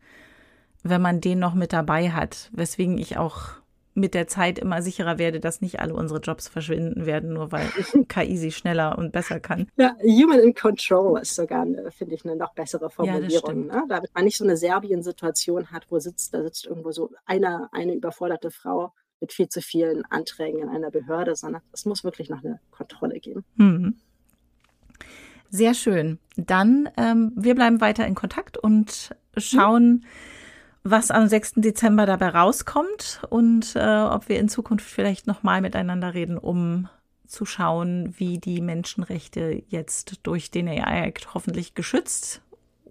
wenn 0.84 1.02
man 1.02 1.20
den 1.20 1.40
noch 1.40 1.54
mit 1.54 1.72
dabei 1.72 2.10
hat. 2.10 2.50
Weswegen 2.52 2.98
ich 2.98 3.16
auch 3.16 3.54
mit 3.94 4.12
der 4.14 4.26
Zeit 4.26 4.58
immer 4.58 4.82
sicherer 4.82 5.18
werde, 5.18 5.40
dass 5.40 5.60
nicht 5.60 5.80
alle 5.80 5.94
unsere 5.94 6.20
Jobs 6.20 6.48
verschwinden 6.48 7.06
werden, 7.06 7.32
nur 7.32 7.52
weil 7.52 7.68
KI 8.08 8.36
sie 8.36 8.52
schneller 8.52 8.98
und 8.98 9.12
besser 9.12 9.40
kann. 9.40 9.68
Ja, 9.76 9.96
Human 10.02 10.40
in 10.40 10.54
Control 10.54 11.20
ist 11.20 11.34
sogar, 11.34 11.64
finde 11.90 12.14
ich, 12.14 12.24
eine 12.24 12.36
noch 12.36 12.54
bessere 12.54 12.90
Formulierung. 12.90 13.68
Ja, 13.68 13.76
ne? 13.76 13.84
Damit 13.88 14.10
man 14.14 14.24
nicht 14.24 14.36
so 14.36 14.44
eine 14.44 14.56
Serbien-Situation 14.56 15.70
hat, 15.70 15.86
wo 15.90 15.98
sitzt, 16.00 16.34
da 16.34 16.42
sitzt 16.42 16.66
irgendwo 16.66 16.90
so 16.90 17.10
eine, 17.24 17.68
eine 17.72 17.94
überforderte 17.94 18.50
Frau 18.50 18.92
mit 19.20 19.32
viel 19.32 19.48
zu 19.48 19.62
vielen 19.62 20.04
Anträgen 20.10 20.60
in 20.60 20.68
einer 20.68 20.90
Behörde, 20.90 21.36
sondern 21.36 21.62
es 21.72 21.86
muss 21.86 22.04
wirklich 22.04 22.28
noch 22.28 22.42
eine 22.44 22.60
Kontrolle 22.72 23.20
geben. 23.20 23.44
Mhm. 23.54 23.94
Sehr 25.50 25.72
schön. 25.72 26.18
Dann, 26.36 26.88
ähm, 26.96 27.32
wir 27.36 27.54
bleiben 27.54 27.80
weiter 27.80 28.04
in 28.08 28.16
Kontakt 28.16 28.58
und 28.58 29.14
schauen, 29.36 29.86
mhm 29.86 30.04
was 30.84 31.10
am 31.10 31.26
6. 31.26 31.54
Dezember 31.56 32.04
dabei 32.04 32.28
rauskommt 32.28 33.22
und 33.30 33.74
äh, 33.74 34.02
ob 34.02 34.28
wir 34.28 34.38
in 34.38 34.50
Zukunft 34.50 34.86
vielleicht 34.86 35.26
nochmal 35.26 35.62
miteinander 35.62 36.12
reden, 36.12 36.36
um 36.36 36.88
zu 37.26 37.46
schauen, 37.46 38.14
wie 38.18 38.38
die 38.38 38.60
Menschenrechte 38.60 39.62
jetzt 39.68 40.20
durch 40.22 40.50
den 40.50 40.68
AI-Act 40.68 41.32
hoffentlich 41.32 41.74
geschützt 41.74 42.42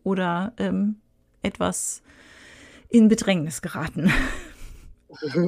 oder 0.03 0.53
ähm, 0.57 0.95
etwas 1.43 2.01
in 2.89 3.07
Bedrängnis 3.07 3.61
geraten. 3.61 4.11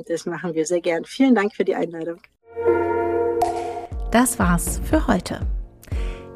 Das 0.07 0.27
machen 0.27 0.53
wir 0.53 0.63
sehr 0.67 0.79
gern. 0.79 1.05
Vielen 1.05 1.33
Dank 1.33 1.55
für 1.55 1.65
die 1.65 1.73
Einladung. 1.73 2.19
Das 4.11 4.37
war's 4.37 4.79
für 4.83 5.07
heute. 5.07 5.39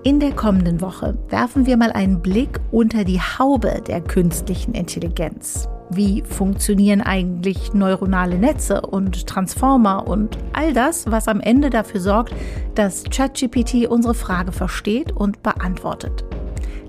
In 0.03 0.19
der 0.19 0.31
kommenden 0.31 0.81
Woche 0.81 1.15
werfen 1.27 1.67
wir 1.67 1.77
mal 1.77 1.91
einen 1.91 2.23
Blick 2.23 2.59
unter 2.71 3.03
die 3.03 3.19
Haube 3.19 3.83
der 3.85 4.01
künstlichen 4.01 4.73
Intelligenz. 4.73 5.69
Wie 5.91 6.21
funktionieren 6.21 7.01
eigentlich 7.01 7.73
neuronale 7.73 8.37
Netze 8.37 8.81
und 8.81 9.25
Transformer 9.25 10.07
und 10.07 10.37
all 10.53 10.71
das, 10.71 11.09
was 11.09 11.27
am 11.27 11.41
Ende 11.41 11.71
dafür 11.71 11.99
sorgt, 11.99 12.35
dass 12.75 13.03
ChatGPT 13.05 13.87
unsere 13.87 14.13
Frage 14.13 14.51
versteht 14.51 15.11
und 15.11 15.41
beantwortet? 15.41 16.23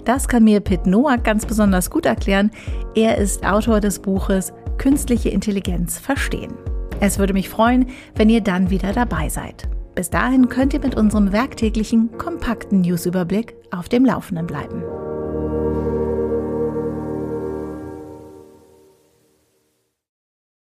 Das 0.04 0.28
kann 0.28 0.44
mir 0.44 0.60
Pit 0.60 0.86
Noack 0.86 1.24
ganz 1.24 1.46
besonders 1.46 1.90
gut 1.90 2.04
erklären. 2.04 2.50
Er 2.94 3.16
ist 3.16 3.44
Autor 3.44 3.80
des 3.80 3.98
Buches 4.00 4.52
Künstliche 4.76 5.30
Intelligenz 5.30 5.98
verstehen. 5.98 6.52
Es 7.00 7.18
würde 7.18 7.32
mich 7.32 7.48
freuen, 7.48 7.86
wenn 8.14 8.28
ihr 8.28 8.42
dann 8.42 8.70
wieder 8.70 8.92
dabei 8.92 9.28
seid. 9.28 9.68
Bis 9.94 10.10
dahin 10.10 10.48
könnt 10.48 10.74
ihr 10.74 10.80
mit 10.80 10.94
unserem 10.94 11.32
werktäglichen, 11.32 12.16
kompakten 12.18 12.82
Newsüberblick 12.82 13.56
auf 13.70 13.88
dem 13.88 14.04
Laufenden 14.04 14.46
bleiben. 14.46 14.82